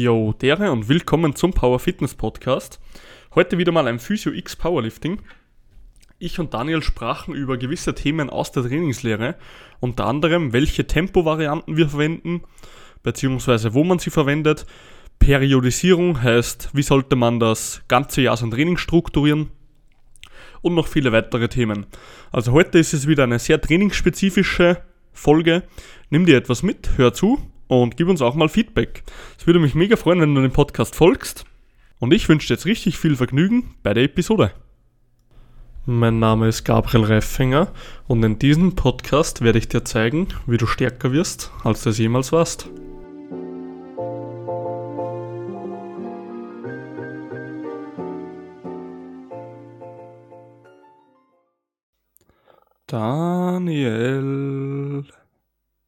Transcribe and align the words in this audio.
Yo, 0.00 0.32
dere 0.32 0.70
und 0.70 0.88
willkommen 0.88 1.34
zum 1.34 1.52
Power 1.52 1.80
Fitness 1.80 2.14
Podcast. 2.14 2.78
Heute 3.34 3.58
wieder 3.58 3.72
mal 3.72 3.88
ein 3.88 3.98
Physio 3.98 4.30
X 4.30 4.54
Powerlifting. 4.54 5.20
Ich 6.20 6.38
und 6.38 6.54
Daniel 6.54 6.82
sprachen 6.82 7.34
über 7.34 7.56
gewisse 7.56 7.96
Themen 7.96 8.30
aus 8.30 8.52
der 8.52 8.62
Trainingslehre, 8.62 9.34
unter 9.80 10.06
anderem 10.06 10.52
welche 10.52 10.86
Tempovarianten 10.86 11.76
wir 11.76 11.88
verwenden, 11.88 12.42
beziehungsweise 13.02 13.74
wo 13.74 13.82
man 13.82 13.98
sie 13.98 14.10
verwendet. 14.10 14.66
Periodisierung 15.18 16.22
heißt, 16.22 16.70
wie 16.74 16.82
sollte 16.82 17.16
man 17.16 17.40
das 17.40 17.82
ganze 17.88 18.20
Jahr 18.20 18.36
sein 18.36 18.52
Training 18.52 18.76
strukturieren 18.76 19.50
und 20.62 20.76
noch 20.76 20.86
viele 20.86 21.10
weitere 21.10 21.48
Themen. 21.48 21.86
Also 22.30 22.52
heute 22.52 22.78
ist 22.78 22.94
es 22.94 23.08
wieder 23.08 23.24
eine 23.24 23.40
sehr 23.40 23.60
trainingsspezifische 23.60 24.80
Folge. 25.12 25.64
Nimm 26.08 26.24
dir 26.24 26.36
etwas 26.36 26.62
mit, 26.62 26.90
hör 26.98 27.12
zu 27.12 27.40
und 27.68 27.96
gib 27.96 28.08
uns 28.08 28.20
auch 28.20 28.34
mal 28.34 28.48
Feedback. 28.48 29.04
Es 29.38 29.46
würde 29.46 29.60
mich 29.60 29.74
mega 29.74 29.96
freuen, 29.96 30.20
wenn 30.20 30.34
du 30.34 30.42
dem 30.42 30.52
Podcast 30.52 30.96
folgst. 30.96 31.44
Und 32.00 32.12
ich 32.12 32.28
wünsche 32.28 32.48
dir 32.48 32.54
jetzt 32.54 32.66
richtig 32.66 32.98
viel 32.98 33.16
Vergnügen 33.16 33.74
bei 33.82 33.94
der 33.94 34.04
Episode. 34.04 34.52
Mein 35.84 36.18
Name 36.18 36.48
ist 36.48 36.64
Gabriel 36.64 37.04
Reifinger 37.04 37.72
und 38.08 38.22
in 38.22 38.38
diesem 38.38 38.74
Podcast 38.74 39.40
werde 39.40 39.58
ich 39.58 39.68
dir 39.68 39.84
zeigen, 39.84 40.28
wie 40.46 40.58
du 40.58 40.66
stärker 40.66 41.12
wirst, 41.12 41.50
als 41.64 41.82
du 41.82 41.90
es 41.90 41.98
jemals 41.98 42.30
warst. 42.30 42.68
Daniel. 52.86 54.38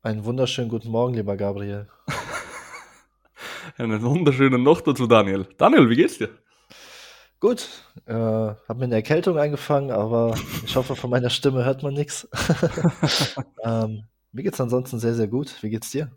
Einen 0.03 0.25
wunderschönen 0.25 0.71
guten 0.71 0.89
Morgen, 0.89 1.13
lieber 1.13 1.37
Gabriel. 1.37 1.87
Einen 3.77 4.01
wunderschönen 4.01 4.63
Nacht 4.63 4.87
dazu, 4.87 5.07
Daniel. 5.07 5.47
Daniel, 5.59 5.91
wie 5.91 5.97
geht's 5.97 6.17
dir? 6.17 6.31
Gut, 7.39 7.69
äh, 8.07 8.15
habe 8.15 8.75
mir 8.77 8.85
eine 8.85 8.95
Erkältung 8.95 9.37
eingefangen, 9.37 9.91
aber 9.91 10.35
ich 10.65 10.75
hoffe, 10.75 10.97
von 10.97 11.11
meiner 11.11 11.29
Stimme 11.29 11.67
hört 11.67 11.83
man 11.83 11.93
nichts. 11.93 12.27
ähm, 13.63 14.05
mir 14.33 14.43
geht's 14.43 14.59
ansonsten 14.59 14.99
sehr, 14.99 15.15
sehr 15.15 15.29
gut. 15.29 15.63
Wie 15.63 15.69
geht's 15.69 15.91
dir? 15.91 16.11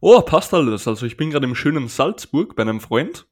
Oh, 0.00 0.22
passt 0.22 0.54
alles. 0.54 0.88
Also 0.88 1.04
ich 1.04 1.18
bin 1.18 1.28
gerade 1.28 1.46
im 1.46 1.54
schönen 1.54 1.88
Salzburg 1.88 2.56
bei 2.56 2.62
einem 2.62 2.80
Freund. 2.80 3.26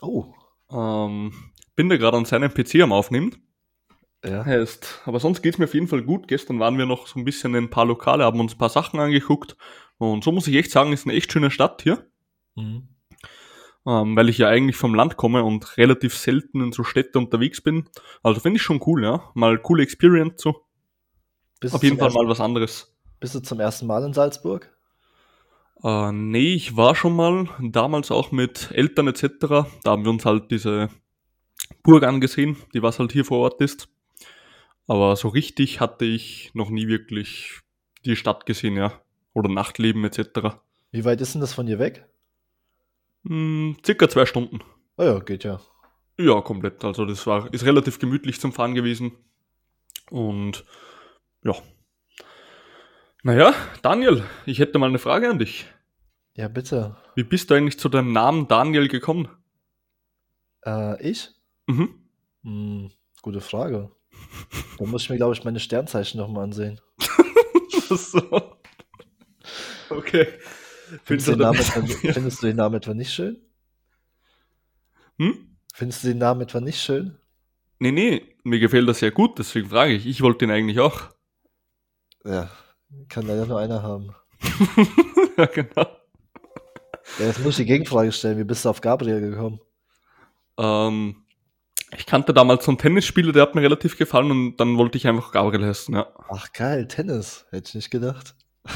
Oh. 0.00 0.26
Ähm, 0.70 1.32
bin 1.74 1.88
da 1.88 1.96
gerade 1.96 2.18
an 2.18 2.24
seinem 2.24 2.54
PC 2.54 2.82
am 2.82 2.92
Aufnehmen. 2.92 3.34
Ja. 4.24 4.44
Heißt, 4.44 5.02
aber 5.04 5.18
sonst 5.18 5.42
geht's 5.42 5.58
mir 5.58 5.64
auf 5.64 5.74
jeden 5.74 5.88
Fall 5.88 6.02
gut. 6.02 6.28
Gestern 6.28 6.60
waren 6.60 6.78
wir 6.78 6.86
noch 6.86 7.06
so 7.06 7.18
ein 7.18 7.24
bisschen 7.24 7.54
in 7.54 7.64
ein 7.64 7.70
paar 7.70 7.86
Lokale, 7.86 8.24
haben 8.24 8.40
uns 8.40 8.54
ein 8.54 8.58
paar 8.58 8.68
Sachen 8.68 9.00
angeguckt. 9.00 9.56
Und 9.98 10.22
so 10.22 10.30
muss 10.32 10.46
ich 10.46 10.56
echt 10.56 10.70
sagen, 10.70 10.92
ist 10.92 11.06
eine 11.06 11.16
echt 11.16 11.32
schöne 11.32 11.50
Stadt 11.50 11.82
hier. 11.82 12.06
Mhm. 12.54 12.88
Ähm, 13.84 14.16
weil 14.16 14.28
ich 14.28 14.38
ja 14.38 14.48
eigentlich 14.48 14.76
vom 14.76 14.94
Land 14.94 15.16
komme 15.16 15.42
und 15.42 15.76
relativ 15.76 16.16
selten 16.16 16.60
in 16.60 16.72
so 16.72 16.84
Städte 16.84 17.18
unterwegs 17.18 17.60
bin. 17.60 17.88
Also 18.22 18.40
finde 18.40 18.58
ich 18.58 18.62
schon 18.62 18.80
cool, 18.86 19.02
ja. 19.02 19.30
Mal 19.34 19.58
coole 19.58 19.82
Experience 19.82 20.40
so. 20.40 20.66
Bist 21.58 21.74
Auf 21.74 21.82
jeden 21.82 21.98
Fall 21.98 22.10
mal 22.10 22.28
was 22.28 22.40
anderes. 22.40 22.94
Bist 23.18 23.34
du 23.34 23.40
zum 23.40 23.58
ersten 23.58 23.86
Mal 23.86 24.04
in 24.04 24.12
Salzburg? 24.12 24.72
Äh, 25.82 26.12
nee, 26.12 26.54
ich 26.54 26.76
war 26.76 26.94
schon 26.94 27.16
mal, 27.16 27.48
damals 27.60 28.12
auch 28.12 28.30
mit 28.30 28.70
Eltern 28.72 29.08
etc. 29.08 29.26
Da 29.40 29.90
haben 29.90 30.04
wir 30.04 30.10
uns 30.10 30.24
halt 30.24 30.50
diese 30.52 30.88
Burg 31.82 32.04
angesehen, 32.04 32.56
die 32.74 32.82
was 32.82 32.98
halt 32.98 33.12
hier 33.12 33.24
vor 33.24 33.38
Ort 33.38 33.60
ist. 33.60 33.88
Aber 34.86 35.16
so 35.16 35.28
richtig 35.28 35.80
hatte 35.80 36.04
ich 36.04 36.50
noch 36.54 36.70
nie 36.70 36.88
wirklich 36.88 37.60
die 38.04 38.16
Stadt 38.16 38.46
gesehen, 38.46 38.76
ja. 38.76 39.00
Oder 39.34 39.48
Nachtleben 39.48 40.04
etc. 40.04 40.56
Wie 40.90 41.04
weit 41.04 41.20
ist 41.20 41.34
denn 41.34 41.40
das 41.40 41.54
von 41.54 41.66
dir 41.66 41.78
weg? 41.78 42.06
Hm, 43.26 43.76
circa 43.84 44.08
zwei 44.08 44.26
Stunden. 44.26 44.60
Oh 44.96 45.04
ja, 45.04 45.18
geht 45.20 45.44
ja. 45.44 45.60
Ja, 46.18 46.40
komplett. 46.40 46.84
Also 46.84 47.06
das 47.06 47.26
war, 47.26 47.52
ist 47.54 47.64
relativ 47.64 47.98
gemütlich 47.98 48.40
zum 48.40 48.52
Fahren 48.52 48.74
gewesen. 48.74 49.12
Und 50.10 50.64
ja. 51.44 51.54
Naja, 53.22 53.54
Daniel, 53.82 54.24
ich 54.46 54.58
hätte 54.58 54.78
mal 54.78 54.88
eine 54.88 54.98
Frage 54.98 55.30
an 55.30 55.38
dich. 55.38 55.66
Ja, 56.34 56.48
bitte. 56.48 56.96
Wie 57.14 57.24
bist 57.24 57.50
du 57.50 57.54
eigentlich 57.54 57.78
zu 57.78 57.88
deinem 57.88 58.12
Namen 58.12 58.48
Daniel 58.48 58.88
gekommen? 58.88 59.28
Äh, 60.64 61.00
ich? 61.02 61.30
Mhm. 61.66 62.08
Hm, 62.42 62.90
gute 63.22 63.40
Frage. 63.40 63.90
Da 64.78 64.84
muss 64.84 65.02
ich 65.02 65.10
mir, 65.10 65.16
glaube 65.16 65.34
ich, 65.34 65.44
meine 65.44 65.60
Sternzeichen 65.60 66.18
nochmal 66.18 66.44
ansehen. 66.44 66.80
so. 67.88 68.56
Okay. 69.90 70.26
Findest 71.04 71.28
du, 71.28 71.32
den 71.32 71.40
Namen 71.40 71.58
etwa, 71.58 71.80
Ja. 71.80 72.12
findest 72.12 72.42
du 72.42 72.46
den 72.46 72.56
Namen 72.56 72.74
etwa 72.76 72.94
nicht 72.94 73.12
schön? 73.12 73.38
Hm? 75.18 75.56
Findest 75.74 76.04
du 76.04 76.08
den 76.08 76.18
Namen 76.18 76.42
etwa 76.42 76.60
nicht 76.60 76.80
schön? 76.80 77.16
Nee, 77.78 77.92
nee, 77.92 78.36
mir 78.44 78.58
gefällt 78.60 78.88
das 78.88 78.98
sehr 79.00 79.10
gut, 79.10 79.38
deswegen 79.38 79.68
frage 79.68 79.94
ich. 79.94 80.06
Ich 80.06 80.20
wollte 80.22 80.44
ihn 80.44 80.50
eigentlich 80.50 80.80
auch. 80.80 81.10
Ja, 82.24 82.50
kann 83.08 83.26
leider 83.26 83.46
nur 83.46 83.58
einer 83.58 83.82
haben. 83.82 84.14
ja, 85.36 85.46
genau. 85.46 85.86
Ja, 87.18 87.26
jetzt 87.26 87.40
muss 87.40 87.58
ich 87.58 87.64
die 87.66 87.72
Gegenfrage 87.72 88.12
stellen. 88.12 88.38
Wie 88.38 88.44
bist 88.44 88.64
du 88.64 88.68
auf 88.68 88.80
Gabriel 88.80 89.20
gekommen? 89.20 89.60
Ähm, 90.58 91.21
ich 91.96 92.06
kannte 92.06 92.32
damals 92.32 92.64
so 92.64 92.70
einen 92.70 92.78
Tennisspieler, 92.78 93.32
der 93.32 93.42
hat 93.42 93.54
mir 93.54 93.62
relativ 93.62 93.98
gefallen 93.98 94.30
und 94.30 94.56
dann 94.56 94.78
wollte 94.78 94.96
ich 94.98 95.06
einfach 95.06 95.32
Gabriel 95.32 95.66
heißen, 95.66 95.94
ja. 95.94 96.06
Ach 96.30 96.52
geil, 96.52 96.88
Tennis. 96.88 97.46
Hätte 97.50 97.68
ich 97.68 97.74
nicht 97.74 97.90
gedacht. 97.90 98.34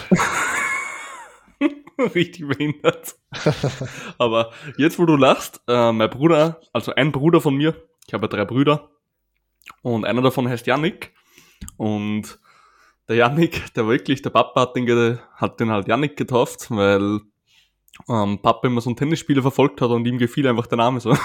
Richtig 2.15 2.47
behindert. 2.47 3.17
Aber 4.19 4.51
jetzt, 4.77 4.99
wo 4.99 5.07
du 5.07 5.17
lachst, 5.17 5.63
äh, 5.67 5.93
mein 5.93 6.11
Bruder, 6.11 6.61
also 6.73 6.95
ein 6.95 7.11
Bruder 7.11 7.41
von 7.41 7.57
mir, 7.57 7.75
ich 8.07 8.13
habe 8.13 8.25
ja 8.25 8.29
drei 8.29 8.45
Brüder 8.45 8.91
und 9.83 10.05
einer 10.05 10.21
davon 10.21 10.49
heißt 10.49 10.67
Yannick 10.67 11.15
und 11.79 12.39
der 13.09 13.17
Yannick, 13.17 13.73
der 13.75 13.87
wirklich, 13.87 14.21
der 14.21 14.31
Papa 14.31 14.61
hat 14.61 14.77
den, 14.77 15.19
hat 15.37 15.59
den 15.59 15.71
halt 15.71 15.89
Yannick 15.89 16.17
getauft, 16.17 16.71
weil 16.71 17.21
ähm, 18.09 18.41
Papa 18.43 18.67
immer 18.67 18.83
so 18.83 18.91
einen 18.91 18.97
Tennisspieler 18.97 19.43
verfolgt 19.43 19.81
hat 19.81 19.91
und 19.91 20.07
ihm 20.07 20.19
gefiel 20.19 20.47
einfach 20.47 20.67
der 20.67 20.79
Name 20.79 21.01
so. 21.01 21.17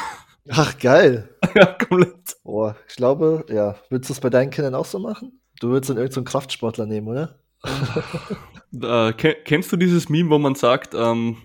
Ach 0.50 0.78
geil. 0.80 1.36
Ja, 1.56 1.66
komplett. 1.66 2.38
Boah, 2.44 2.76
ich 2.88 2.96
glaube, 2.96 3.46
ja. 3.50 3.76
Würdest 3.90 4.10
du 4.10 4.14
es 4.14 4.20
bei 4.20 4.30
deinen 4.30 4.50
Kindern 4.50 4.76
auch 4.76 4.86
so 4.86 5.00
machen? 5.00 5.42
Du 5.60 5.70
würdest 5.70 5.90
dann 5.90 5.98
irgendeinen 5.98 6.14
so 6.14 6.20
einen 6.22 6.26
Kraftsportler 6.26 6.86
nehmen, 6.86 7.08
oder? 7.08 7.40
Äh, 8.74 9.12
ke 9.12 9.36
kennst 9.44 9.70
du 9.74 9.76
dieses 9.76 10.08
Meme, 10.08 10.30
wo 10.30 10.40
man 10.40 10.56
sagt, 10.56 10.94
ähm, 10.94 11.36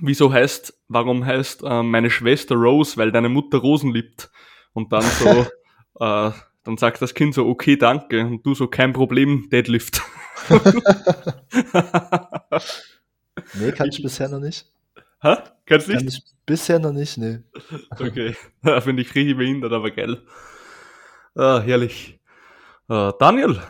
wieso 0.00 0.32
heißt, 0.32 0.74
warum 0.88 1.24
heißt 1.24 1.62
ähm, 1.64 1.92
meine 1.92 2.10
Schwester 2.10 2.56
Rose, 2.56 2.96
weil 2.96 3.12
deine 3.12 3.28
Mutter 3.28 3.58
Rosen 3.58 3.92
liebt? 3.92 4.32
Und 4.72 4.92
dann 4.92 5.02
so, 5.02 5.28
äh, 6.00 6.32
dann 6.64 6.76
sagt 6.76 7.00
das 7.00 7.14
Kind 7.14 7.34
so, 7.34 7.46
okay, 7.46 7.76
danke. 7.76 8.26
Und 8.26 8.44
du 8.44 8.56
so, 8.56 8.66
kein 8.66 8.92
Problem, 8.92 9.48
Deadlift. 9.48 10.02
Nee, 13.54 13.72
kann 13.72 13.88
ich 13.88 14.02
bisher 14.02 14.28
noch 14.28 14.40
nicht. 14.40 14.66
Hä? 15.20 15.36
Kannst 15.64 15.88
Kann 15.88 16.04
nicht? 16.04 16.18
ich 16.18 16.34
bisher 16.44 16.78
noch 16.78 16.92
nicht, 16.92 17.18
nee. 17.18 17.40
Okay. 17.98 18.36
Finde 18.80 19.02
ich 19.02 19.14
richtig 19.14 19.36
behindert, 19.36 19.72
aber 19.72 19.90
geil. 19.90 20.22
Ah, 21.34 21.60
herrlich. 21.60 22.18
Äh, 22.88 23.12
Daniel, 23.18 23.60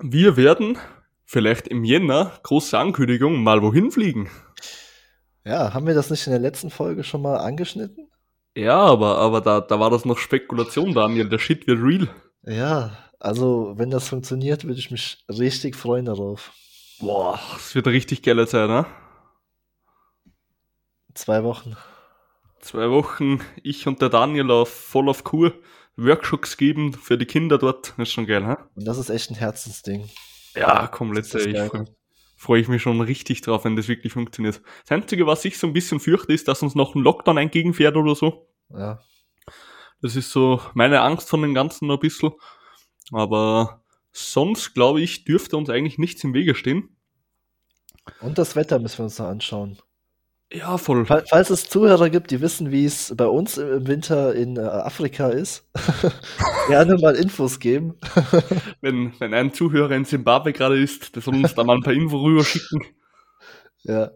wir 0.00 0.36
werden 0.36 0.78
vielleicht 1.24 1.68
im 1.68 1.84
Jänner, 1.84 2.32
große 2.42 2.76
Ankündigung, 2.78 3.42
mal 3.42 3.62
wohin 3.62 3.90
fliegen. 3.90 4.28
Ja, 5.44 5.72
haben 5.72 5.86
wir 5.86 5.94
das 5.94 6.10
nicht 6.10 6.26
in 6.26 6.32
der 6.32 6.40
letzten 6.40 6.70
Folge 6.70 7.04
schon 7.04 7.22
mal 7.22 7.36
angeschnitten? 7.36 8.10
Ja, 8.56 8.78
aber, 8.78 9.18
aber 9.18 9.40
da, 9.40 9.60
da 9.60 9.78
war 9.78 9.90
das 9.90 10.04
noch 10.04 10.18
Spekulation, 10.18 10.92
Daniel. 10.92 11.28
Der 11.28 11.38
Shit 11.38 11.66
wird 11.66 11.80
real. 11.80 12.08
Ja, 12.44 12.98
also 13.20 13.74
wenn 13.76 13.90
das 13.90 14.08
funktioniert, 14.08 14.64
würde 14.64 14.80
ich 14.80 14.90
mich 14.90 15.24
richtig 15.28 15.76
freuen 15.76 16.06
darauf. 16.06 16.52
Boah, 16.98 17.38
das 17.54 17.74
wird 17.74 17.86
eine 17.86 17.94
richtig 17.94 18.22
geile 18.22 18.46
Zeit, 18.46 18.68
ne? 18.68 18.86
Zwei 21.14 21.42
Wochen. 21.44 21.76
Zwei 22.60 22.90
Wochen, 22.90 23.40
ich 23.62 23.86
und 23.86 24.02
der 24.02 24.10
Daniel 24.10 24.50
auf 24.50 24.68
voll 24.68 25.08
auf 25.08 25.24
Kur, 25.24 25.54
Workshops 25.96 26.56
geben 26.56 26.92
für 26.92 27.16
die 27.16 27.26
Kinder 27.26 27.58
dort. 27.58 27.94
Das 27.96 28.08
ist 28.08 28.12
schon 28.12 28.26
geil, 28.26 28.42
ne? 28.42 28.58
Und 28.74 28.84
das 28.86 28.98
ist 28.98 29.10
echt 29.10 29.30
ein 29.30 29.36
Herzensding. 29.36 30.08
Ja, 30.54 30.86
komplett. 30.86 31.24
Das 31.24 31.34
ist 31.34 31.46
Ich 31.46 31.54
geil. 31.54 31.68
freue 31.68 31.86
freu 32.36 32.58
ich 32.58 32.68
mich 32.68 32.82
schon 32.82 33.00
richtig 33.00 33.42
drauf, 33.42 33.64
wenn 33.64 33.76
das 33.76 33.88
wirklich 33.88 34.12
funktioniert. 34.12 34.62
Das 34.82 34.92
Einzige, 34.92 35.26
was 35.26 35.44
ich 35.44 35.58
so 35.58 35.66
ein 35.66 35.72
bisschen 35.72 36.00
fürchte, 36.00 36.32
ist, 36.32 36.48
dass 36.48 36.62
uns 36.62 36.74
noch 36.74 36.94
ein 36.94 37.02
Lockdown 37.02 37.36
entgegenfährt 37.36 37.96
oder 37.96 38.14
so. 38.14 38.48
Ja. 38.70 39.00
Das 40.00 40.16
ist 40.16 40.30
so 40.30 40.60
meine 40.74 41.02
Angst 41.02 41.28
von 41.28 41.42
dem 41.42 41.54
Ganzen 41.54 41.86
noch 41.86 41.96
ein 41.96 42.00
bisschen. 42.00 42.32
Aber 43.12 43.82
sonst, 44.12 44.72
glaube 44.74 45.02
ich, 45.02 45.24
dürfte 45.24 45.56
uns 45.56 45.68
eigentlich 45.68 45.98
nichts 45.98 46.24
im 46.24 46.32
Wege 46.32 46.54
stehen. 46.54 46.96
Und 48.20 48.38
das 48.38 48.56
Wetter 48.56 48.78
müssen 48.78 48.98
wir 48.98 49.04
uns 49.04 49.18
noch 49.18 49.26
anschauen. 49.26 49.78
Ja, 50.52 50.78
voll. 50.78 51.06
Fall- 51.06 51.24
Falls 51.28 51.50
es 51.50 51.68
Zuhörer 51.68 52.10
gibt, 52.10 52.32
die 52.32 52.40
wissen, 52.40 52.72
wie 52.72 52.84
es 52.84 53.14
bei 53.16 53.26
uns 53.26 53.56
im 53.56 53.86
Winter 53.86 54.34
in 54.34 54.56
äh, 54.56 54.60
Afrika 54.60 55.28
ist, 55.28 55.68
gerne 56.68 56.96
mal 56.98 57.14
Infos 57.14 57.60
geben. 57.60 57.94
Wenn, 58.80 59.12
wenn 59.20 59.32
ein 59.34 59.52
Zuhörer 59.54 59.92
in 59.92 60.04
Zimbabwe 60.04 60.52
gerade 60.52 60.80
ist, 60.82 61.14
der 61.14 61.22
soll 61.22 61.36
uns 61.36 61.54
da 61.54 61.62
mal 61.62 61.76
ein 61.76 61.82
paar 61.82 61.92
Info 61.92 62.18
rüber 62.18 62.42
schicken. 62.44 62.82
Ja. 63.82 64.10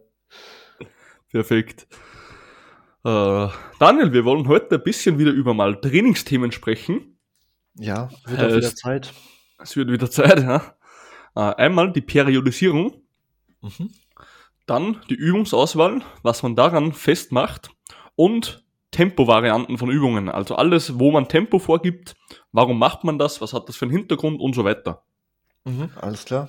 Perfekt. 1.31 1.86
Äh, 3.04 3.48
Daniel, 3.78 4.12
wir 4.12 4.25
wollen 4.25 4.48
heute 4.48 4.76
ein 4.76 4.82
bisschen 4.82 5.19
wieder 5.19 5.31
über 5.31 5.52
mal 5.54 5.81
Trainingsthemen 5.81 6.50
sprechen. 6.52 7.19
Ja, 7.76 8.08
wird 8.26 8.40
auch 8.42 8.56
wieder 8.56 8.75
Zeit. 8.75 9.12
Es 9.58 9.76
wird 9.76 9.90
wieder 9.90 10.10
Zeit, 10.10 10.40
ja. 10.40 10.75
Äh, 11.36 11.54
einmal 11.56 11.92
die 11.92 12.00
Periodisierung, 12.00 13.02
Mhm. 13.60 13.90
Dann 14.66 15.00
die 15.11 15.14
Übungsauswahl, 15.14 16.02
was 16.22 16.43
man 16.43 16.56
daran 16.56 16.93
festmacht 16.93 17.70
und 18.16 18.64
Tempovarianten 18.90 19.76
von 19.76 19.90
Übungen. 19.90 20.28
Also 20.28 20.55
alles, 20.55 20.99
wo 20.99 21.11
man 21.11 21.28
Tempo 21.28 21.58
vorgibt, 21.58 22.14
warum 22.52 22.78
macht 22.78 23.02
man 23.05 23.19
das, 23.19 23.40
was 23.40 23.52
hat 23.52 23.69
das 23.69 23.76
für 23.76 23.87
einen 23.87 23.93
Hintergrund 23.96 24.40
und 24.40 24.55
so 24.55 24.64
weiter. 24.64 25.02
Mhm. 25.64 25.90
Alles 26.00 26.25
klar. 26.25 26.49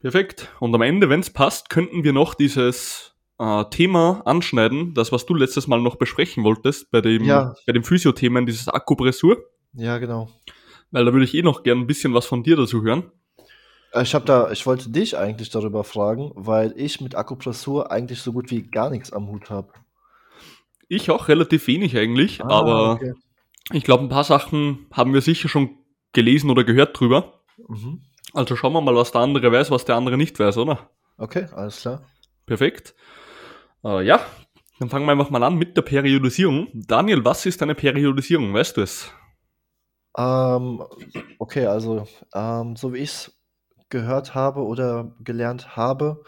Perfekt. 0.00 0.48
Und 0.60 0.74
am 0.74 0.82
Ende, 0.82 1.08
wenn 1.08 1.20
es 1.20 1.30
passt, 1.30 1.70
könnten 1.70 2.02
wir 2.04 2.12
noch 2.12 2.34
dieses 2.34 3.14
äh, 3.38 3.64
Thema 3.70 4.22
anschneiden, 4.24 4.94
das, 4.94 5.12
was 5.12 5.26
du 5.26 5.34
letztes 5.34 5.66
Mal 5.68 5.80
noch 5.80 5.96
besprechen 5.96 6.42
wolltest, 6.44 6.90
bei 6.90 7.00
dem, 7.00 7.24
Ja. 7.24 7.54
bei 7.66 7.72
dem 7.72 7.84
Physiothemen, 7.84 8.46
dieses 8.46 8.68
Akupressur, 8.68 9.38
Ja, 9.72 9.98
genau. 9.98 10.28
weil 10.90 11.04
da 11.04 11.12
würde 11.12 11.24
ich 11.24 11.34
eh 11.34 11.42
noch 11.42 11.62
gern 11.62 11.78
ein 11.80 11.86
bisschen 11.86 12.14
was 12.14 12.26
von 12.26 12.42
dir 12.42 12.56
dazu 12.56 12.82
hören. 12.82 13.10
Äh, 13.96 14.02
Ich 14.02 14.14
habe 14.14 14.24
da, 14.24 14.50
ich 14.50 14.66
wollte 14.66 14.90
dich 14.90 15.16
eigentlich 15.16 15.50
darüber 15.50 15.84
fragen, 15.84 16.30
weil 16.34 16.72
ich 16.76 17.00
mit 17.00 17.14
Akupressur 17.14 17.90
eigentlich 17.90 18.20
so 18.22 18.32
gut 18.32 18.50
wie 18.50 18.62
gar 18.62 18.90
nichts 18.90 19.12
am 19.12 19.28
Hut 19.28 19.50
habe. 19.50 19.72
Ich 20.88 21.10
auch 21.10 21.28
relativ 21.28 21.66
wenig 21.66 21.96
eigentlich, 21.96 22.42
aber 22.44 22.74
Ah, 22.74 22.92
okay. 22.92 23.14
ich 23.72 23.82
glaube, 23.82 24.04
ein 24.04 24.08
paar 24.08 24.24
Sachen 24.24 24.86
haben 24.92 25.12
wir 25.14 25.20
sicher 25.20 25.48
schon 25.48 25.78
gelesen 26.12 26.50
oder 26.50 26.62
gehört 26.64 26.98
drüber. 26.98 27.40
Mhm. 27.68 28.02
Also 28.32 28.54
schauen 28.54 28.72
wir 28.72 28.80
mal, 28.80 28.94
was 28.94 29.12
der 29.12 29.22
andere 29.22 29.50
weiß, 29.50 29.70
was 29.70 29.84
der 29.84 29.96
andere 29.96 30.16
nicht 30.16 30.38
weiß, 30.38 30.58
oder? 30.58 30.90
Okay, 31.18 31.46
alles 31.52 31.80
klar. 31.80 32.02
Perfekt. 32.44 32.94
Äh, 33.82 34.04
ja, 34.04 34.20
dann 34.78 34.90
fangen 34.90 35.06
wir 35.06 35.12
einfach 35.12 35.30
mal 35.30 35.42
an 35.42 35.56
mit 35.56 35.76
der 35.76 35.82
Periodisierung. 35.82 36.68
Daniel, 36.74 37.24
was 37.24 37.46
ist 37.46 37.62
eine 37.62 37.74
Periodisierung? 37.74 38.52
Weißt 38.54 38.76
du 38.76 38.82
es? 38.82 39.10
Ähm, 40.18 40.82
okay, 41.38 41.66
also 41.66 42.06
ähm, 42.34 42.76
so 42.76 42.92
wie 42.92 42.98
ich 42.98 43.10
es 43.10 43.35
gehört 43.88 44.34
habe 44.34 44.62
oder 44.64 45.14
gelernt 45.20 45.76
habe, 45.76 46.22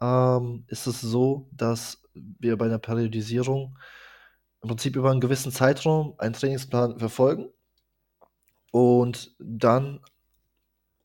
ähm, 0.00 0.64
ist 0.68 0.86
es 0.86 1.00
so, 1.00 1.48
dass 1.52 2.02
wir 2.14 2.56
bei 2.58 2.66
einer 2.66 2.78
Periodisierung 2.78 3.78
im 4.62 4.68
Prinzip 4.68 4.96
über 4.96 5.10
einen 5.10 5.20
gewissen 5.20 5.52
Zeitraum 5.52 6.14
einen 6.18 6.34
Trainingsplan 6.34 6.98
verfolgen 6.98 7.50
und 8.72 9.34
dann, 9.38 10.00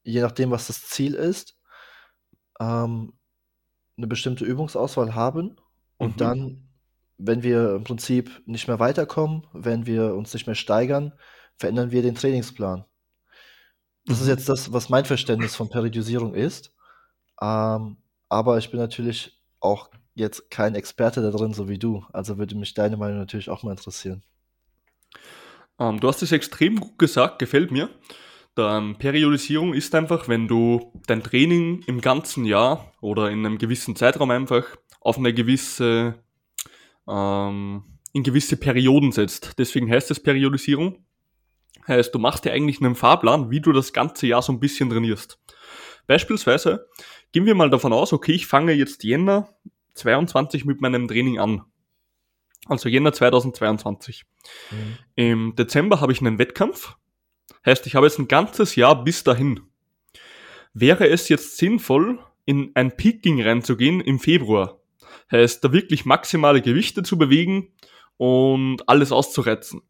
je 0.04 0.22
nachdem, 0.22 0.52
was 0.52 0.68
das 0.68 0.88
Ziel 0.88 1.14
ist, 1.16 1.58
ähm, 2.60 3.14
eine 3.98 4.08
bestimmte 4.08 4.46
Übungsauswahl 4.46 5.16
haben 5.16 5.58
und 5.98 6.22
Mhm. 6.22 6.22
dann, 6.22 6.70
wenn 7.18 7.44
wir 7.44 7.76
im 7.76 7.84
Prinzip 7.84 8.44
nicht 8.48 8.68
mehr 8.68 8.80
weiterkommen, 8.80 9.48
wenn 9.54 9.86
wir 9.86 10.16
uns 10.16 10.34
nicht 10.34 10.48
mehr 10.48 10.56
steigern, 10.56 11.14
verändern 11.58 11.92
wir 11.92 12.02
den 12.02 12.16
Trainingsplan. 12.16 12.86
Das 14.06 14.20
ist 14.20 14.26
Mhm. 14.26 14.32
jetzt 14.32 14.50
das, 14.50 14.74
was 14.74 14.90
mein 14.90 15.06
Verständnis 15.06 15.56
von 15.56 15.70
Periodisierung 15.70 16.34
ist. 16.34 16.74
Ähm, 17.42 17.98
aber 18.30 18.58
ich 18.58 18.72
bin 18.72 18.80
natürlich 18.80 19.40
auch 19.60 19.90
jetzt 20.16 20.50
kein 20.52 20.76
Experte 20.76 21.22
da 21.22 21.32
drin, 21.32 21.54
so 21.54 21.70
wie 21.70 21.78
du. 21.80 22.06
Also 22.14 22.38
würde 22.38 22.56
mich 22.56 22.74
deine 22.74 22.98
Meinung 22.98 23.18
natürlich 23.18 23.50
auch 23.50 23.64
mal 23.64 23.72
interessieren. 23.72 24.24
Ähm, 25.80 26.00
du 26.00 26.08
hast 26.08 26.22
es 26.22 26.32
extrem 26.32 26.80
gut 26.80 26.98
gesagt, 26.98 27.40
gefällt 27.40 27.72
mir. 27.72 27.90
Dann 28.56 28.98
Periodisierung 28.98 29.74
ist 29.74 29.96
einfach, 29.96 30.28
wenn 30.28 30.48
du 30.48 30.92
dein 31.08 31.24
Training 31.24 31.84
im 31.88 32.02
ganzen 32.02 32.44
Jahr 32.46 32.92
oder 33.00 33.30
in 33.32 33.46
einem 33.46 33.58
gewissen 33.58 33.96
Zeitraum 33.96 34.30
einfach 34.32 34.66
auf 35.00 35.18
eine 35.18 35.34
gewisse, 35.34 36.16
ähm, 37.08 37.84
in 38.14 38.24
gewisse 38.24 38.58
Perioden 38.58 39.14
setzt. 39.14 39.54
Deswegen 39.58 39.90
heißt 39.90 40.12
es 40.12 40.20
Periodisierung. 40.22 41.06
Heißt, 41.88 42.14
du 42.14 42.20
machst 42.20 42.46
dir 42.46 42.52
eigentlich 42.52 42.82
einen 42.82 42.96
Fahrplan, 42.96 43.50
wie 43.50 43.62
du 43.62 43.72
das 43.72 43.94
ganze 43.94 44.28
Jahr 44.28 44.42
so 44.42 44.52
ein 44.52 44.60
bisschen 44.60 44.90
trainierst. 44.90 45.40
Beispielsweise 46.08 46.88
gehen 47.32 47.46
wir 47.46 47.56
mal 47.56 47.70
davon 47.70 47.94
aus, 47.94 48.14
okay, 48.14 48.34
ich 48.34 48.48
fange 48.48 48.74
jetzt 48.74 49.04
Jänner 49.04 49.50
22 49.94 50.66
mit 50.66 50.82
meinem 50.82 51.08
Training 51.08 51.40
an. 51.40 51.64
Also 52.68 52.90
Jänner 52.90 53.14
2022. 53.14 54.26
Mhm. 54.72 54.98
Im 55.16 55.56
Dezember 55.56 56.02
habe 56.02 56.12
ich 56.12 56.22
einen 56.22 56.38
Wettkampf. 56.38 56.96
Heißt, 57.66 57.88
ich 57.88 57.96
habe 57.96 58.08
jetzt 58.08 58.20
ein 58.20 58.28
ganzes 58.28 58.76
Jahr 58.76 59.04
bis 59.04 59.24
dahin. 59.24 59.62
Wäre 60.74 61.08
es 61.10 61.30
jetzt 61.30 61.58
sinnvoll, 61.58 62.20
in 62.46 62.72
ein 62.76 62.96
Peaking 62.96 63.42
reinzugehen 63.42 64.02
im 64.02 64.20
Februar? 64.20 64.80
Heißt, 65.32 65.64
da 65.64 65.72
wirklich 65.72 66.06
maximale 66.06 66.62
Gewichte 66.62 67.04
zu 67.04 67.18
bewegen 67.18 67.74
und 68.18 68.88
alles 68.88 69.12
auszureizen. 69.12 69.82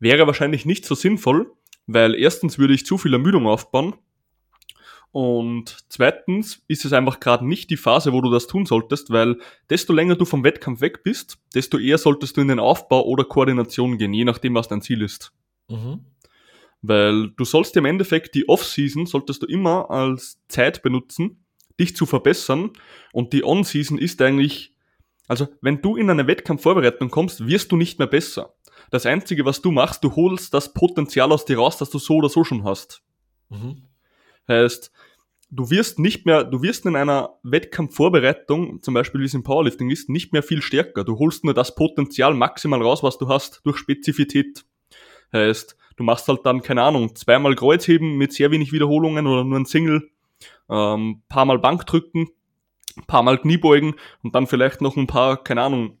Wäre 0.00 0.26
wahrscheinlich 0.26 0.66
nicht 0.66 0.84
so 0.84 0.94
sinnvoll, 0.94 1.52
weil 1.86 2.14
erstens 2.14 2.58
würde 2.58 2.74
ich 2.74 2.84
zu 2.84 2.98
viel 2.98 3.12
Ermüdung 3.12 3.46
aufbauen 3.46 3.94
und 5.12 5.84
zweitens 5.88 6.62
ist 6.68 6.84
es 6.84 6.92
einfach 6.92 7.18
gerade 7.18 7.46
nicht 7.46 7.70
die 7.70 7.76
Phase, 7.76 8.12
wo 8.12 8.20
du 8.20 8.30
das 8.30 8.46
tun 8.46 8.64
solltest, 8.64 9.10
weil 9.10 9.38
desto 9.68 9.92
länger 9.92 10.14
du 10.14 10.24
vom 10.24 10.44
Wettkampf 10.44 10.80
weg 10.80 11.02
bist, 11.02 11.38
desto 11.54 11.78
eher 11.78 11.98
solltest 11.98 12.36
du 12.36 12.40
in 12.40 12.48
den 12.48 12.60
Aufbau 12.60 13.04
oder 13.04 13.24
Koordination 13.24 13.98
gehen, 13.98 14.12
je 14.12 14.24
nachdem, 14.24 14.54
was 14.54 14.68
dein 14.68 14.82
Ziel 14.82 15.02
ist. 15.02 15.32
Mhm. 15.68 16.04
Weil 16.82 17.30
du 17.30 17.44
sollst 17.44 17.76
im 17.76 17.86
Endeffekt 17.86 18.34
die 18.36 18.48
Off-Season 18.48 19.06
solltest 19.06 19.42
du 19.42 19.46
immer 19.46 19.90
als 19.90 20.40
Zeit 20.48 20.82
benutzen, 20.82 21.44
dich 21.78 21.96
zu 21.96 22.06
verbessern 22.06 22.70
und 23.12 23.32
die 23.32 23.44
On-Season 23.44 23.98
ist 23.98 24.22
eigentlich, 24.22 24.74
also 25.26 25.48
wenn 25.60 25.82
du 25.82 25.96
in 25.96 26.08
eine 26.08 26.28
Wettkampfvorbereitung 26.28 27.10
kommst, 27.10 27.46
wirst 27.48 27.72
du 27.72 27.76
nicht 27.76 27.98
mehr 27.98 28.08
besser. 28.08 28.54
Das 28.90 29.06
Einzige, 29.06 29.44
was 29.44 29.62
du 29.62 29.70
machst, 29.70 30.02
du 30.04 30.14
holst 30.16 30.52
das 30.52 30.72
Potenzial 30.72 31.32
aus 31.32 31.44
dir 31.44 31.58
raus, 31.58 31.78
das 31.78 31.90
du 31.90 31.98
so 31.98 32.16
oder 32.16 32.28
so 32.28 32.44
schon 32.44 32.64
hast. 32.64 33.02
Mhm. 33.48 33.82
Heißt, 34.48 34.90
du 35.50 35.70
wirst 35.70 35.98
nicht 35.98 36.26
mehr, 36.26 36.44
du 36.44 36.62
wirst 36.62 36.86
in 36.86 36.96
einer 36.96 37.38
Wettkampfvorbereitung, 37.42 38.82
zum 38.82 38.94
Beispiel 38.94 39.20
wie 39.20 39.26
es 39.26 39.34
im 39.34 39.44
Powerlifting 39.44 39.90
ist, 39.90 40.08
nicht 40.08 40.32
mehr 40.32 40.42
viel 40.42 40.62
stärker. 40.62 41.04
Du 41.04 41.18
holst 41.18 41.44
nur 41.44 41.54
das 41.54 41.74
Potenzial 41.74 42.34
maximal 42.34 42.82
raus, 42.82 43.02
was 43.02 43.18
du 43.18 43.28
hast, 43.28 43.60
durch 43.64 43.78
Spezifität. 43.78 44.64
Heißt, 45.32 45.76
du 45.96 46.02
machst 46.02 46.26
halt 46.26 46.44
dann, 46.44 46.62
keine 46.62 46.82
Ahnung, 46.82 47.14
zweimal 47.14 47.54
Kreuzheben 47.54 48.16
mit 48.16 48.32
sehr 48.32 48.50
wenig 48.50 48.72
Wiederholungen 48.72 49.26
oder 49.26 49.44
nur 49.44 49.58
ein 49.58 49.66
Single, 49.66 50.10
ähm, 50.68 51.22
paar 51.28 51.44
Mal 51.44 51.60
Bankdrücken, 51.60 52.28
paar 53.06 53.22
Mal 53.22 53.38
Kniebeugen 53.38 53.94
und 54.22 54.34
dann 54.34 54.48
vielleicht 54.48 54.80
noch 54.80 54.96
ein 54.96 55.06
paar, 55.06 55.42
keine 55.42 55.62
Ahnung, 55.62 55.99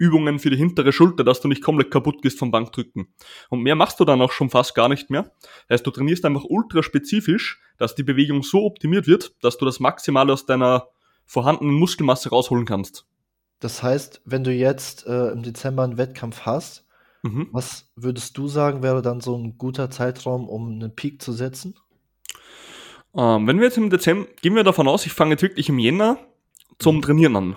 Übungen 0.00 0.38
für 0.38 0.50
die 0.50 0.56
hintere 0.56 0.92
Schulter, 0.92 1.22
dass 1.22 1.40
du 1.40 1.48
nicht 1.48 1.62
komplett 1.62 1.90
kaputt 1.90 2.22
gehst 2.22 2.38
vom 2.38 2.50
Bankdrücken. 2.50 3.14
Und 3.50 3.62
mehr 3.62 3.76
machst 3.76 4.00
du 4.00 4.04
dann 4.04 4.20
auch 4.20 4.32
schon 4.32 4.50
fast 4.50 4.74
gar 4.74 4.88
nicht 4.88 5.10
mehr. 5.10 5.30
Heißt, 5.68 5.86
du 5.86 5.90
trainierst 5.90 6.24
einfach 6.24 6.44
ultra 6.44 6.82
spezifisch, 6.82 7.60
dass 7.78 7.94
die 7.94 8.02
Bewegung 8.02 8.42
so 8.42 8.64
optimiert 8.64 9.06
wird, 9.06 9.34
dass 9.42 9.58
du 9.58 9.64
das 9.64 9.78
Maximale 9.78 10.32
aus 10.32 10.46
deiner 10.46 10.88
vorhandenen 11.26 11.74
Muskelmasse 11.74 12.30
rausholen 12.30 12.64
kannst. 12.64 13.06
Das 13.60 13.82
heißt, 13.82 14.22
wenn 14.24 14.42
du 14.42 14.52
jetzt 14.52 15.06
äh, 15.06 15.28
im 15.28 15.42
Dezember 15.42 15.84
einen 15.84 15.98
Wettkampf 15.98 16.40
hast, 16.46 16.86
Mhm. 17.22 17.48
was 17.52 17.90
würdest 17.96 18.38
du 18.38 18.48
sagen, 18.48 18.82
wäre 18.82 19.02
dann 19.02 19.20
so 19.20 19.36
ein 19.36 19.58
guter 19.58 19.90
Zeitraum, 19.90 20.48
um 20.48 20.72
einen 20.72 20.94
Peak 20.94 21.20
zu 21.20 21.32
setzen? 21.32 21.74
Ähm, 23.14 23.46
wenn 23.46 23.58
wir 23.58 23.66
jetzt 23.66 23.76
im 23.76 23.90
Dezember, 23.90 24.26
gehen 24.40 24.54
wir 24.54 24.64
davon 24.64 24.88
aus, 24.88 25.04
ich 25.04 25.12
fange 25.12 25.32
jetzt 25.32 25.42
wirklich 25.42 25.68
im 25.68 25.78
Jänner 25.78 26.18
zum 26.78 27.02
Trainieren 27.02 27.36
an. 27.36 27.56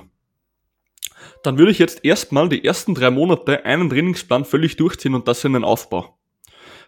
Dann 1.44 1.58
würde 1.58 1.72
ich 1.72 1.80
jetzt 1.80 2.04
erstmal 2.04 2.50
die 2.50 2.64
ersten 2.64 2.96
drei 2.96 3.12
Monate 3.12 3.66
einen 3.66 3.90
Trainingsplan 3.90 4.46
völlig 4.46 4.78
durchziehen 4.78 5.14
und 5.14 5.28
das 5.28 5.44
in 5.44 5.54
den 5.54 5.64
Aufbau. 5.64 6.18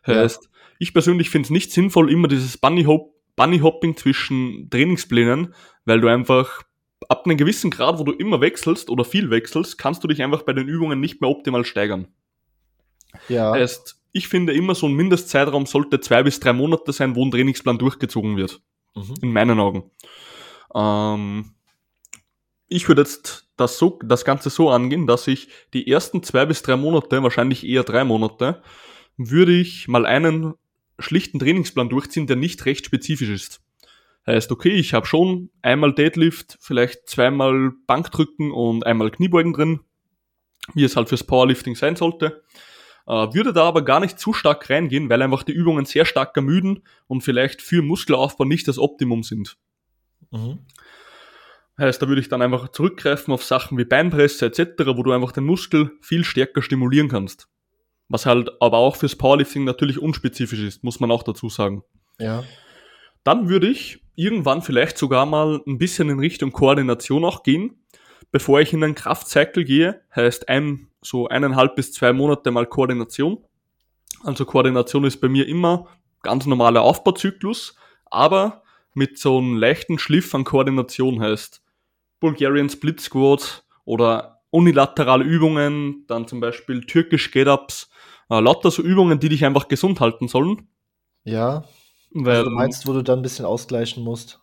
Ja. 0.07 0.15
Heißt, 0.15 0.49
ich 0.79 0.93
persönlich 0.93 1.29
finde 1.29 1.47
es 1.47 1.49
nicht 1.51 1.71
sinnvoll, 1.71 2.11
immer 2.11 2.27
dieses 2.27 2.57
Bunny, 2.57 2.85
Hop 2.85 3.15
Bunny 3.35 3.59
Hopping 3.59 3.97
zwischen 3.97 4.69
Trainingsplänen, 4.69 5.53
weil 5.83 5.99
du 5.99 6.07
einfach 6.07 6.63
ab 7.09 7.25
einem 7.25 7.37
gewissen 7.37 7.69
Grad, 7.69 7.99
wo 7.99 8.03
du 8.03 8.13
immer 8.13 8.41
wechselst 8.41 8.89
oder 8.89 9.03
viel 9.03 9.29
wechselst, 9.29 9.77
kannst 9.77 10.03
du 10.03 10.07
dich 10.07 10.23
einfach 10.23 10.43
bei 10.43 10.53
den 10.53 10.67
Übungen 10.67 10.99
nicht 10.99 11.21
mehr 11.21 11.29
optimal 11.29 11.65
steigern. 11.65 12.07
Ja. 13.29 13.51
Heißt, 13.51 14.01
ich 14.11 14.27
finde 14.27 14.53
immer 14.53 14.75
so 14.75 14.87
ein 14.87 14.93
Mindestzeitraum 14.93 15.65
sollte 15.65 15.99
zwei 15.99 16.23
bis 16.23 16.39
drei 16.39 16.53
Monate 16.53 16.93
sein, 16.93 17.15
wo 17.15 17.25
ein 17.25 17.31
Trainingsplan 17.31 17.77
durchgezogen 17.77 18.37
wird. 18.37 18.61
Mhm. 18.95 19.13
In 19.21 19.33
meinen 19.33 19.59
Augen. 19.59 19.91
Ähm, 20.73 21.55
ich 22.67 22.87
würde 22.87 23.01
jetzt 23.01 23.44
das, 23.57 23.77
so, 23.77 23.99
das 24.03 24.25
Ganze 24.25 24.49
so 24.49 24.69
angehen, 24.69 25.07
dass 25.07 25.27
ich 25.27 25.47
die 25.73 25.89
ersten 25.89 26.23
zwei 26.23 26.45
bis 26.45 26.61
drei 26.61 26.75
Monate, 26.75 27.23
wahrscheinlich 27.23 27.65
eher 27.65 27.83
drei 27.83 28.03
Monate, 28.03 28.61
würde 29.17 29.53
ich 29.53 29.87
mal 29.87 30.05
einen 30.05 30.55
schlichten 30.99 31.39
Trainingsplan 31.39 31.89
durchziehen, 31.89 32.27
der 32.27 32.35
nicht 32.35 32.65
recht 32.65 32.85
spezifisch 32.85 33.29
ist. 33.29 33.61
Heißt, 34.25 34.51
okay, 34.51 34.69
ich 34.69 34.93
habe 34.93 35.05
schon 35.05 35.49
einmal 35.61 35.93
Deadlift, 35.93 36.57
vielleicht 36.59 37.07
zweimal 37.07 37.71
Bankdrücken 37.85 38.51
und 38.51 38.85
einmal 38.85 39.11
Kniebeugen 39.11 39.53
drin, 39.53 39.81
wie 40.73 40.83
es 40.83 40.95
halt 40.95 41.09
fürs 41.09 41.23
Powerlifting 41.23 41.75
sein 41.75 41.95
sollte. 41.95 42.43
Äh, 43.07 43.11
würde 43.33 43.53
da 43.53 43.65
aber 43.65 43.83
gar 43.83 43.99
nicht 43.99 44.19
zu 44.19 44.33
stark 44.33 44.67
reingehen, 44.69 45.09
weil 45.09 45.21
einfach 45.21 45.43
die 45.43 45.51
Übungen 45.51 45.85
sehr 45.85 46.05
stark 46.05 46.35
ermüden 46.35 46.81
und 47.07 47.21
vielleicht 47.21 47.61
für 47.61 47.83
Muskelaufbau 47.83 48.45
nicht 48.45 48.67
das 48.67 48.79
Optimum 48.79 49.21
sind. 49.21 49.57
Mhm. 50.31 50.59
Heißt, 51.77 52.01
da 52.01 52.07
würde 52.07 52.21
ich 52.21 52.29
dann 52.29 52.41
einfach 52.41 52.69
zurückgreifen 52.69 53.33
auf 53.33 53.43
Sachen 53.43 53.77
wie 53.77 53.85
Beinpresse 53.85 54.45
etc., 54.45 54.85
wo 54.95 55.03
du 55.03 55.11
einfach 55.11 55.33
den 55.33 55.43
Muskel 55.43 55.91
viel 56.01 56.23
stärker 56.23 56.61
stimulieren 56.61 57.09
kannst. 57.09 57.49
Was 58.07 58.25
halt 58.25 58.49
aber 58.61 58.77
auch 58.77 58.95
fürs 58.95 59.15
Powerlifting 59.15 59.63
natürlich 59.63 59.99
unspezifisch 59.99 60.59
ist, 60.59 60.83
muss 60.83 60.99
man 60.99 61.11
auch 61.11 61.23
dazu 61.23 61.49
sagen. 61.49 61.83
Ja. 62.19 62.43
Dann 63.23 63.49
würde 63.49 63.67
ich 63.67 64.03
irgendwann 64.15 64.61
vielleicht 64.61 64.97
sogar 64.97 65.25
mal 65.25 65.61
ein 65.67 65.77
bisschen 65.77 66.09
in 66.09 66.19
Richtung 66.19 66.51
Koordination 66.51 67.25
auch 67.25 67.43
gehen, 67.43 67.83
bevor 68.31 68.61
ich 68.61 68.71
in 68.71 68.83
einen 68.83 68.95
Kraftcycle 68.95 69.65
gehe. 69.65 70.01
Heißt 70.15 70.47
ein, 70.47 70.87
so 71.01 71.27
eineinhalb 71.27 71.75
bis 71.75 71.91
zwei 71.91 72.13
Monate 72.13 72.51
mal 72.51 72.67
Koordination. 72.67 73.43
Also 74.23 74.45
Koordination 74.45 75.03
ist 75.03 75.19
bei 75.19 75.27
mir 75.27 75.47
immer 75.47 75.87
ganz 76.21 76.45
normaler 76.45 76.83
Aufbauzyklus, 76.83 77.75
aber 78.05 78.63
mit 78.93 79.19
so 79.19 79.37
einem 79.39 79.57
leichten 79.57 79.99
Schliff 79.99 80.33
an 80.33 80.45
Koordination 80.45 81.21
heißt 81.21 81.64
Bulgarian 82.25 82.69
Split 82.69 82.99
Squat 82.99 83.63
oder 83.85 84.41
unilaterale 84.49 85.23
Übungen, 85.23 86.05
dann 86.07 86.27
zum 86.27 86.39
Beispiel 86.39 86.81
türkisch 86.81 87.29
Get-Ups, 87.31 87.89
äh, 88.31 88.39
lauter 88.39 88.71
so 88.71 88.81
Übungen, 88.81 89.19
die 89.19 89.29
dich 89.29 89.45
einfach 89.45 89.67
gesund 89.67 89.99
halten 89.99 90.27
sollen. 90.27 90.67
Ja. 91.23 91.65
Weil, 92.11 92.37
Also 92.37 92.49
du 92.49 92.55
meinst, 92.55 92.87
wo 92.87 92.93
du 92.93 93.03
dann 93.03 93.19
ein 93.19 93.21
bisschen 93.21 93.45
ausgleichen 93.45 94.03
musst. 94.03 94.39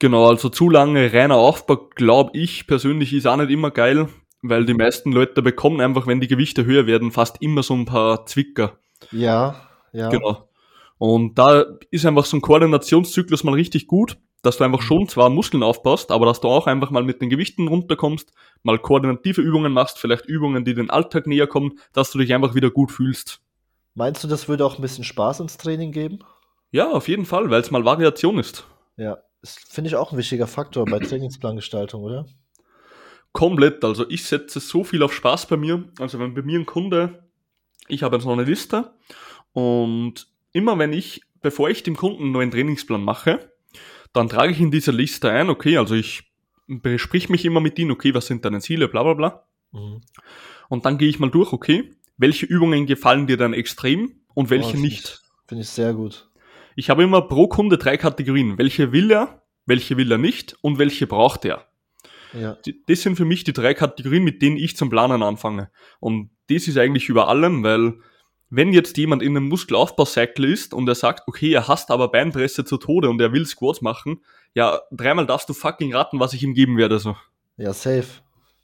Genau, 0.00 0.26
also 0.26 0.48
zu 0.48 0.70
lange 0.70 1.12
reiner 1.12 1.36
Aufbau, 1.36 1.88
glaube 1.94 2.30
ich 2.36 2.66
persönlich, 2.66 3.12
ist 3.12 3.26
auch 3.26 3.36
nicht 3.36 3.50
immer 3.50 3.70
geil, 3.70 4.08
weil 4.42 4.64
die 4.64 4.74
meisten 4.74 5.12
Leute 5.12 5.42
bekommen 5.42 5.80
einfach, 5.80 6.06
wenn 6.06 6.20
die 6.20 6.28
Gewichte 6.28 6.64
höher 6.64 6.86
werden, 6.86 7.12
fast 7.12 7.40
immer 7.40 7.62
so 7.62 7.74
ein 7.74 7.84
paar 7.84 8.26
Zwicker. 8.26 8.78
Ja, 9.12 9.60
ja. 9.92 10.08
Genau. 10.08 10.48
Und 10.98 11.38
da 11.38 11.64
ist 11.90 12.06
einfach 12.06 12.24
so 12.24 12.36
ein 12.36 12.40
Koordinationszyklus 12.40 13.44
mal 13.44 13.54
richtig 13.54 13.86
gut, 13.86 14.18
dass 14.42 14.58
du 14.58 14.64
einfach 14.64 14.82
schon 14.82 15.08
zwar 15.08 15.30
Muskeln 15.30 15.62
aufbaust, 15.62 16.10
aber 16.10 16.26
dass 16.26 16.40
du 16.40 16.48
auch 16.48 16.66
einfach 16.66 16.90
mal 16.90 17.02
mit 17.02 17.20
den 17.20 17.28
Gewichten 17.28 17.68
runterkommst, 17.68 18.32
mal 18.62 18.78
koordinative 18.78 19.40
Übungen 19.40 19.72
machst, 19.72 19.98
vielleicht 19.98 20.26
Übungen, 20.26 20.64
die 20.64 20.74
den 20.74 20.90
Alltag 20.90 21.26
näher 21.26 21.46
kommen, 21.46 21.78
dass 21.92 22.10
du 22.10 22.18
dich 22.18 22.32
einfach 22.32 22.54
wieder 22.54 22.70
gut 22.70 22.92
fühlst. 22.92 23.40
Meinst 23.94 24.22
du, 24.22 24.28
das 24.28 24.48
würde 24.48 24.64
auch 24.64 24.78
ein 24.78 24.82
bisschen 24.82 25.04
Spaß 25.04 25.40
ins 25.40 25.56
Training 25.56 25.90
geben? 25.90 26.20
Ja, 26.70 26.90
auf 26.90 27.08
jeden 27.08 27.24
Fall, 27.24 27.50
weil 27.50 27.60
es 27.60 27.70
mal 27.70 27.84
Variation 27.84 28.38
ist. 28.38 28.66
Ja. 28.96 29.18
Das 29.40 29.56
finde 29.68 29.88
ich 29.88 29.96
auch 29.96 30.12
ein 30.12 30.18
wichtiger 30.18 30.46
Faktor 30.46 30.84
bei 30.84 30.98
Trainingsplangestaltung, 31.00 32.02
oder? 32.02 32.26
Komplett. 33.32 33.84
Also 33.84 34.08
ich 34.08 34.24
setze 34.24 34.60
so 34.60 34.84
viel 34.84 35.02
auf 35.02 35.12
Spaß 35.12 35.46
bei 35.46 35.56
mir. 35.56 35.84
Also 35.98 36.18
wenn 36.18 36.34
bei 36.34 36.42
mir 36.42 36.58
ein 36.58 36.66
Kunde, 36.66 37.24
ich 37.86 38.02
habe 38.02 38.16
jetzt 38.16 38.24
noch 38.24 38.32
eine 38.32 38.44
Liste 38.44 38.94
und 39.52 40.28
immer 40.52 40.78
wenn 40.78 40.92
ich, 40.92 41.22
bevor 41.40 41.70
ich 41.70 41.82
dem 41.82 41.96
Kunden 41.96 42.24
einen 42.24 42.32
neuen 42.32 42.50
Trainingsplan 42.50 43.02
mache, 43.02 43.52
dann 44.12 44.28
trage 44.28 44.52
ich 44.52 44.60
in 44.60 44.70
dieser 44.70 44.92
Liste 44.92 45.30
ein, 45.30 45.50
okay, 45.50 45.76
also 45.76 45.94
ich 45.94 46.24
besprich 46.66 47.28
mich 47.28 47.44
immer 47.44 47.60
mit 47.60 47.78
ihnen, 47.78 47.90
okay, 47.90 48.14
was 48.14 48.26
sind 48.26 48.44
deine 48.44 48.60
Ziele, 48.60 48.88
bla 48.88 49.02
bla 49.02 49.14
bla. 49.14 49.44
Mhm. 49.72 50.02
Und 50.68 50.84
dann 50.84 50.98
gehe 50.98 51.08
ich 51.08 51.18
mal 51.18 51.30
durch, 51.30 51.52
okay, 51.52 51.94
welche 52.16 52.46
Übungen 52.46 52.86
gefallen 52.86 53.26
dir 53.26 53.36
dann 53.36 53.54
extrem 53.54 54.20
und 54.34 54.50
welche 54.50 54.76
Oh, 54.76 54.80
nicht. 54.80 55.04
Ich, 55.04 55.48
finde 55.48 55.62
ich 55.62 55.68
sehr 55.68 55.94
gut. 55.94 56.28
Ich 56.76 56.90
habe 56.90 57.02
immer 57.02 57.22
pro 57.22 57.48
Kunde 57.48 57.78
drei 57.78 57.96
Kategorien. 57.96 58.58
Welche 58.58 58.92
will 58.92 59.10
er, 59.10 59.42
welche 59.66 59.96
will 59.96 60.12
er 60.12 60.18
nicht 60.18 60.56
und 60.60 60.78
welche 60.78 61.06
braucht 61.06 61.44
er. 61.44 61.66
Ja. 62.32 62.58
Das 62.86 63.02
sind 63.02 63.16
für 63.16 63.24
mich 63.24 63.44
die 63.44 63.52
drei 63.52 63.74
Kategorien, 63.74 64.22
mit 64.22 64.42
denen 64.42 64.56
ich 64.56 64.76
zum 64.76 64.90
Planen 64.90 65.22
anfange. 65.22 65.70
Und 66.00 66.30
das 66.50 66.68
ist 66.68 66.76
eigentlich 66.76 67.08
über 67.08 67.28
allem, 67.28 67.62
weil 67.62 68.00
wenn 68.50 68.72
jetzt 68.72 68.96
jemand 68.96 69.22
in 69.22 69.36
einem 69.36 69.48
Muskelaufbaucycle 69.48 70.44
ist 70.44 70.72
und 70.72 70.88
er 70.88 70.94
sagt, 70.94 71.28
okay, 71.28 71.52
er 71.52 71.68
hasst 71.68 71.90
aber 71.90 72.08
Beinpresse 72.08 72.64
zu 72.64 72.78
Tode 72.78 73.10
und 73.10 73.20
er 73.20 73.32
will 73.32 73.46
Squats 73.46 73.82
machen, 73.82 74.22
ja, 74.54 74.80
dreimal 74.90 75.26
darfst 75.26 75.48
du 75.48 75.54
fucking 75.54 75.94
raten, 75.94 76.20
was 76.20 76.32
ich 76.32 76.42
ihm 76.42 76.54
geben 76.54 76.76
werde. 76.76 76.98
So. 76.98 77.16
Ja, 77.56 77.72
safe. 77.72 78.06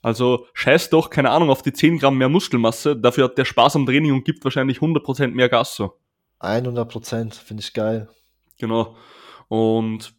Also 0.03 0.47
scheiß 0.53 0.91
doch, 0.91 1.11
keine 1.11 1.31
Ahnung, 1.31 1.51
auf 1.51 1.63
die 1.63 1.73
10 1.73 1.99
Gramm 1.99 2.19
mehr 2.19 2.29
Muskelmasse, 2.29 2.97
dafür 2.97 3.25
hat 3.25 3.39
der 3.39 3.45
Spaß 3.45 3.77
am 3.77 3.87
Training 3.87 4.13
und 4.13 4.25
gibt 4.25 4.45
wahrscheinlich 4.45 4.79
100% 4.79 5.29
mehr 5.29 5.49
Gas. 5.49 5.77
So. 5.77 5.95
100 6.41 6.91
Prozent. 6.91 7.35
Finde 7.35 7.63
ich 7.63 7.73
geil. 7.73 8.09
Genau. 8.59 8.97
Und 9.49 10.15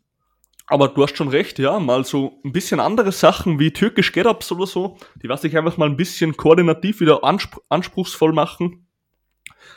aber 0.68 0.88
du 0.88 1.04
hast 1.04 1.16
schon 1.16 1.28
recht, 1.28 1.60
ja, 1.60 1.80
mal 1.80 2.04
so 2.06 2.40
ein 2.44 2.52
bisschen 2.52 2.80
andere 2.80 3.12
Sachen 3.12 3.60
wie 3.60 3.72
türkisch 3.72 4.12
Get-Ups 4.12 4.52
oder 4.52 4.66
so, 4.66 4.98
die 5.22 5.30
was 5.30 5.44
ich 5.44 5.56
einfach 5.56 5.78
mal 5.78 5.88
ein 5.88 5.98
bisschen 5.98 6.36
koordinativ 6.36 7.02
wieder 7.02 7.24
anspr 7.24 7.60
anspruchsvoll 7.70 8.34
machen. 8.34 8.85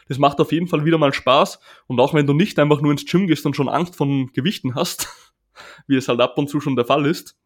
Das 0.08 0.18
macht 0.18 0.40
auf 0.40 0.52
jeden 0.52 0.68
Fall 0.68 0.84
wieder 0.84 0.98
mal 0.98 1.12
Spaß. 1.12 1.60
Und 1.86 2.00
auch 2.00 2.14
wenn 2.14 2.26
du 2.26 2.32
nicht 2.32 2.58
einfach 2.58 2.80
nur 2.80 2.92
ins 2.92 3.04
Gym 3.04 3.26
gehst 3.26 3.46
und 3.46 3.56
schon 3.56 3.68
Angst 3.68 3.96
von 3.96 4.32
Gewichten 4.32 4.74
hast, 4.74 5.08
wie 5.86 5.96
es 5.96 6.08
halt 6.08 6.20
ab 6.20 6.38
und 6.38 6.48
zu 6.48 6.60
schon 6.60 6.76
der 6.76 6.84
Fall 6.84 7.06
ist. 7.06 7.36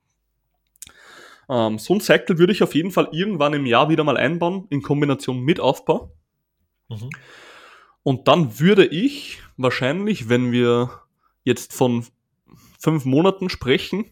Ähm, 1.49 1.79
so 1.79 1.95
ein 1.95 2.00
Cycle 2.00 2.38
würde 2.38 2.52
ich 2.52 2.62
auf 2.62 2.75
jeden 2.75 2.91
Fall 2.91 3.09
irgendwann 3.12 3.52
im 3.52 3.67
Jahr 3.67 3.88
wieder 3.88 4.05
mal 4.05 4.17
einbauen, 4.17 4.67
in 4.71 4.83
Kombination 4.83 5.41
mit 5.41 5.61
Aufbau. 5.61 6.14
Mhm. 6.88 7.11
Und 8.02 8.29
dann 8.29 8.59
würde 8.59 8.87
ich 8.87 9.43
wahrscheinlich, 9.57 10.29
wenn 10.29 10.52
wir 10.52 10.91
jetzt 11.45 11.73
von 11.73 12.05
fünf 12.79 13.05
Monaten 13.05 13.49
sprechen, 13.49 14.11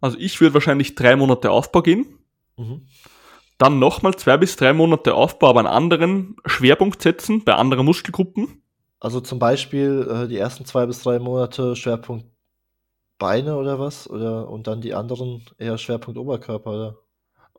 also 0.00 0.18
ich 0.18 0.40
würde 0.40 0.54
wahrscheinlich 0.54 0.94
drei 0.94 1.14
Monate 1.16 1.50
Aufbau 1.50 1.82
gehen, 1.82 2.18
Mhm. 2.56 2.86
Dann 3.58 3.78
nochmal 3.78 4.14
zwei 4.14 4.36
bis 4.36 4.56
drei 4.56 4.72
Monate 4.72 5.14
Aufbau, 5.14 5.50
aber 5.50 5.60
einen 5.60 5.68
anderen 5.68 6.36
Schwerpunkt 6.46 7.02
setzen 7.02 7.44
bei 7.44 7.54
anderen 7.54 7.84
Muskelgruppen. 7.84 8.62
Also 9.00 9.20
zum 9.20 9.38
Beispiel 9.38 10.08
äh, 10.08 10.28
die 10.28 10.38
ersten 10.38 10.64
zwei 10.64 10.86
bis 10.86 11.02
drei 11.02 11.18
Monate 11.18 11.76
Schwerpunkt 11.76 12.26
Beine 13.18 13.56
oder 13.56 13.78
was? 13.78 14.10
Oder 14.10 14.48
und 14.48 14.66
dann 14.66 14.80
die 14.80 14.94
anderen 14.94 15.44
eher 15.56 15.78
Schwerpunkt 15.78 16.18
Oberkörper, 16.18 16.70
oder? 16.70 16.96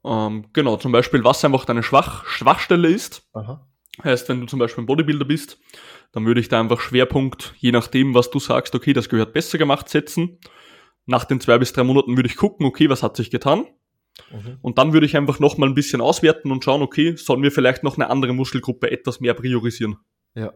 Ähm, 0.03 0.45
genau, 0.51 0.75
zum 0.75 0.91
Beispiel, 0.91 1.23
was 1.23 1.43
einfach 1.45 1.63
deine 1.63 1.83
Schwach 1.83 2.25
Schwachstelle 2.25 2.89
ist. 2.89 3.29
Aha. 3.33 3.65
Heißt, 4.03 4.27
wenn 4.27 4.41
du 4.41 4.47
zum 4.47 4.59
Beispiel 4.59 4.83
ein 4.83 4.87
Bodybuilder 4.87 5.23
bist, 5.23 5.59
dann 6.11 6.25
würde 6.25 6.41
ich 6.41 6.49
da 6.49 6.59
einfach 6.59 6.81
Schwerpunkt, 6.81 7.53
je 7.59 7.71
nachdem, 7.71 8.13
was 8.13 8.29
du 8.29 8.39
sagst, 8.39 8.75
okay, 8.75 8.91
das 8.91 9.07
gehört 9.07 9.33
besser 9.33 9.57
gemacht, 9.57 9.87
setzen. 9.87 10.39
Nach 11.05 11.23
den 11.25 11.39
zwei 11.39 11.57
bis 11.57 11.73
drei 11.73 11.83
Monaten 11.83 12.17
würde 12.17 12.27
ich 12.27 12.35
gucken, 12.35 12.65
okay, 12.65 12.89
was 12.89 13.03
hat 13.03 13.15
sich 13.15 13.31
getan? 13.31 13.65
Mhm. 14.31 14.57
Und 14.61 14.77
dann 14.77 14.93
würde 14.93 15.05
ich 15.05 15.17
einfach 15.17 15.39
noch 15.39 15.57
mal 15.57 15.67
ein 15.67 15.75
bisschen 15.75 16.01
auswerten 16.01 16.51
und 16.51 16.63
schauen, 16.63 16.81
okay, 16.81 17.15
sollen 17.15 17.43
wir 17.43 17.51
vielleicht 17.51 17.83
noch 17.83 17.97
eine 17.97 18.09
andere 18.09 18.33
Muskelgruppe 18.33 18.91
etwas 18.91 19.19
mehr 19.19 19.33
priorisieren? 19.33 19.97
Ja. 20.35 20.53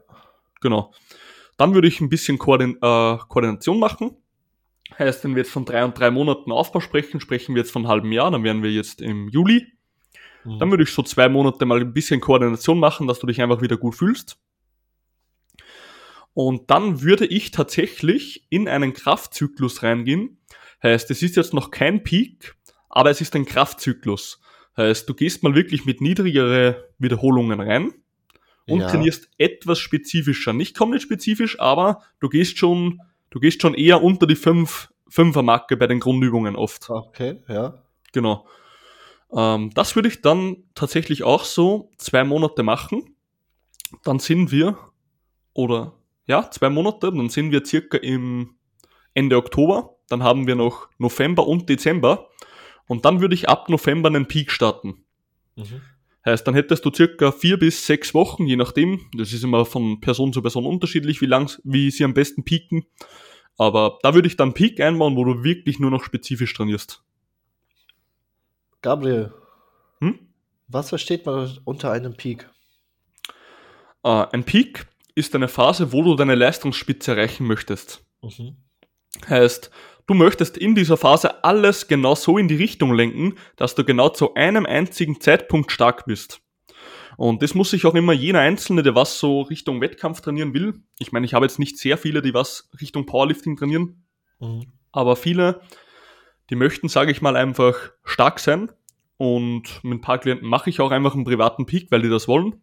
Genau. 0.62 0.94
Dann 1.58 1.74
würde 1.74 1.88
ich 1.88 2.02
ein 2.02 2.10
bisschen 2.10 2.38
Koordin 2.38 2.76
äh, 2.82 3.18
Koordination 3.28 3.80
machen. 3.80 4.12
Heißt, 4.98 5.24
wenn 5.24 5.36
wir 5.36 5.44
jetzt 5.44 5.52
von 5.52 5.66
drei 5.66 5.84
und 5.84 5.98
drei 6.00 6.12
Monaten 6.12 6.52
Aufbau 6.52 6.80
sprechen, 6.80 7.20
sprechen 7.20 7.56
wir 7.56 7.62
jetzt 7.62 7.72
von 7.72 7.84
einem 7.84 7.90
halben 7.90 8.12
Jahr, 8.12 8.32
dann 8.32 8.44
wären 8.44 8.64
wir 8.64 8.72
jetzt 8.72 9.02
im 9.02 9.28
Juli. 9.30 9.68
Mhm. 10.46 10.60
Dann 10.60 10.72
würde 10.72 10.84
ich 10.84 10.92
so 10.92 11.04
zwei 11.04 11.30
Monate 11.30 11.66
mal 11.66 11.82
ein 11.82 11.94
bisschen 11.94 12.22
Koordination 12.22 12.80
machen, 12.80 13.08
dass 13.08 13.20
du 13.20 13.28
dich 13.28 13.42
einfach 13.42 13.62
wieder 13.62 13.78
gut 13.78 13.96
fühlst. 13.96 14.40
Und 16.34 16.70
dann 16.70 17.02
würde 17.02 17.26
ich 17.26 17.50
tatsächlich 17.52 18.46
in 18.50 18.68
einen 18.68 18.94
Kraftzyklus 18.94 19.82
reingehen. 19.82 20.38
Heißt, 20.84 21.10
es 21.10 21.24
ist 21.24 21.36
jetzt 21.36 21.54
noch 21.54 21.72
kein 21.72 22.04
Peak, 22.04 22.56
aber 22.89 23.10
es 23.10 23.22
ist 23.22 23.36
ein 23.36 23.46
Kraftzyklus. 23.46 24.41
Heißt, 24.75 25.08
du 25.10 25.13
gehst 25.13 25.44
mal 25.44 25.56
wirklich 25.56 25.86
mit 25.86 26.01
niedrigere 26.01 26.89
Wiederholungen 27.00 27.60
rein 27.60 27.94
und 28.67 28.82
Ja. 28.82 28.88
trainierst 28.88 29.29
etwas 29.38 29.79
spezifischer. 29.79 30.53
Nicht 30.53 30.77
komplett 30.77 31.01
spezifisch, 31.01 31.60
aber 31.60 32.03
du 32.20 32.29
gehst 32.29 32.58
schon, 32.58 33.01
du 33.29 33.39
gehst 33.39 33.62
schon 33.62 33.74
eher 33.74 34.03
unter 34.03 34.27
die 34.27 34.36
5 34.36 34.89
5er 35.10 35.41
Marke 35.41 35.77
bei 35.77 35.88
den 35.88 36.00
Grundübungen 36.00 36.56
oft. 36.56 36.89
Okay, 36.89 37.38
ja. 37.48 37.82
Genau. 38.12 38.46
Ähm, 39.32 39.72
das 39.74 39.96
würde 39.96 40.10
ich 40.10 40.22
dann 40.22 40.58
tatsächlich 40.75 41.24
auch 41.24 41.44
so 41.44 41.91
zwei 41.98 42.24
Monate 42.24 42.62
machen. 42.63 43.15
Dann 44.03 44.20
sind 44.20 44.51
wir, 44.51 44.77
oder 45.53 45.94
ja, 46.25 46.51
zwei 46.51 46.70
Monate, 46.70 47.12
dann 47.12 47.29
sind 47.29 47.51
wir 47.51 47.65
circa 47.65 47.98
im 47.98 48.56
Ende 49.13 49.38
Oktober. 49.38 49.96
Dann 50.10 50.24
haben 50.24 50.46
wir 50.46 50.56
noch 50.56 50.89
November 50.98 51.48
und 51.48 51.70
Dezember. 51.70 52.27
Und 52.88 53.06
dann 53.06 53.22
würde 53.22 53.36
ich 53.36 53.50
ab 53.50 53.70
November 53.70 54.10
einen 54.10 54.27
Peak 54.27 54.51
starten. 54.51 55.06
Mhm. 55.56 55.82
Heißt, 56.25 56.46
dann 56.46 56.56
hättest 56.56 56.84
du 56.84 56.91
circa 56.94 57.32
vier 57.32 57.58
bis 57.58 57.86
sechs 57.86 58.13
Wochen, 58.13 58.48
je 58.48 58.58
nachdem. 58.58 59.10
Das 59.15 59.32
ist 59.32 59.44
immer 59.44 59.65
von 59.65 60.01
Person 60.01 60.34
zu 60.34 60.41
Person 60.41 60.65
unterschiedlich, 60.65 61.22
wie 61.22 61.25
lang, 61.25 61.58
wie 61.63 61.89
sie 61.89 62.03
am 62.03 62.13
besten 62.13 62.44
pieken. 62.44 62.86
Aber 63.58 63.98
da 64.03 64.13
würde 64.13 64.27
ich 64.27 64.36
dann 64.36 64.53
Peak 64.53 64.79
einbauen, 64.82 65.15
wo 65.15 65.24
du 65.24 65.44
wirklich 65.44 65.79
nur 65.79 65.89
noch 65.89 66.03
spezifisch 66.03 66.53
trainierst. 66.53 67.01
Gabriel, 68.82 69.34
Hm? 70.01 70.20
was 70.67 70.89
versteht 70.89 71.25
man 71.25 71.58
unter 71.65 71.91
einem 71.91 72.15
Peak? 72.15 72.50
Äh, 74.03 74.25
ein 74.32 74.44
Peak 74.44 74.88
ist 75.15 75.34
eine 75.34 75.48
Phase, 75.48 75.91
wo 75.91 76.03
du 76.03 76.15
deine 76.15 76.36
Leistungsspitze 76.36 77.12
erreichen 77.12 77.48
möchtest. 77.48 78.06
Mhm. 78.22 78.58
Heißt, 79.27 79.72
du 80.08 80.14
möchtest 80.14 80.58
in 80.58 80.74
dieser 80.74 80.98
Phase 80.98 81.44
alles 81.44 81.88
genau 81.88 82.16
so 82.16 82.38
in 82.38 82.48
die 82.48 82.56
Richtung 82.56 82.94
lenken, 82.94 83.36
dass 83.56 83.76
du 83.76 83.84
genau 83.84 84.10
zu 84.10 84.34
einem 84.34 84.66
einzigen 84.66 85.22
Zeitpunkt 85.22 85.72
stark 85.72 86.06
bist. 86.06 86.42
Und 87.18 87.42
das 87.42 87.56
muss 87.56 87.72
sich 87.72 87.86
auch 87.86 87.96
immer 87.96 88.14
jener 88.14 88.40
Einzelne, 88.40 88.84
der 88.84 88.96
was 88.96 89.20
so 89.20 89.42
Richtung 89.42 89.82
Wettkampf 89.82 90.22
trainieren 90.22 90.54
will. 90.54 90.76
Ich 91.00 91.12
meine, 91.12 91.26
ich 91.26 91.34
habe 91.34 91.46
jetzt 91.46 91.60
nicht 91.60 91.78
sehr 91.78 91.98
viele, 91.98 92.22
die 92.22 92.34
was 92.34 92.70
Richtung 92.80 93.06
Powerlifting 93.06 93.58
trainieren, 93.58 94.04
Mhm. 94.40 94.68
aber 94.92 95.16
viele, 95.16 95.62
die 96.52 96.56
möchten, 96.56 96.90
sage 96.90 97.12
ich 97.12 97.22
mal, 97.22 97.36
einfach 97.36 97.76
stark 98.04 98.40
sein. 98.40 98.72
Und 99.18 99.84
mit 99.84 99.98
ein 99.98 100.02
paar 100.02 100.20
Klienten 100.20 100.48
mache 100.48 100.70
ich 100.70 100.80
auch 100.80 100.92
einfach 100.92 101.16
einen 101.16 101.24
privaten 101.24 101.66
Peak, 101.66 101.92
weil 101.92 102.04
die 102.04 102.10
das 102.10 102.28
wollen. 102.28 102.62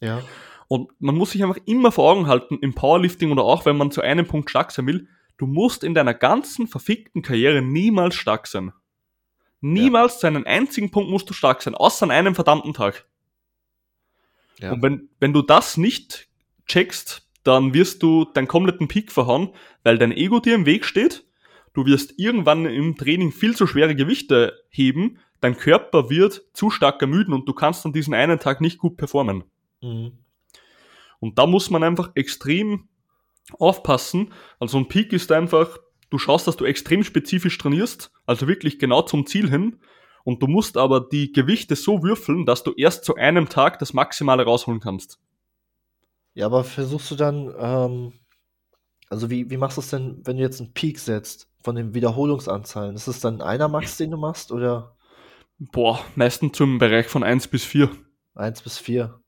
Ja. 0.00 0.22
Und 0.68 0.92
man 1.00 1.16
muss 1.16 1.32
sich 1.32 1.42
einfach 1.42 1.58
immer 1.66 1.90
vor 1.90 2.12
Augen 2.12 2.28
halten, 2.28 2.58
im 2.60 2.74
Powerlifting 2.74 3.32
oder 3.32 3.42
auch 3.42 3.66
wenn 3.66 3.76
man 3.76 3.90
zu 3.90 4.02
einem 4.02 4.24
Punkt 4.24 4.50
stark 4.50 4.70
sein 4.70 4.86
will, 4.86 5.08
du 5.40 5.46
musst 5.46 5.84
in 5.84 5.94
deiner 5.94 6.12
ganzen 6.12 6.66
verfickten 6.66 7.22
Karriere 7.22 7.62
niemals 7.62 8.14
stark 8.14 8.46
sein. 8.46 8.72
Niemals 9.62 10.20
zu 10.20 10.26
einem 10.26 10.44
einzigen 10.46 10.90
Punkt 10.90 11.10
musst 11.10 11.30
du 11.30 11.34
stark 11.34 11.62
sein, 11.62 11.74
außer 11.74 12.04
an 12.04 12.10
einem 12.10 12.34
verdammten 12.34 12.74
Tag. 12.74 13.06
Ja. 14.58 14.72
Und 14.72 14.82
wenn, 14.82 15.08
wenn 15.18 15.32
du 15.32 15.40
das 15.40 15.78
nicht 15.78 16.28
checkst, 16.66 17.26
dann 17.42 17.72
wirst 17.72 18.02
du 18.02 18.26
deinen 18.26 18.48
kompletten 18.48 18.86
Peak 18.86 19.10
verhauen, 19.10 19.54
weil 19.82 19.96
dein 19.96 20.12
Ego 20.12 20.40
dir 20.40 20.54
im 20.54 20.66
Weg 20.66 20.84
steht. 20.84 21.24
Du 21.72 21.86
wirst 21.86 22.18
irgendwann 22.18 22.66
im 22.66 22.96
Training 22.96 23.32
viel 23.32 23.56
zu 23.56 23.66
schwere 23.66 23.94
Gewichte 23.94 24.62
heben. 24.68 25.18
Dein 25.40 25.56
Körper 25.56 26.10
wird 26.10 26.42
zu 26.52 26.68
stark 26.68 27.00
ermüden 27.00 27.32
und 27.32 27.48
du 27.48 27.54
kannst 27.54 27.86
an 27.86 27.94
diesem 27.94 28.12
einen 28.12 28.40
Tag 28.40 28.60
nicht 28.60 28.78
gut 28.78 28.98
performen. 28.98 29.44
Mhm. 29.80 30.12
Und 31.18 31.38
da 31.38 31.46
muss 31.46 31.70
man 31.70 31.82
einfach 31.82 32.10
extrem 32.14 32.88
aufpassen. 33.58 34.32
Also 34.58 34.78
ein 34.78 34.88
Peak 34.88 35.12
ist 35.12 35.32
einfach, 35.32 35.78
du 36.10 36.18
schaust, 36.18 36.46
dass 36.46 36.56
du 36.56 36.64
extrem 36.64 37.02
spezifisch 37.02 37.58
trainierst, 37.58 38.12
also 38.26 38.46
wirklich 38.48 38.78
genau 38.78 39.02
zum 39.02 39.26
Ziel 39.26 39.48
hin. 39.48 39.80
Und 40.22 40.42
du 40.42 40.46
musst 40.46 40.76
aber 40.76 41.00
die 41.00 41.32
Gewichte 41.32 41.76
so 41.76 42.02
würfeln, 42.02 42.44
dass 42.44 42.62
du 42.62 42.72
erst 42.76 43.04
zu 43.04 43.14
einem 43.16 43.48
Tag 43.48 43.78
das 43.78 43.94
Maximale 43.94 44.44
rausholen 44.44 44.80
kannst. 44.80 45.18
Ja, 46.34 46.46
aber 46.46 46.62
versuchst 46.62 47.10
du 47.10 47.16
dann, 47.16 47.52
ähm, 47.58 48.12
also 49.08 49.30
wie, 49.30 49.50
wie 49.50 49.56
machst 49.56 49.78
du 49.78 49.80
es 49.80 49.90
denn, 49.90 50.20
wenn 50.24 50.36
du 50.36 50.42
jetzt 50.42 50.60
einen 50.60 50.74
Peak 50.74 50.98
setzt 50.98 51.48
von 51.62 51.74
den 51.74 51.94
Wiederholungsanzahlen? 51.94 52.94
Ist 52.94 53.08
es 53.08 53.20
dann 53.20 53.40
einer 53.40 53.68
Max, 53.68 53.96
den 53.96 54.10
du 54.10 54.18
machst 54.18 54.52
oder 54.52 54.94
Boah, 55.72 56.00
meistens 56.14 56.56
zum 56.56 56.78
Bereich 56.78 57.06
von 57.06 57.22
1 57.22 57.48
bis 57.48 57.64
4. 57.64 57.90
1 58.34 58.62
bis 58.62 58.78
4? 58.78 59.20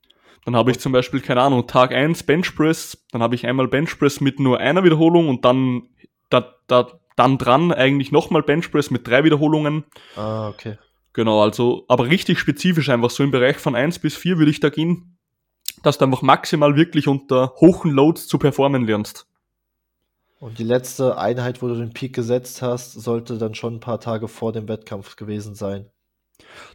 Dann 0.44 0.56
habe 0.56 0.70
ich 0.72 0.80
zum 0.80 0.92
Beispiel, 0.92 1.20
keine 1.20 1.42
Ahnung, 1.42 1.66
Tag 1.66 1.92
1 1.92 2.24
Benchpress, 2.24 3.04
dann 3.12 3.22
habe 3.22 3.34
ich 3.34 3.46
einmal 3.46 3.68
Benchpress 3.68 4.20
mit 4.20 4.40
nur 4.40 4.58
einer 4.58 4.82
Wiederholung 4.82 5.28
und 5.28 5.44
dann, 5.44 5.82
da, 6.30 6.56
da, 6.66 7.00
dann 7.16 7.38
dran 7.38 7.72
eigentlich 7.72 8.10
nochmal 8.10 8.42
Benchpress 8.42 8.90
mit 8.90 9.06
drei 9.06 9.22
Wiederholungen. 9.24 9.84
Ah, 10.16 10.48
okay. 10.48 10.78
Genau, 11.12 11.42
also, 11.42 11.84
aber 11.88 12.06
richtig 12.06 12.38
spezifisch 12.38 12.88
einfach 12.88 13.10
so 13.10 13.22
im 13.22 13.30
Bereich 13.30 13.58
von 13.58 13.76
1 13.76 13.98
bis 14.00 14.16
4 14.16 14.38
würde 14.38 14.50
ich 14.50 14.60
da 14.60 14.70
gehen, 14.70 15.16
dass 15.82 15.98
du 15.98 16.06
einfach 16.06 16.22
maximal 16.22 16.74
wirklich 16.74 17.06
unter 17.06 17.54
hohen 17.60 17.90
Loads 17.90 18.26
zu 18.26 18.38
performen 18.38 18.86
lernst. 18.86 19.26
Und 20.40 20.58
die 20.58 20.64
letzte 20.64 21.18
Einheit, 21.18 21.62
wo 21.62 21.68
du 21.68 21.76
den 21.76 21.92
Peak 21.92 22.14
gesetzt 22.14 22.62
hast, 22.62 22.94
sollte 22.94 23.38
dann 23.38 23.54
schon 23.54 23.74
ein 23.74 23.80
paar 23.80 24.00
Tage 24.00 24.26
vor 24.26 24.52
dem 24.52 24.66
Wettkampf 24.66 25.14
gewesen 25.14 25.54
sein. 25.54 25.86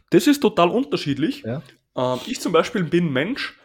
Das 0.08 0.26
ist 0.26 0.40
total 0.40 0.70
unterschiedlich. 0.70 1.42
Ja. 1.44 1.60
Ähm, 1.98 2.20
ich 2.26 2.40
zum 2.40 2.52
Beispiel 2.52 2.84
bin 2.84 3.12
Mensch, 3.12 3.58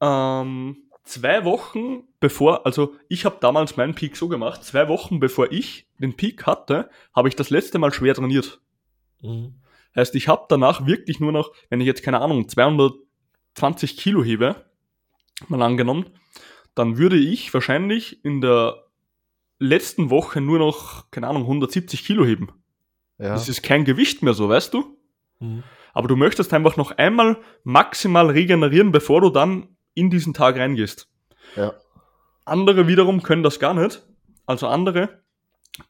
ähm, 0.00 0.78
zwei 1.04 1.44
Wochen 1.44 2.04
bevor, 2.18 2.66
also 2.66 2.96
ich 3.08 3.24
habe 3.24 3.36
damals 3.40 3.76
meinen 3.76 3.94
Peak 3.94 4.16
so 4.16 4.28
gemacht, 4.28 4.64
zwei 4.64 4.88
Wochen 4.88 5.20
bevor 5.20 5.52
ich 5.52 5.86
den 5.98 6.16
Peak 6.16 6.46
hatte, 6.46 6.90
habe 7.14 7.28
ich 7.28 7.36
das 7.36 7.50
letzte 7.50 7.78
Mal 7.78 7.92
schwer 7.92 8.14
trainiert. 8.14 8.60
Mhm. 9.20 9.54
Heißt, 9.94 10.14
ich 10.14 10.28
habe 10.28 10.46
danach 10.48 10.86
wirklich 10.86 11.20
nur 11.20 11.32
noch, 11.32 11.52
wenn 11.70 11.80
ich 11.80 11.86
jetzt 11.86 12.02
keine 12.02 12.20
Ahnung, 12.20 12.48
220 12.48 13.96
Kilo 13.96 14.24
hebe, 14.24 14.66
mal 15.48 15.62
angenommen, 15.62 16.06
dann 16.74 16.98
würde 16.98 17.16
ich 17.16 17.52
wahrscheinlich 17.54 18.24
in 18.24 18.40
der 18.40 18.84
letzten 19.58 20.10
Woche 20.10 20.40
nur 20.40 20.58
noch, 20.58 21.10
keine 21.10 21.28
Ahnung, 21.28 21.42
170 21.42 22.04
Kilo 22.04 22.24
heben. 22.24 22.52
Ja. 23.18 23.30
Das 23.30 23.48
ist 23.48 23.62
kein 23.62 23.84
Gewicht 23.84 24.22
mehr 24.22 24.34
so, 24.34 24.48
weißt 24.48 24.74
du? 24.74 24.98
Mhm. 25.40 25.62
Aber 25.96 26.08
du 26.08 26.16
möchtest 26.16 26.52
einfach 26.52 26.76
noch 26.76 26.90
einmal 26.98 27.38
maximal 27.64 28.28
regenerieren, 28.28 28.92
bevor 28.92 29.22
du 29.22 29.30
dann 29.30 29.78
in 29.94 30.10
diesen 30.10 30.34
Tag 30.34 30.58
reingehst. 30.58 31.08
Ja. 31.56 31.72
Andere 32.44 32.86
wiederum 32.86 33.22
können 33.22 33.42
das 33.42 33.58
gar 33.58 33.72
nicht. 33.72 34.06
Also 34.44 34.66
andere, 34.66 35.22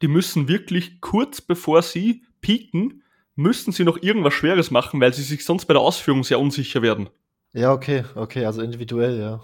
die 0.02 0.06
müssen 0.06 0.46
wirklich 0.46 1.00
kurz 1.00 1.40
bevor 1.40 1.82
sie 1.82 2.22
pieken, 2.40 3.02
müssen 3.34 3.72
sie 3.72 3.82
noch 3.82 4.00
irgendwas 4.00 4.34
Schweres 4.34 4.70
machen, 4.70 5.00
weil 5.00 5.12
sie 5.12 5.24
sich 5.24 5.44
sonst 5.44 5.66
bei 5.66 5.74
der 5.74 5.82
Ausführung 5.82 6.22
sehr 6.22 6.38
unsicher 6.38 6.82
werden. 6.82 7.08
Ja, 7.52 7.72
okay, 7.72 8.04
okay, 8.14 8.46
also 8.46 8.62
individuell, 8.62 9.18
ja. 9.18 9.42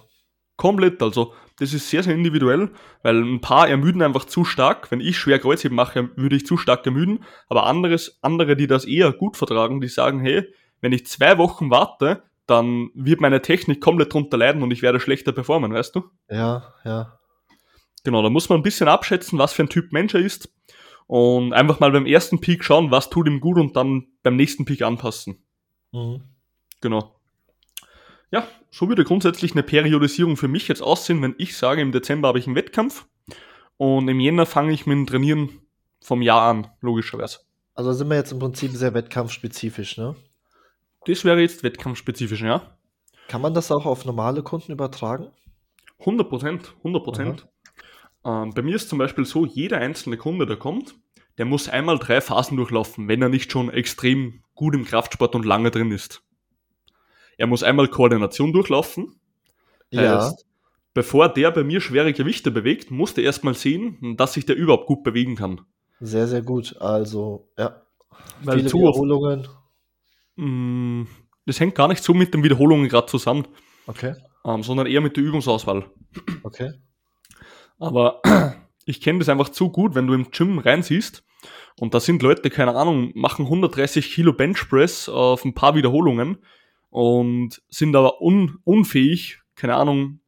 Komplett, 0.55 1.03
also 1.03 1.35
das 1.63 1.73
ist 1.73 1.89
sehr, 1.89 2.03
sehr 2.03 2.15
individuell, 2.15 2.71
weil 3.05 3.23
ein 3.23 3.41
paar 3.41 3.69
ermüden 3.69 4.03
einfach 4.03 4.25
zu 4.25 4.45
stark. 4.45 4.91
Wenn 4.91 5.01
ich 5.01 5.17
schwer 5.17 5.39
Kreuzheben 5.39 5.77
mache, 5.77 6.11
würde 6.17 6.35
ich 6.35 6.45
zu 6.45 6.57
stark 6.57 6.85
ermüden. 6.85 7.25
Aber 7.49 7.67
anderes, 7.67 8.19
andere, 8.21 8.57
die 8.57 8.67
das 8.67 8.85
eher 8.85 9.13
gut 9.13 9.37
vertragen, 9.37 9.81
die 9.81 9.87
sagen, 9.87 10.19
hey, 10.21 10.53
wenn 10.81 10.93
ich 10.93 11.07
zwei 11.07 11.39
Wochen 11.39 11.71
warte, 11.71 12.25
dann 12.47 12.91
wird 12.95 13.21
meine 13.21 13.41
Technik 13.41 13.81
komplett 13.81 14.13
drunter 14.13 14.37
leiden 14.37 14.63
und 14.65 14.73
ich 14.73 14.83
werde 14.83 14.99
schlechter 14.99 15.31
performen, 15.31 15.73
weißt 15.73 15.95
du? 15.95 16.03
Ja, 16.29 16.75
ja. 16.85 17.19
Genau, 18.03 18.23
da 18.23 18.29
muss 18.31 18.49
man 18.49 18.59
ein 18.59 18.65
bisschen 18.65 18.89
abschätzen, 18.89 19.39
was 19.39 19.53
für 19.53 19.63
ein 19.63 19.69
Typ 19.69 19.93
Mensch 19.93 20.15
er 20.15 20.21
ist 20.21 20.53
und 21.07 21.53
einfach 21.53 21.79
mal 21.79 21.93
beim 21.93 22.07
ersten 22.07 22.41
Peak 22.41 22.65
schauen, 22.65 22.91
was 22.91 23.09
tut 23.09 23.29
ihm 23.29 23.39
gut 23.39 23.59
und 23.59 23.77
dann 23.77 24.09
beim 24.25 24.35
nächsten 24.35 24.65
Peak 24.65 24.83
anpassen. 24.83 25.45
Mhm. 25.93 26.23
Genau. 26.81 27.15
Ja, 28.33 28.49
so 28.71 28.89
würde 28.89 29.05
grundsätzlich 29.05 29.53
eine 29.53 29.63
Periodisierung 29.63 30.39
für 30.39 30.49
mich 30.49 30.67
jetzt 30.67 30.83
aussehen, 30.83 31.21
wenn 31.21 31.35
ich 31.37 31.55
sage, 31.55 31.83
im 31.83 31.93
Dezember 31.93 32.29
habe 32.29 32.39
ich 32.39 32.47
einen 32.47 32.57
Wettkampf 32.57 33.07
und 33.77 34.09
im 34.09 34.21
Jänner 34.21 34.47
fange 34.47 34.73
ich 34.73 34.87
mit 34.87 34.97
dem 34.97 35.07
Trainieren 35.07 35.61
vom 36.01 36.23
Jahr 36.23 36.49
an, 36.49 36.69
logischerweise. 36.81 37.41
Also 37.75 37.93
sind 37.93 38.09
wir 38.09 38.17
jetzt 38.17 38.33
im 38.33 38.39
Prinzip 38.39 38.73
sehr 38.73 38.95
wettkampfspezifisch, 38.95 39.99
ne? 39.99 40.17
Das 41.05 41.25
wäre 41.25 41.41
jetzt 41.41 41.63
wettkampfspezifisch, 41.63 42.41
ja. 42.41 42.79
Kann 43.29 43.43
man 43.43 43.53
das 43.53 43.71
auch 43.71 43.85
auf 43.85 44.07
normale 44.07 44.43
Kunden 44.43 44.73
übertragen? 44.73 45.29
100 46.01 46.29
Prozent, 46.29 46.75
100 46.79 47.05
Prozent. 47.05 47.49
Ähm, 48.25 48.55
bei 48.55 48.63
mir 48.63 48.77
ist 48.77 48.89
zum 48.89 48.99
Beispiel 48.99 49.27
so, 49.27 49.45
jeder 49.45 49.77
einzelne 49.79 50.17
Kunde, 50.17 50.47
der 50.47 50.57
kommt, 50.57 50.95
der 51.37 51.45
muss 51.45 51.69
einmal 51.69 51.99
drei 51.99 52.23
Phasen 52.23 52.57
durchlaufen, 52.57 53.09
wenn 53.09 53.21
er 53.21 53.29
nicht 53.29 53.53
schon 53.53 53.69
extrem 53.71 54.43
gut 54.55 54.75
im 54.75 54.87
Kraftsport 54.87 55.35
und 55.35 55.45
lange 55.45 55.71
drin 55.71 55.91
ist. 55.91 56.23
Er 57.43 57.49
muss 57.49 57.65
einmal 57.65 57.89
Koordination 57.89 58.53
durchlaufen. 58.53 59.17
Ja. 59.91 60.27
Heißt, 60.27 60.47
bevor 60.95 61.29
der 61.29 61.51
bei 61.51 61.65
mir 61.65 61.81
schwere 61.81 62.13
Gewichte 62.13 62.53
bewegt, 62.53 62.93
muss 62.93 63.15
der 63.15 63.25
erstmal 63.25 63.55
sehen, 63.55 64.15
dass 64.17 64.35
sich 64.35 64.47
der 64.47 64.55
überhaupt 64.55 64.87
gut 64.87 65.03
bewegen 65.03 65.35
kann. 65.35 65.61
Sehr, 65.99 66.29
sehr 66.29 66.43
gut. 66.43 66.77
Also, 66.79 67.49
ja. 67.59 67.83
Weil 68.45 68.59
Viele 68.59 68.73
Wiederholungen. 68.73 69.49
Mm, 70.37 71.09
Das 71.45 71.59
hängt 71.59 71.75
gar 71.75 71.89
nicht 71.89 72.05
so 72.05 72.15
mit 72.15 72.33
den 72.33 72.45
Wiederholungen 72.45 72.89
gerade 72.89 73.09
zusammen, 73.09 73.49
Okay, 73.89 74.15
ähm, 74.45 74.63
sondern 74.63 74.87
eher 74.87 75.01
mit 75.01 75.17
der 75.17 75.25
Übungsauswahl. 75.25 75.87
okay. 76.45 76.75
Aber 77.81 78.23
ich 78.87 79.01
kenne 79.01 79.19
das 79.19 79.29
einfach 79.29 79.49
zu 79.49 79.69
gut, 79.71 79.97
wenn 79.97 80.07
du 80.07 80.15
im 80.15 80.31
Gym 80.31 80.61
reinsiehst 80.61 81.25
und 81.81 81.93
da 81.93 81.99
sind 81.99 82.23
Leute, 82.23 82.51
keine 82.51 82.77
Ahnung, 82.77 83.11
machen 83.17 83.47
130 83.47 84.13
Kilo 84.13 84.33
Benchpress 84.33 85.09
auf 85.09 85.45
ein 85.45 85.55
paar 85.55 85.75
Wiederholungen 85.75 86.39
und 86.93 87.63
sind 87.71 87.97
aber 87.97 88.21
un 88.21 88.59
unfähig, 88.65 89.41
keine 89.57 89.77
Ahnung, 89.77 90.21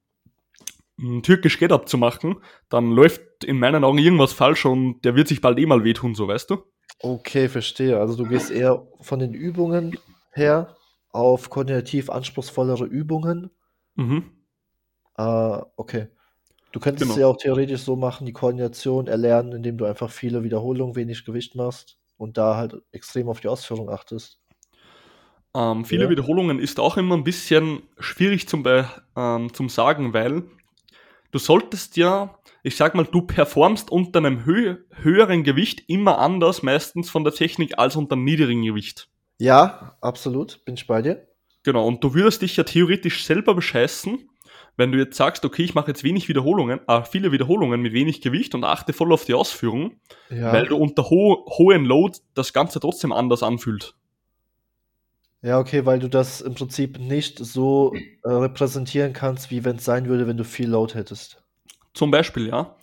ein 0.98 1.22
türkisch 1.22 1.58
Get-Up 1.58 1.88
zu 1.88 1.98
machen, 1.98 2.36
dann 2.70 2.90
läuft 2.90 3.44
in 3.44 3.58
meinen 3.58 3.84
Augen 3.84 3.98
irgendwas 3.98 4.32
falsch 4.32 4.64
und 4.64 5.02
der 5.02 5.14
wird 5.14 5.28
sich 5.28 5.40
bald 5.42 5.58
eh 5.58 5.66
mal 5.66 5.84
wehtun, 5.84 6.14
so 6.14 6.26
weißt 6.26 6.50
du? 6.50 6.64
Okay, 7.00 7.48
verstehe. 7.48 7.98
Also 7.98 8.16
du 8.16 8.26
gehst 8.26 8.50
eher 8.50 8.86
von 9.00 9.18
den 9.18 9.34
Übungen 9.34 9.98
her 10.32 10.74
auf 11.10 11.50
koordinativ 11.50 12.08
anspruchsvollere 12.08 12.84
Übungen. 12.86 13.50
Mhm. 13.96 14.30
Äh, 15.18 15.58
okay. 15.76 16.08
Du 16.72 16.80
könntest 16.80 17.10
es 17.10 17.16
Genau. 17.16 17.28
ja 17.28 17.32
auch 17.32 17.36
theoretisch 17.36 17.82
so 17.82 17.94
machen, 17.94 18.24
die 18.24 18.32
Koordination 18.32 19.06
erlernen, 19.06 19.52
indem 19.52 19.76
du 19.76 19.84
einfach 19.84 20.10
viele 20.10 20.44
Wiederholungen, 20.44 20.96
wenig 20.96 21.26
Gewicht 21.26 21.56
machst 21.56 21.98
und 22.16 22.38
da 22.38 22.56
halt 22.56 22.76
extrem 22.90 23.28
auf 23.28 23.40
die 23.40 23.48
Ausführung 23.48 23.90
achtest. 23.90 24.40
Ähm, 25.54 25.84
viele 25.84 26.04
Ja. 26.04 26.10
Wiederholungen 26.10 26.58
ist 26.58 26.80
auch 26.80 26.96
immer 26.96 27.16
ein 27.16 27.24
bisschen 27.24 27.82
schwierig 27.98 28.48
zum, 28.48 28.62
Be 28.62 28.88
ähm, 29.16 29.52
zum 29.52 29.68
Sagen, 29.68 30.12
weil 30.12 30.42
du 31.30 31.38
solltest 31.38 31.96
ja, 31.96 32.38
ich 32.62 32.76
sag 32.76 32.94
mal, 32.94 33.04
du 33.04 33.22
performst 33.22 33.90
unter 33.90 34.18
einem 34.18 34.44
hö 34.44 34.76
höheren 35.02 35.44
Gewicht 35.44 35.84
immer 35.88 36.18
anders, 36.18 36.62
meistens 36.62 37.10
von 37.10 37.24
der 37.24 37.32
Technik, 37.32 37.78
als 37.78 37.96
unter 37.96 38.14
einem 38.14 38.24
niedrigen 38.24 38.62
Gewicht. 38.62 39.08
Ja, 39.38 39.96
absolut, 40.00 40.64
bin 40.64 40.74
ich 40.74 40.86
bei 40.86 41.02
dir. 41.02 41.26
Genau, 41.62 41.86
und 41.86 42.02
du 42.04 42.14
würdest 42.14 42.42
dich 42.42 42.56
ja 42.56 42.64
theoretisch 42.64 43.24
selber 43.24 43.54
bescheißen, 43.54 44.28
wenn 44.76 44.92
du 44.92 44.98
jetzt 44.98 45.16
sagst, 45.16 45.44
okay, 45.44 45.62
ich 45.62 45.74
mache 45.74 45.88
jetzt 45.88 46.02
wenig 46.04 46.28
Wiederholungen, 46.28 46.80
äh, 46.88 47.02
viele 47.04 47.30
Wiederholungen 47.32 47.80
mit 47.80 47.92
wenig 47.92 48.20
Gewicht 48.20 48.54
und 48.54 48.64
achte 48.64 48.92
voll 48.92 49.12
auf 49.12 49.24
die 49.24 49.34
Ausführung, 49.34 50.00
Ja. 50.30 50.52
weil 50.52 50.66
du 50.66 50.76
unter 50.76 51.04
ho 51.10 51.46
hohen 51.58 51.84
Load 51.84 52.18
das 52.34 52.52
Ganze 52.52 52.80
trotzdem 52.80 53.12
anders 53.12 53.42
anfühlt. 53.42 53.94
Ja, 55.44 55.58
okay, 55.58 55.84
weil 55.84 55.98
du 55.98 56.08
das 56.08 56.40
im 56.40 56.54
Prinzip 56.54 56.98
nicht 56.98 57.38
so 57.38 57.92
äh, 58.24 58.30
repräsentieren 58.30 59.12
kannst, 59.12 59.50
wie 59.50 59.62
wenn 59.62 59.76
es 59.76 59.84
sein 59.84 60.08
würde, 60.08 60.26
wenn 60.26 60.38
du 60.38 60.44
viel 60.44 60.70
Load 60.70 60.94
hättest. 60.94 61.44
Zum 61.92 62.10
Beispiel, 62.10 62.48
ja. 62.48 62.76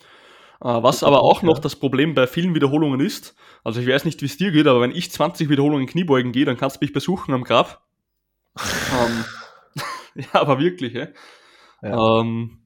was 0.60 1.02
aber 1.02 1.24
auch 1.24 1.42
noch 1.42 1.58
das 1.58 1.76
Problem 1.76 2.14
bei 2.14 2.28
vielen 2.28 2.54
Wiederholungen 2.54 3.00
ist, 3.00 3.34
also 3.64 3.82
ich 3.82 3.88
weiß 3.88 4.06
nicht, 4.06 4.22
wie 4.22 4.28
es 4.28 4.38
dir 4.38 4.52
geht, 4.52 4.68
aber 4.68 4.80
wenn 4.80 4.96
ich 4.96 5.12
20 5.12 5.50
Wiederholungen 5.50 5.88
Kniebeugen 5.88 6.32
gehe, 6.32 6.46
dann 6.46 6.56
kannst 6.56 6.76
du 6.76 6.86
mich 6.86 6.94
besuchen 6.94 7.34
am 7.34 7.44
Grab. 7.44 7.82
ähm, 8.60 9.26
ja, 10.16 10.40
aber 10.40 10.60
wirklich, 10.60 10.94
ey. 10.94 11.08
Ja. 11.82 12.20
Ähm, 12.20 12.60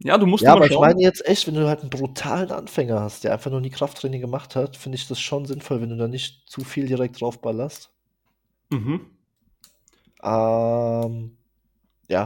ja, 0.00 0.18
du 0.18 0.26
musst 0.26 0.42
Ja, 0.42 0.54
aber 0.54 0.66
ich 0.66 0.76
meine 0.76 1.00
jetzt 1.00 1.24
echt, 1.28 1.46
wenn 1.46 1.54
du 1.54 1.68
halt 1.68 1.80
einen 1.82 1.90
brutalen 1.90 2.50
Anfänger 2.50 3.00
hast, 3.00 3.22
der 3.22 3.32
einfach 3.32 3.52
noch 3.52 3.60
nie 3.60 3.70
Krafttraining 3.70 4.20
gemacht 4.20 4.56
hat, 4.56 4.76
finde 4.76 4.96
ich 4.96 5.06
das 5.06 5.20
schon 5.20 5.46
sinnvoll, 5.46 5.80
wenn 5.80 5.90
du 5.90 5.96
da 5.96 6.08
nicht 6.08 6.50
zu 6.50 6.64
viel 6.64 6.88
direkt 6.88 7.20
draufballerst. 7.20 7.92
Mhm. 8.70 9.00
Ähm, 10.22 11.36
ja. 12.08 12.24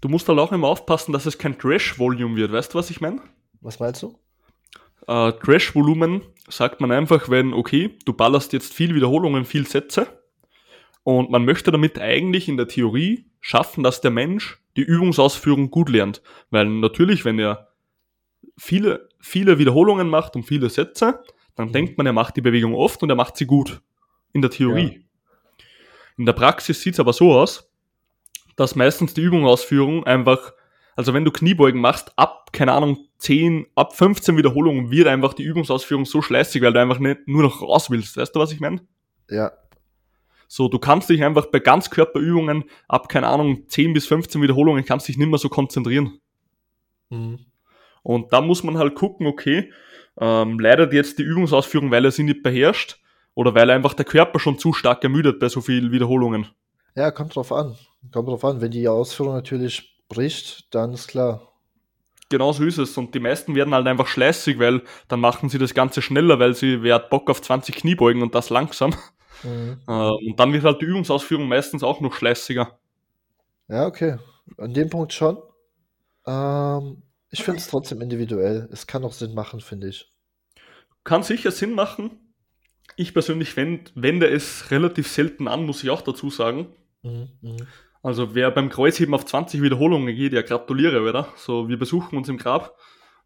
Du 0.00 0.08
musst 0.08 0.28
halt 0.28 0.38
auch 0.38 0.52
immer 0.52 0.68
aufpassen, 0.68 1.12
dass 1.12 1.26
es 1.26 1.38
kein 1.38 1.58
Trash-Volume 1.58 2.36
wird. 2.36 2.52
Weißt 2.52 2.74
du, 2.74 2.78
was 2.78 2.90
ich 2.90 3.00
meine? 3.00 3.20
Was 3.60 3.80
meinst 3.80 4.02
du? 4.02 4.18
Äh, 5.06 5.32
Trash-Volumen 5.32 6.22
sagt 6.48 6.80
man 6.80 6.92
einfach, 6.92 7.28
wenn, 7.28 7.52
okay, 7.52 7.98
du 8.04 8.12
ballerst 8.12 8.52
jetzt 8.52 8.72
viel 8.72 8.94
Wiederholungen, 8.94 9.44
viel 9.44 9.66
Sätze 9.66 10.06
und 11.02 11.30
man 11.30 11.44
möchte 11.44 11.70
damit 11.70 11.98
eigentlich 11.98 12.48
in 12.48 12.56
der 12.56 12.68
Theorie 12.68 13.26
schaffen, 13.40 13.84
dass 13.84 14.00
der 14.00 14.10
Mensch 14.10 14.60
die 14.76 14.82
Übungsausführung 14.82 15.70
gut 15.70 15.88
lernt. 15.88 16.22
Weil 16.50 16.66
natürlich, 16.66 17.24
wenn 17.24 17.38
er 17.38 17.68
viele, 18.58 19.08
viele 19.20 19.58
Wiederholungen 19.58 20.08
macht 20.08 20.36
und 20.36 20.42
viele 20.42 20.68
Sätze, 20.68 21.22
dann 21.56 21.68
mhm. 21.68 21.72
denkt 21.72 21.98
man, 21.98 22.06
er 22.06 22.12
macht 22.12 22.36
die 22.36 22.40
Bewegung 22.40 22.74
oft 22.74 23.02
und 23.02 23.10
er 23.10 23.16
macht 23.16 23.36
sie 23.36 23.46
gut. 23.46 23.82
In 24.32 24.42
der 24.42 24.50
Theorie. 24.50 24.92
Ja. 24.92 25.64
In 26.18 26.26
der 26.26 26.34
Praxis 26.34 26.80
sieht 26.80 26.94
es 26.94 27.00
aber 27.00 27.12
so 27.12 27.32
aus, 27.32 27.70
dass 28.54 28.76
meistens 28.76 29.14
die 29.14 29.22
Übungsausführung 29.22 30.04
einfach, 30.04 30.52
also 30.94 31.14
wenn 31.14 31.24
du 31.24 31.30
Kniebeugen 31.30 31.80
machst, 31.80 32.12
ab, 32.16 32.52
keine 32.52 32.72
Ahnung, 32.72 32.98
10, 33.18 33.66
ab 33.74 33.94
15 33.96 34.36
Wiederholungen 34.36 34.90
wird 34.90 35.08
einfach 35.08 35.34
die 35.34 35.42
Übungsausführung 35.42 36.04
so 36.04 36.22
schleißig, 36.22 36.62
weil 36.62 36.72
du 36.72 36.80
einfach 36.80 36.98
nicht 36.98 37.26
nur 37.26 37.42
noch 37.42 37.62
raus 37.62 37.90
willst. 37.90 38.16
Weißt 38.16 38.34
du, 38.34 38.40
was 38.40 38.52
ich 38.52 38.60
meine? 38.60 38.80
Ja, 39.30 39.52
so, 40.48 40.68
du 40.68 40.78
kannst 40.78 41.10
dich 41.10 41.24
einfach 41.24 41.46
bei 41.46 41.58
Ganzkörperübungen 41.58 42.64
ab, 42.88 43.08
keine 43.08 43.26
Ahnung, 43.28 43.68
10 43.68 43.92
bis 43.92 44.06
15 44.06 44.40
Wiederholungen 44.42 44.84
kannst 44.84 45.08
dich 45.08 45.18
nicht 45.18 45.28
mehr 45.28 45.38
so 45.38 45.48
konzentrieren. 45.48 46.20
Mhm. 47.10 47.40
Und 48.02 48.32
da 48.32 48.40
muss 48.40 48.62
man 48.62 48.78
halt 48.78 48.94
gucken, 48.94 49.26
okay, 49.26 49.72
ähm, 50.20 50.58
leidet 50.58 50.92
jetzt 50.92 51.18
die 51.18 51.22
Übungsausführung, 51.22 51.90
weil 51.90 52.04
er 52.04 52.10
sie 52.10 52.22
nicht 52.22 52.42
beherrscht 52.42 52.98
oder 53.34 53.54
weil 53.54 53.70
einfach 53.70 53.94
der 53.94 54.04
Körper 54.04 54.38
schon 54.38 54.58
zu 54.58 54.72
stark 54.72 55.02
ermüdet 55.04 55.38
bei 55.38 55.48
so 55.48 55.60
vielen 55.60 55.92
Wiederholungen. 55.92 56.48
Ja, 56.94 57.10
kommt 57.10 57.36
drauf 57.36 57.52
an. 57.52 57.76
Kommt 58.12 58.28
drauf 58.28 58.44
an. 58.44 58.60
Wenn 58.60 58.70
die 58.70 58.88
Ausführung 58.88 59.34
natürlich 59.34 60.02
bricht, 60.08 60.74
dann 60.74 60.94
ist 60.94 61.08
klar. 61.08 61.52
Genau 62.28 62.52
so 62.52 62.64
ist 62.64 62.78
es. 62.78 62.96
Und 62.96 63.14
die 63.14 63.20
meisten 63.20 63.54
werden 63.54 63.74
halt 63.74 63.86
einfach 63.86 64.06
schleißig, 64.06 64.58
weil 64.58 64.82
dann 65.08 65.20
machen 65.20 65.48
sie 65.48 65.58
das 65.58 65.74
Ganze 65.74 66.02
schneller, 66.02 66.38
weil 66.38 66.54
sie, 66.54 66.82
wer 66.82 66.96
hat 66.96 67.10
Bock 67.10 67.30
auf 67.30 67.40
20 67.42 67.76
Kniebeugen 67.76 68.22
und 68.22 68.34
das 68.34 68.50
langsam. 68.50 68.90
Mhm. 68.90 68.96
Äh, 69.86 69.92
und 69.92 70.40
dann 70.40 70.54
wird 70.54 70.64
halt 70.64 70.80
die 70.80 70.86
Übungsausführung 70.86 71.46
meistens 71.46 71.82
auch 71.82 72.00
noch 72.00 72.14
schleißiger. 72.14 72.78
Ja, 73.68 73.86
okay. 73.86 74.16
An 74.56 74.72
dem 74.72 74.88
Punkt 74.88 75.12
schon. 75.12 75.36
Ähm, 76.26 77.02
ich 77.30 77.42
finde 77.42 77.60
es 77.60 77.68
trotzdem 77.68 78.00
individuell. 78.00 78.68
Es 78.72 78.86
kann 78.86 79.04
auch 79.04 79.12
Sinn 79.12 79.34
machen, 79.34 79.60
finde 79.60 79.88
ich. 79.88 80.12
Kann 81.04 81.22
sicher 81.22 81.50
Sinn 81.50 81.72
machen. 81.72 82.34
Ich 82.96 83.12
persönlich 83.12 83.56
wende, 83.56 83.90
wende 83.94 84.28
es 84.28 84.70
relativ 84.70 85.08
selten 85.08 85.48
an, 85.48 85.64
muss 85.66 85.82
ich 85.82 85.90
auch 85.90 86.02
dazu 86.02 86.30
sagen. 86.30 86.68
Mhm, 87.02 87.28
mh. 87.42 87.56
Also 88.02 88.34
wer 88.34 88.50
beim 88.50 88.68
Kreuzheben 88.68 89.14
auf 89.14 89.24
20 89.24 89.62
Wiederholungen 89.62 90.14
geht, 90.14 90.32
ja 90.32 90.42
gratuliere, 90.42 91.02
oder? 91.02 91.28
So, 91.36 91.68
wir 91.68 91.78
besuchen 91.78 92.16
uns 92.16 92.28
im 92.28 92.38
Grab. 92.38 92.78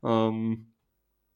Ähm, 0.03 0.73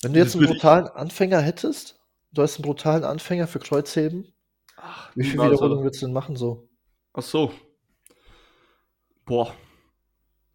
Wenn 0.03 0.15
du 0.15 0.19
jetzt 0.19 0.35
einen 0.35 0.47
brutalen 0.47 0.89
Anfänger 0.89 1.41
hättest, 1.41 2.01
du 2.33 2.43
hast 2.43 2.57
einen 2.57 2.65
brutalen 2.65 3.05
Anfänger 3.05 3.47
für 3.47 3.59
Kreuzheben, 3.59 4.35
Ach, 4.77 5.11
Wie 5.15 5.25
viele 5.25 5.45
Wiederholungen 5.45 5.85
willst 5.85 6.03
du 6.03 6.07
denn 6.07 6.13
machen 6.13 6.37
so? 6.37 6.69
Ach 7.13 7.23
so. 7.23 7.53
Boah. 9.25 9.55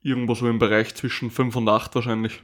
Irgendwo 0.02 0.34
so 0.36 0.48
im 0.48 0.60
Bereich 0.60 0.96
zwischen 0.96 1.30
5 1.30 1.56
und 1.56 1.68
8 1.68 1.94
wahrscheinlich. 1.96 2.42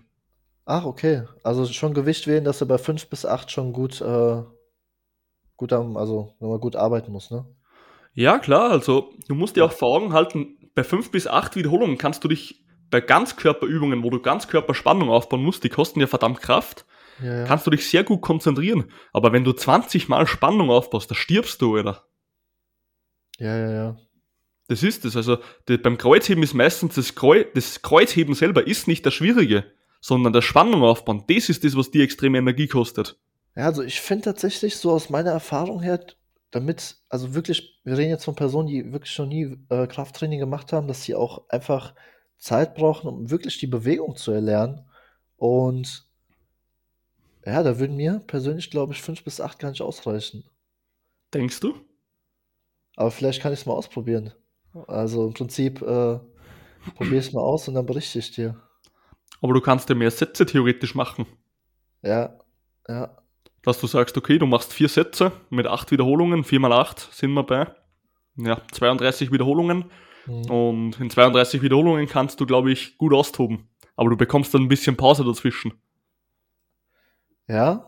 Ach, 0.65 0.85
okay. 0.85 1.23
Also 1.43 1.65
schon 1.65 1.93
Gewicht 1.93 2.27
wählen, 2.27 2.43
dass 2.43 2.59
du 2.59 2.65
bei 2.65 2.77
5 2.77 3.09
bis 3.09 3.25
8 3.25 3.51
schon 3.51 3.71
gut, 3.71 4.01
äh, 4.01 4.43
gut 5.55 5.71
am, 5.71 5.95
also 5.95 6.35
nochmal 6.39 6.59
gut 6.59 6.75
arbeiten 6.75 7.11
musst, 7.11 7.31
ne? 7.31 7.45
Ja, 8.13 8.39
klar, 8.39 8.71
also 8.71 9.13
du 9.27 9.35
musst 9.35 9.57
dir 9.57 9.65
auch 9.65 9.73
vor 9.73 9.89
Augen 9.89 10.13
halten, 10.13 10.57
bei 10.73 10.83
5 10.83 11.11
bis 11.11 11.27
8 11.27 11.55
Wiederholungen 11.55 11.97
kannst 11.97 12.23
du 12.23 12.27
dich 12.27 12.65
bei 12.89 13.01
Ganzkörperübungen, 13.01 14.03
wo 14.03 14.09
du 14.09 14.21
Ganzkörperspannung 14.21 15.09
aufbauen 15.09 15.43
musst, 15.43 15.63
die 15.63 15.69
kosten 15.69 15.99
ja 15.99 16.07
verdammt 16.07 16.41
Kraft, 16.41 16.85
ja, 17.21 17.39
ja. 17.39 17.45
kannst 17.45 17.67
du 17.67 17.71
dich 17.71 17.89
sehr 17.89 18.03
gut 18.03 18.21
konzentrieren. 18.21 18.91
Aber 19.11 19.33
wenn 19.33 19.43
du 19.43 19.53
20 19.53 20.07
Mal 20.07 20.27
Spannung 20.27 20.69
aufbaust, 20.69 21.11
da 21.11 21.15
stirbst 21.15 21.61
du, 21.61 21.77
oder? 21.77 22.03
Ja, 23.37 23.57
ja, 23.57 23.71
ja. 23.71 23.97
Das 24.67 24.83
ist 24.83 25.05
es. 25.05 25.15
Also 25.15 25.37
die, 25.67 25.77
beim 25.77 25.97
Kreuzheben 25.97 26.43
ist 26.43 26.53
meistens 26.53 26.95
das, 26.95 27.15
Kreu 27.15 27.43
das 27.53 27.81
Kreuzheben 27.81 28.33
selber 28.33 28.65
ist 28.65 28.87
nicht 28.87 29.05
das 29.05 29.13
Schwierige, 29.13 29.65
sondern 30.01 30.33
das 30.33 30.43
Spannung 30.43 30.83
aufbauen. 30.83 31.23
Das 31.27 31.49
ist 31.49 31.63
das, 31.63 31.75
was 31.75 31.91
dir 31.91 32.03
extreme 32.03 32.37
Energie 32.37 32.67
kostet. 32.67 33.17
Ja, 33.55 33.65
also 33.65 33.83
ich 33.83 34.01
finde 34.01 34.25
tatsächlich 34.25 34.77
so 34.77 34.91
aus 34.91 35.09
meiner 35.09 35.31
Erfahrung 35.31 35.81
her, 35.81 36.05
damit, 36.51 36.97
also 37.09 37.33
wirklich, 37.33 37.79
wir 37.83 37.97
reden 37.97 38.09
jetzt 38.09 38.25
von 38.25 38.35
Personen, 38.35 38.67
die 38.67 38.91
wirklich 38.91 39.11
schon 39.11 39.29
nie 39.29 39.57
äh, 39.69 39.87
Krafttraining 39.87 40.39
gemacht 40.39 40.73
haben, 40.73 40.87
dass 40.87 41.03
sie 41.03 41.15
auch 41.15 41.49
einfach 41.49 41.93
Zeit 42.37 42.75
brauchen, 42.75 43.07
um 43.07 43.29
wirklich 43.29 43.57
die 43.57 43.67
Bewegung 43.67 44.15
zu 44.15 44.31
erlernen. 44.31 44.85
Und 45.37 46.07
ja, 47.45 47.61
da 47.61 47.77
würden 47.79 47.95
mir 47.95 48.23
persönlich, 48.25 48.71
glaube 48.71 48.93
ich, 48.93 49.01
fünf 49.01 49.23
bis 49.23 49.39
acht 49.39 49.59
gar 49.59 49.69
nicht 49.69 49.81
ausreichen. 49.81 50.43
Denkst 51.33 51.59
du? 51.59 51.75
Aber 52.95 53.11
vielleicht 53.11 53.41
kann 53.41 53.53
ich 53.53 53.59
es 53.59 53.65
mal 53.65 53.73
ausprobieren. 53.73 54.33
Also 54.87 55.27
im 55.27 55.33
Prinzip 55.33 55.81
äh, 55.81 56.19
probier 56.95 57.19
es 57.19 57.33
mal 57.33 57.41
aus 57.41 57.67
und 57.67 57.75
dann 57.75 57.85
berichte 57.85 58.19
ich 58.19 58.31
dir. 58.31 58.61
Aber 59.41 59.53
du 59.53 59.61
kannst 59.61 59.89
ja 59.89 59.95
mehr 59.95 60.11
Sätze 60.11 60.45
theoretisch 60.45 60.95
machen. 60.95 61.25
Ja, 62.01 62.37
ja. 62.87 63.17
Dass 63.63 63.79
du 63.79 63.87
sagst, 63.87 64.17
okay, 64.17 64.37
du 64.37 64.45
machst 64.45 64.73
vier 64.73 64.89
Sätze 64.89 65.31
mit 65.49 65.65
acht 65.65 65.91
Wiederholungen, 65.91 66.43
vier 66.43 66.59
mal 66.59 66.73
acht 66.73 66.99
sind 67.11 67.33
wir 67.33 67.43
bei 67.43 67.67
ja, 68.37 68.61
32 68.71 69.31
Wiederholungen. 69.31 69.91
Mhm. 70.25 70.51
Und 70.51 70.99
in 70.99 71.09
32 71.09 71.61
Wiederholungen 71.61 72.07
kannst 72.07 72.39
du, 72.39 72.45
glaube 72.45 72.71
ich, 72.71 72.97
gut 72.97 73.13
austoben. 73.13 73.69
Aber 73.95 74.09
du 74.09 74.17
bekommst 74.17 74.53
dann 74.53 74.63
ein 74.63 74.67
bisschen 74.67 74.97
Pause 74.97 75.23
dazwischen. 75.23 75.73
Ja. 77.47 77.87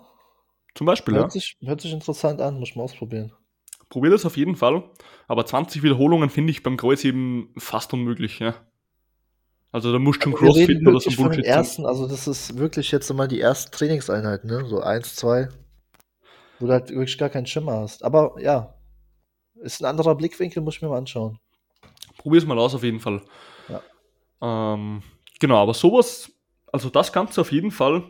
Zum 0.76 0.86
Beispiel, 0.86 1.16
hört 1.16 1.26
ja. 1.26 1.30
Sich, 1.32 1.58
hört 1.62 1.82
sich 1.82 1.92
interessant 1.92 2.40
an, 2.40 2.60
muss 2.60 2.76
man 2.76 2.86
ausprobieren. 2.86 3.34
Probier 3.90 4.12
das 4.12 4.26
auf 4.26 4.38
jeden 4.38 4.56
Fall. 4.56 4.84
Aber 5.28 5.46
20 5.46 5.84
Wiederholungen 5.84 6.30
finde 6.30 6.52
ich 6.52 6.64
beim 6.64 6.78
Kreuzheben 6.78 7.54
fast 7.58 7.94
unmöglich, 7.94 8.40
ja. 8.40 8.56
Also 9.72 9.92
da 9.92 10.00
musst 10.00 10.20
du 10.20 10.32
schon 10.32 10.34
Crossfit 10.34 10.86
oder 10.88 11.00
so 11.00 11.12
Bullshit 11.12 11.46
ersten, 11.46 11.86
Also 11.86 12.08
das 12.08 12.28
ist 12.28 12.58
wirklich 12.58 12.92
jetzt 12.92 13.14
mal 13.14 13.28
die 13.28 13.42
ersten 13.42 13.72
Trainingseinheiten, 13.72 14.50
ne? 14.50 14.66
So 14.66 14.80
eins, 14.80 15.16
zwei, 15.16 15.50
wo 16.60 16.68
du 16.68 16.72
halt 16.72 16.90
wirklich 16.90 17.18
gar 17.18 17.30
keinen 17.30 17.46
Schimmer 17.46 17.74
hast. 17.74 18.04
Aber 18.04 18.36
ja, 18.40 18.74
ist 19.56 19.82
ein 19.82 19.86
anderer 19.86 20.16
Blickwinkel, 20.16 20.62
muss 20.62 20.76
ich 20.76 20.82
mir 20.82 20.90
mal 20.90 20.98
anschauen. 20.98 21.40
Probier 22.18 22.40
es 22.40 22.46
mal 22.46 22.58
aus 22.58 22.76
auf 22.76 22.84
jeden 22.84 23.00
Fall. 23.00 23.22
Ja. 23.68 24.74
Ähm, 24.74 25.04
genau, 25.40 25.58
aber 25.58 25.74
sowas, 25.74 26.32
also 26.72 26.90
das 26.90 27.12
Ganze 27.12 27.42
auf 27.42 27.52
jeden 27.52 27.72
Fall 27.72 28.10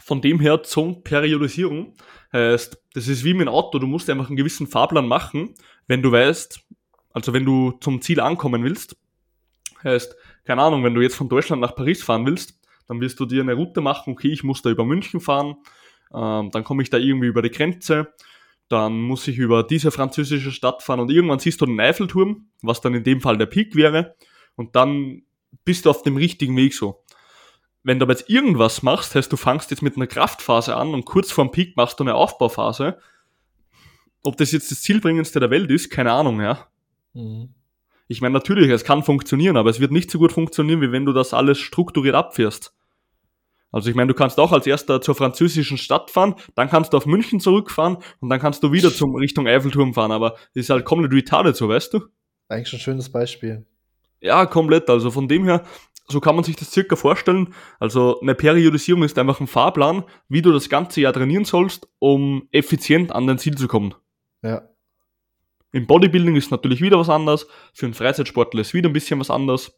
von 0.00 0.20
dem 0.20 0.40
her 0.40 0.62
zum 0.62 1.02
Periodisierung 1.02 1.94
heißt, 2.32 2.82
das 2.94 3.08
ist 3.08 3.24
wie 3.24 3.34
mit 3.34 3.46
dem 3.46 3.54
Auto, 3.54 3.78
du 3.78 3.86
musst 3.86 4.10
einfach 4.10 4.28
einen 4.28 4.36
gewissen 4.36 4.66
Fahrplan 4.66 5.06
machen, 5.06 5.54
wenn 5.86 6.02
du 6.02 6.12
weißt, 6.12 6.60
also 7.12 7.32
wenn 7.32 7.44
du 7.44 7.72
zum 7.80 8.00
Ziel 8.00 8.20
ankommen 8.20 8.64
willst. 8.64 8.96
Heißt, 9.82 10.16
keine 10.44 10.62
Ahnung, 10.62 10.82
wenn 10.84 10.94
du 10.94 11.00
jetzt 11.00 11.16
von 11.16 11.28
Deutschland 11.28 11.60
nach 11.62 11.74
Paris 11.74 12.02
fahren 12.02 12.26
willst, 12.26 12.58
dann 12.86 13.00
wirst 13.00 13.18
du 13.20 13.26
dir 13.26 13.42
eine 13.42 13.54
Route 13.54 13.80
machen, 13.80 14.12
okay, 14.12 14.28
ich 14.28 14.44
muss 14.44 14.62
da 14.62 14.70
über 14.70 14.84
München 14.84 15.20
fahren, 15.20 15.56
ähm, 16.12 16.50
dann 16.50 16.64
komme 16.64 16.82
ich 16.82 16.90
da 16.90 16.98
irgendwie 16.98 17.28
über 17.28 17.42
die 17.42 17.50
Grenze, 17.50 18.12
dann 18.68 19.00
muss 19.00 19.28
ich 19.28 19.38
über 19.38 19.62
diese 19.62 19.90
französische 19.90 20.50
Stadt 20.50 20.82
fahren 20.82 21.00
und 21.00 21.10
irgendwann 21.10 21.38
siehst 21.38 21.60
du 21.60 21.66
den 21.66 21.80
Eiffelturm, 21.80 22.48
was 22.62 22.80
dann 22.80 22.94
in 22.94 23.04
dem 23.04 23.20
Fall 23.20 23.38
der 23.38 23.46
Peak 23.46 23.76
wäre, 23.76 24.16
und 24.56 24.76
dann 24.76 25.22
bist 25.64 25.86
du 25.86 25.90
auf 25.90 26.02
dem 26.02 26.16
richtigen 26.16 26.56
Weg 26.56 26.74
so 26.74 27.04
wenn 27.84 27.98
du 27.98 28.06
aber 28.06 28.14
jetzt 28.14 28.28
irgendwas 28.28 28.82
machst, 28.82 29.14
heißt 29.14 29.30
du 29.30 29.36
fangst 29.36 29.70
jetzt 29.70 29.82
mit 29.82 29.96
einer 29.96 30.06
Kraftphase 30.06 30.74
an 30.74 30.94
und 30.94 31.04
kurz 31.04 31.30
vorm 31.30 31.52
Peak 31.52 31.76
machst 31.76 32.00
du 32.00 32.04
eine 32.04 32.14
Aufbauphase. 32.14 32.98
Ob 34.22 34.38
das 34.38 34.52
jetzt 34.52 34.70
das 34.70 34.80
Zielbringendste 34.80 35.38
der 35.38 35.50
Welt 35.50 35.70
ist, 35.70 35.90
keine 35.90 36.12
Ahnung, 36.12 36.40
ja. 36.40 36.66
Mhm. 37.12 37.50
Ich 38.08 38.20
meine, 38.20 38.32
natürlich, 38.32 38.70
es 38.70 38.84
kann 38.84 39.02
funktionieren, 39.02 39.56
aber 39.56 39.70
es 39.70 39.80
wird 39.80 39.92
nicht 39.92 40.10
so 40.10 40.18
gut 40.18 40.32
funktionieren, 40.32 40.80
wie 40.80 40.92
wenn 40.92 41.04
du 41.04 41.12
das 41.12 41.34
alles 41.34 41.58
strukturiert 41.58 42.14
abfährst. 42.14 42.74
Also 43.70 43.90
ich 43.90 43.96
meine, 43.96 44.08
du 44.08 44.14
kannst 44.14 44.38
auch 44.38 44.52
als 44.52 44.66
erster 44.66 45.00
zur 45.00 45.14
französischen 45.14 45.78
Stadt 45.78 46.10
fahren, 46.10 46.36
dann 46.54 46.70
kannst 46.70 46.92
du 46.92 46.96
auf 46.96 47.06
München 47.06 47.40
zurückfahren 47.40 47.98
und 48.20 48.30
dann 48.30 48.40
kannst 48.40 48.62
du 48.62 48.72
wieder 48.72 48.92
zum 48.92 49.14
Richtung 49.16 49.46
Eiffelturm 49.48 49.94
fahren, 49.94 50.12
aber 50.12 50.36
das 50.54 50.64
ist 50.64 50.70
halt 50.70 50.84
komplett 50.84 51.12
retarded 51.12 51.56
so, 51.56 51.68
weißt 51.68 51.92
du? 51.94 52.00
Eigentlich 52.48 52.72
ein 52.72 52.78
schönes 52.78 53.10
Beispiel. 53.10 53.66
Ja, 54.20 54.46
komplett. 54.46 54.88
Also 54.88 55.10
von 55.10 55.28
dem 55.28 55.44
her, 55.44 55.64
so 56.06 56.20
kann 56.20 56.34
man 56.34 56.44
sich 56.44 56.56
das 56.56 56.70
circa 56.70 56.96
vorstellen. 56.96 57.54
Also 57.80 58.20
eine 58.20 58.34
Periodisierung 58.34 59.02
ist 59.04 59.18
einfach 59.18 59.40
ein 59.40 59.46
Fahrplan, 59.46 60.04
wie 60.28 60.42
du 60.42 60.52
das 60.52 60.68
ganze 60.68 61.00
Jahr 61.00 61.12
trainieren 61.12 61.44
sollst, 61.44 61.88
um 61.98 62.46
effizient 62.52 63.10
an 63.12 63.26
dein 63.26 63.38
Ziel 63.38 63.56
zu 63.56 63.68
kommen. 63.68 63.94
Ja. 64.42 64.62
Im 65.72 65.86
Bodybuilding 65.86 66.36
ist 66.36 66.50
natürlich 66.50 66.80
wieder 66.80 66.98
was 66.98 67.08
anderes, 67.08 67.46
für 67.72 67.86
einen 67.86 67.94
Freizeitsportler 67.94 68.60
ist 68.60 68.74
wieder 68.74 68.88
ein 68.88 68.92
bisschen 68.92 69.18
was 69.18 69.30
anderes. 69.30 69.72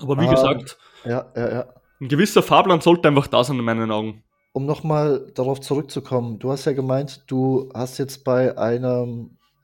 Aber 0.00 0.16
wie 0.20 0.26
Ah. 0.26 0.30
gesagt, 0.30 0.78
Ja, 1.04 1.32
ja, 1.34 1.50
ja. 1.52 1.66
ein 2.00 2.08
gewisser 2.08 2.42
Fahrplan 2.42 2.80
sollte 2.80 3.08
einfach 3.08 3.26
da 3.26 3.42
sein 3.42 3.58
in 3.58 3.64
meinen 3.64 3.90
Augen. 3.90 4.22
Um 4.52 4.66
nochmal 4.66 5.30
darauf 5.34 5.60
zurückzukommen, 5.60 6.38
du 6.38 6.50
hast 6.52 6.64
ja 6.66 6.72
gemeint, 6.72 7.24
du 7.26 7.68
hast 7.74 7.98
jetzt 7.98 8.22
bei 8.24 8.56
einer 8.56 9.06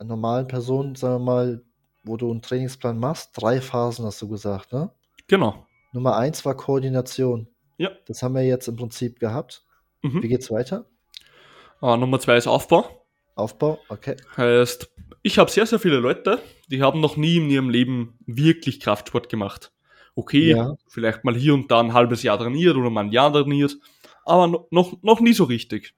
normalen 0.02 0.46
Person, 0.48 0.94
sagen 0.96 1.24
wir 1.24 1.32
mal, 1.32 1.62
wo 2.04 2.16
du 2.16 2.30
einen 2.30 2.42
Trainingsplan 2.42 2.98
machst, 2.98 3.30
drei 3.34 3.60
Phasen 3.60 4.04
hast 4.06 4.20
du 4.22 4.28
gesagt, 4.28 4.72
ne? 4.72 4.90
Genau. 5.28 5.66
Nummer 5.94 6.16
eins 6.16 6.44
war 6.44 6.56
Koordination. 6.56 7.46
Ja. 7.78 7.90
Das 8.06 8.22
haben 8.22 8.34
wir 8.34 8.42
jetzt 8.44 8.68
im 8.68 8.76
Prinzip 8.76 9.18
gehabt. 9.20 9.64
Wie 10.02 10.08
Mhm. 10.08 10.20
geht's 10.20 10.50
weiter? 10.50 10.84
Äh, 11.80 11.96
Nummer 11.96 12.20
zwei 12.20 12.36
ist 12.36 12.46
Aufbau. 12.46 13.06
Aufbau, 13.36 13.78
okay. 13.88 14.16
Heißt, 14.36 14.92
ich 15.22 15.38
habe 15.38 15.50
sehr, 15.50 15.66
sehr 15.66 15.78
viele 15.78 15.96
Leute, 15.96 16.40
die 16.68 16.82
haben 16.82 17.00
noch 17.00 17.16
nie 17.16 17.36
in 17.38 17.48
ihrem 17.50 17.70
Leben 17.70 18.18
wirklich 18.26 18.80
Kraftsport 18.80 19.28
gemacht. 19.28 19.72
Okay, 20.14 20.50
Ja. 20.50 20.74
vielleicht 20.88 21.24
mal 21.24 21.34
hier 21.34 21.54
und 21.54 21.70
da 21.70 21.80
ein 21.80 21.94
halbes 21.94 22.22
Jahr 22.22 22.38
trainiert 22.38 22.76
oder 22.76 22.90
mal 22.90 23.04
ein 23.04 23.10
Jahr 23.12 23.32
trainiert, 23.32 23.76
aber 24.24 24.46
no- 24.46 24.68
noch, 24.70 25.02
noch 25.02 25.20
nie 25.20 25.32
so 25.32 25.44
richtig. 25.44 25.94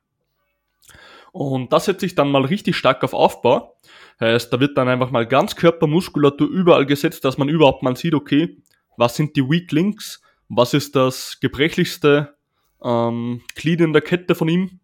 Und 1.32 1.72
das 1.74 1.84
setzt 1.84 2.00
sich 2.00 2.14
dann 2.14 2.30
mal 2.30 2.44
richtig 2.46 2.76
stark 2.76 3.04
auf 3.04 3.12
Aufbau. 3.12 3.76
Heißt, 4.20 4.50
da 4.50 4.58
wird 4.60 4.78
dann 4.78 4.88
einfach 4.88 5.10
mal 5.10 5.26
Ganzkörpermuskulatur 5.26 6.48
überall 6.48 6.86
gesetzt, 6.86 7.26
dass 7.26 7.36
man 7.36 7.50
überhaupt 7.50 7.82
mal 7.82 7.94
sieht, 7.96 8.14
okay, 8.14 8.56
was 8.96 9.16
sind 9.16 9.36
die 9.36 9.48
Weak 9.48 9.72
Links, 9.72 10.20
was 10.48 10.74
ist 10.74 10.94
das 10.96 11.38
gebrechlichste 11.40 12.36
ähm, 12.82 13.42
Glied 13.54 13.80
in 13.80 13.92
der 13.92 14.02
Kette 14.02 14.34
von 14.34 14.48
ihm, 14.48 14.80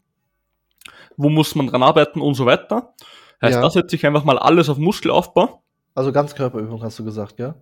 wo 1.16 1.29
muss 1.29 1.55
man 1.55 1.66
dran 1.66 1.83
arbeiten 1.83 2.20
und 2.20 2.35
so 2.35 2.46
weiter. 2.46 2.94
Heißt, 3.40 3.55
Ja. 3.55 3.61
da 3.61 3.70
setzt 3.70 3.90
sich 3.90 4.07
einfach 4.07 4.25
mal 4.25 4.38
alles 4.38 4.68
auf 4.68 4.79
Muskelaufbau. 4.79 5.62
Also 5.94 6.12
Ganzkörperübung 6.12 6.83
hast 6.83 6.98
du 6.98 7.05
gesagt, 7.05 7.37
gell? 7.37 7.55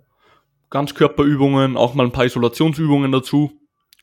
Ganzkörperübungen, 0.70 1.76
auch 1.76 1.94
mal 1.94 2.06
ein 2.06 2.12
paar 2.12 2.26
Isolationsübungen 2.26 3.10
dazu. 3.10 3.50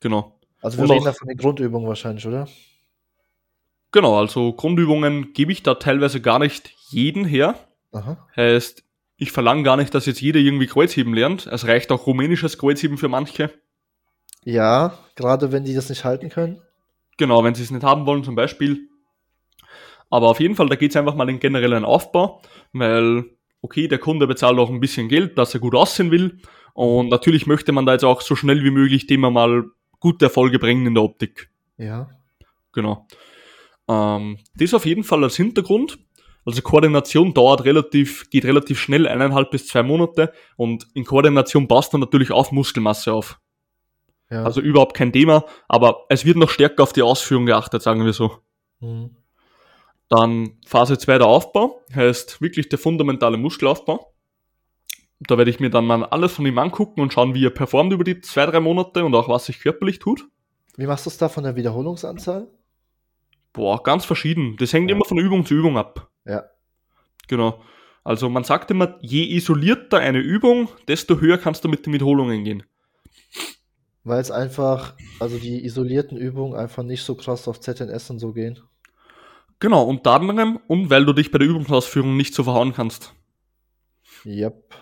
Genau. 0.02 0.38
Also 0.62 0.78
wir 0.78 0.84
Und 0.84 0.92
reden 0.92 1.06
da 1.06 1.14
von 1.14 1.28
den 1.28 1.38
Grundübungen 1.38 1.88
wahrscheinlich, 1.88 2.28
oder? 2.28 2.48
Genau, 3.92 4.18
also 4.18 4.52
Grundübungen 4.54 5.34
gebe 5.34 5.52
ich 5.52 5.64
da 5.64 5.76
teilweise 5.76 6.20
gar 6.20 6.40
nicht 6.40 6.74
jeden 6.90 7.24
her. 7.24 7.56
Aha. 7.94 8.28
Heißt, 8.36 8.84
ich 9.18 9.32
verlange 9.32 9.64
gar 9.64 9.78
nicht, 9.78 9.94
dass 9.94 10.06
jetzt 10.06 10.22
jeder 10.22 10.40
irgendwie 10.40 10.68
Kreuzheben 10.68 11.14
lernt. 11.14 11.48
Es 11.48 11.68
reicht 11.68 11.92
auch 11.92 12.06
rumänisches 12.06 12.58
Kreuzheben 12.58 12.98
für 12.98 13.10
manche. 13.10 13.52
Ja, 14.44 14.98
gerade 15.16 15.52
wenn 15.52 15.66
die 15.66 15.74
das 15.74 15.90
nicht 15.90 16.06
halten 16.06 16.30
können. 16.30 16.62
Genau, 17.18 17.44
wenn 17.44 17.56
sie 17.56 17.64
es 17.64 17.72
nicht 17.72 17.84
haben 17.84 18.06
wollen 18.06 18.24
zum 18.24 18.36
Beispiel. 18.36 18.88
Aber 20.10 20.30
auf 20.30 20.40
jeden 20.40 20.56
Fall, 20.56 20.70
da 20.70 20.76
geht 20.76 20.92
es 20.92 20.96
einfach 20.96 21.16
mal 21.16 21.30
in 21.30 21.40
generellen 21.40 21.84
Aufbau, 21.84 22.42
weil, 22.72 23.26
okay, 23.62 23.88
der 23.88 23.98
Kunde 23.98 24.28
bezahlt 24.28 24.58
auch 24.60 24.70
ein 24.70 24.80
bisschen 24.80 25.10
Geld, 25.10 25.38
dass 25.38 25.54
er 25.54 25.60
gut 25.60 25.76
aussehen 25.76 26.12
will. 26.12 26.40
Und 26.74 27.10
natürlich 27.10 27.48
möchte 27.48 27.72
man 27.72 27.86
da 27.86 27.94
jetzt 27.94 28.06
auch 28.06 28.22
so 28.22 28.36
schnell 28.36 28.64
wie 28.64 28.72
möglich 28.72 29.08
dem 29.08 29.22
mal 29.22 29.66
gute 30.00 30.26
Erfolge 30.26 30.60
bringen 30.60 30.86
in 30.86 30.94
der 30.94 31.04
Optik. 31.04 31.50
Ja. 31.78 32.10
Genau. 32.72 33.08
Ähm, 33.90 34.38
das 34.56 34.74
auf 34.76 34.86
jeden 34.86 35.04
Fall 35.04 35.24
als 35.24 35.36
Hintergrund. 35.36 35.98
Also 36.48 36.62
Koordination 36.62 37.34
dauert 37.34 37.66
relativ, 37.66 38.30
geht 38.30 38.46
relativ 38.46 38.80
schnell, 38.80 39.06
eineinhalb 39.06 39.52
bis 39.52 39.68
zwei 39.68 39.84
Monate. 39.84 40.32
Und 40.56 40.88
in 40.94 41.04
Koordination 41.04 41.68
baust 41.68 41.92
du 41.92 41.98
natürlich 41.98 42.32
auf 42.32 42.54
Muskelmasse 42.54 43.12
auf. 43.12 43.40
ja. 44.30 44.44
Also 44.44 44.62
überhaupt 44.62 44.96
kein 44.96 45.12
Thema, 45.12 45.44
aber 45.68 46.06
es 46.08 46.24
wird 46.24 46.38
noch 46.38 46.50
stärker 46.50 46.84
auf 46.84 46.94
die 46.94 47.02
Ausführung 47.02 47.46
geachtet, 47.46 47.82
sagen 47.82 48.06
wir 48.06 48.14
so. 48.14 48.38
Mhm. 48.80 49.18
Dann 50.08 50.58
Phase 50.66 50.98
2 50.98 51.18
der 51.18 51.28
Aufbau, 51.28 51.82
heißt 51.94 52.42
wirklich 52.42 52.70
der 52.70 52.80
fundamentale 52.80 53.36
Muskelaufbau. 53.36 54.14
Da 55.20 55.38
werde 55.38 55.52
ich 55.52 55.60
mir 55.60 55.70
dann 55.70 55.86
mal 55.86 56.06
alles 56.06 56.32
von 56.32 56.46
ihm 56.46 56.58
angucken 56.60 57.02
und 57.02 57.12
schauen, 57.12 57.34
wie 57.34 57.46
er 57.46 57.50
performt 57.50 57.92
über 57.92 58.06
die 58.06 58.22
zwei, 58.22 58.46
drei 58.46 58.62
Monate 58.62 59.04
und 59.04 59.14
auch 59.16 59.28
was 59.28 59.48
sich 59.48 59.60
körperlich 59.60 60.00
tut. 60.00 60.26
Wie 60.78 60.86
machst 60.88 61.06
du 61.06 61.10
es 61.10 61.18
da 61.18 61.28
von 61.28 61.44
der 61.44 61.58
Wiederholungsanzahl? 61.58 62.48
Boah, 63.52 63.82
ganz 63.84 64.06
verschieden. 64.06 64.56
Das 64.60 64.72
hängt 64.72 64.90
Ja. 64.90 64.96
immer 64.96 65.04
von 65.06 65.18
Übung 65.18 65.46
zu 65.46 65.54
Übung 65.56 65.78
ab. 65.78 66.10
Ja. 66.28 66.44
Genau. 67.28 67.62
Also 68.04 68.30
man 68.30 68.44
sagt 68.44 68.72
immer, 68.72 68.98
je 69.02 69.26
isolierter 69.36 69.98
eine 69.98 70.20
Übung, 70.20 70.70
desto 70.88 71.20
höher 71.20 71.38
kannst 71.38 71.64
du 71.64 71.70
mit 71.70 71.86
den 71.86 71.94
Wiederholungen 71.94 72.44
gehen. 72.44 72.64
Weil 74.04 74.22
es 74.22 74.32
einfach, 74.32 74.94
also 75.20 75.38
die 75.38 75.66
isolierten 75.66 76.18
Übungen 76.18 76.58
einfach 76.58 76.84
nicht 76.84 77.04
so 77.04 77.16
krass 77.16 77.48
auf 77.48 77.60
ZNS 77.60 78.10
und 78.12 78.20
so 78.20 78.32
gehen. 78.32 78.60
Genau, 79.60 79.84
unter 79.84 80.12
anderem 80.12 80.60
und 80.68 80.90
weil 80.90 81.06
du 81.06 81.14
dich 81.14 81.32
bei 81.32 81.40
der 81.40 81.48
Übungsausführung 81.48 82.16
nicht 82.16 82.34
so 82.34 82.44
verhauen 82.44 82.74
kannst. 82.74 83.14
Yep. 84.26 84.74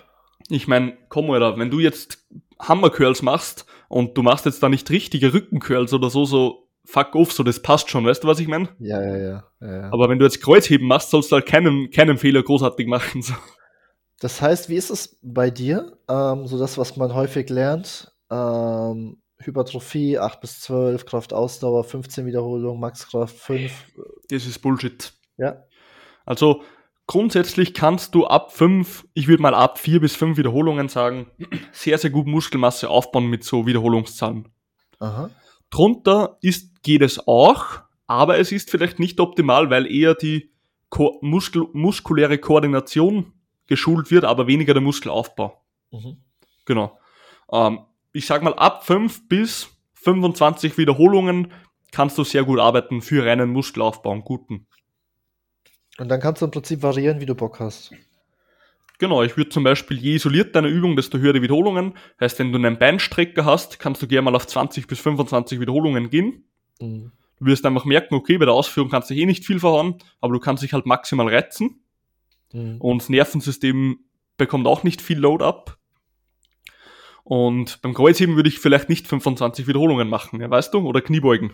Ich 0.49 0.67
meine, 0.67 0.97
komm 1.09 1.31
Alter, 1.31 1.57
wenn 1.57 1.71
du 1.71 1.79
jetzt 1.79 2.23
Hammercurls 2.59 3.21
machst 3.21 3.65
und 3.87 4.17
du 4.17 4.21
machst 4.21 4.45
jetzt 4.45 4.61
da 4.61 4.69
nicht 4.69 4.89
richtige 4.91 5.33
Rückencurls 5.33 5.93
oder 5.93 6.09
so, 6.09 6.25
so 6.25 6.64
fuck 6.85 7.15
off, 7.15 7.31
so 7.31 7.43
das 7.43 7.61
passt 7.61 7.89
schon, 7.89 8.05
weißt 8.05 8.23
du, 8.23 8.27
was 8.27 8.39
ich 8.39 8.47
meine? 8.47 8.69
Ja, 8.79 9.01
ja, 9.01 9.17
ja. 9.17 9.43
ja. 9.61 9.89
Aber 9.91 10.09
wenn 10.09 10.19
du 10.19 10.25
jetzt 10.25 10.41
Kreuzheben 10.41 10.87
machst, 10.87 11.09
sollst 11.09 11.31
du 11.31 11.35
halt 11.35 11.45
keinen, 11.45 11.89
keinen 11.91 12.17
Fehler 12.17 12.43
großartig 12.43 12.87
machen. 12.87 13.21
So. 13.21 13.33
Das 14.19 14.41
heißt, 14.41 14.69
wie 14.69 14.75
ist 14.75 14.89
es 14.89 15.19
bei 15.21 15.49
dir? 15.49 15.97
Ähm, 16.07 16.47
so 16.47 16.57
das, 16.57 16.77
was 16.77 16.95
man 16.95 17.13
häufig 17.13 17.49
lernt, 17.49 18.13
ähm, 18.31 19.17
Hypertrophie 19.37 20.17
8 20.17 20.39
bis 20.39 20.61
12, 20.61 21.05
Kraftausdauer 21.05 21.83
15 21.83 22.25
Wiederholungen, 22.25 22.79
Maxkraft 22.79 23.35
5. 23.35 23.71
Das 24.29 24.45
ist 24.45 24.59
Bullshit. 24.59 25.13
Ja. 25.37 25.63
Also 26.25 26.63
grundsätzlich 27.07 27.73
kannst 27.73 28.15
du 28.15 28.25
ab 28.25 28.53
5, 28.53 29.07
ich 29.13 29.27
würde 29.27 29.43
mal 29.43 29.53
ab 29.53 29.77
4 29.77 29.99
bis 29.99 30.15
5 30.15 30.37
Wiederholungen 30.37 30.89
sagen, 30.89 31.27
sehr, 31.71 31.97
sehr 31.97 32.09
gut 32.09 32.27
Muskelmasse 32.27 32.89
aufbauen 32.89 33.27
mit 33.27 33.43
so 33.43 33.65
Wiederholungszahlen. 33.65 34.47
Aha. 34.99 35.29
Drunter 35.69 36.37
ist, 36.41 36.83
geht 36.83 37.01
es 37.01 37.27
auch, 37.27 37.81
aber 38.07 38.37
es 38.37 38.51
ist 38.51 38.69
vielleicht 38.69 38.99
nicht 38.99 39.19
optimal, 39.19 39.69
weil 39.69 39.91
eher 39.91 40.15
die 40.15 40.51
Ko 40.89 41.19
Muskel 41.21 41.67
muskuläre 41.73 42.37
Koordination 42.37 43.33
geschult 43.67 44.11
wird, 44.11 44.23
aber 44.23 44.47
weniger 44.47 44.73
der 44.73 44.83
Muskelaufbau. 44.83 45.61
Mhm. 45.91 46.17
Genau. 46.65 46.97
Ähm, 47.51 47.79
ich 48.13 48.25
sag 48.25 48.43
mal, 48.43 48.53
ab 48.53 48.85
5 48.85 49.27
bis 49.27 49.69
25 49.95 50.77
Wiederholungen 50.77 51.51
kannst 51.91 52.17
du 52.17 52.23
sehr 52.23 52.43
gut 52.43 52.59
arbeiten 52.59 53.01
für 53.01 53.25
reinen 53.25 53.49
Muskelaufbau 53.49 54.11
und 54.11 54.25
guten. 54.25 54.67
Und 55.97 56.09
dann 56.09 56.19
kannst 56.19 56.41
du 56.41 56.45
im 56.45 56.51
Prinzip 56.51 56.83
variieren, 56.83 57.19
wie 57.19 57.25
du 57.25 57.35
Bock 57.35 57.59
hast. 57.59 57.91
Genau, 58.97 59.23
ich 59.23 59.35
würde 59.35 59.49
zum 59.49 59.63
Beispiel, 59.63 59.97
je 59.97 60.15
isoliert 60.15 60.55
deine 60.55 60.69
Übung, 60.69 60.95
desto 60.95 61.17
höher 61.17 61.33
die 61.33 61.41
Wiederholungen. 61.41 61.93
Heißt, 62.19 62.39
wenn 62.39 62.51
du 62.51 62.57
einen 62.57 62.77
Beinstrecker 62.77 63.45
hast, 63.45 63.79
kannst 63.79 64.01
du 64.01 64.07
gerne 64.07 64.23
mal 64.23 64.35
auf 64.35 64.47
20 64.47 64.87
bis 64.87 64.99
25 64.99 65.59
Wiederholungen 65.59 66.09
gehen. 66.09 66.45
Mhm. 66.79 67.11
Du 67.39 67.45
wirst 67.45 67.65
einfach 67.65 67.85
merken, 67.85 68.15
okay, 68.15 68.37
bei 68.37 68.45
der 68.45 68.53
Ausführung 68.53 68.89
kannst 68.89 69.09
du 69.09 69.13
eh 69.13 69.25
nicht 69.25 69.45
viel 69.45 69.59
verhauen, 69.59 69.95
aber 70.21 70.33
du 70.33 70.39
kannst 70.39 70.63
dich 70.63 70.73
halt 70.73 70.85
maximal 70.85 71.27
reizen. 71.27 71.81
Mhm. 72.53 72.79
Und 72.79 73.01
das 73.01 73.09
Nervensystem 73.09 73.99
bekommt 74.37 74.67
auch 74.67 74.83
nicht 74.83 75.01
viel 75.01 75.19
Load 75.19 75.43
ab. 75.43 75.77
Und 77.23 77.81
beim 77.81 77.93
Kreuzheben 77.93 78.35
würde 78.35 78.49
ich 78.49 78.59
vielleicht 78.59 78.87
nicht 78.87 79.07
25 79.07 79.67
Wiederholungen 79.67 80.07
machen, 80.07 80.39
ja, 80.41 80.49
weißt 80.49 80.73
du? 80.73 80.87
Oder 80.87 81.01
Kniebeugen. 81.01 81.53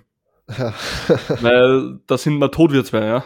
Ja. 0.49 0.73
Weil 1.41 1.99
da 2.07 2.17
sind 2.17 2.39
wir 2.39 2.51
tot, 2.51 2.73
wir 2.73 2.83
zwei, 2.83 3.05
ja. 3.05 3.23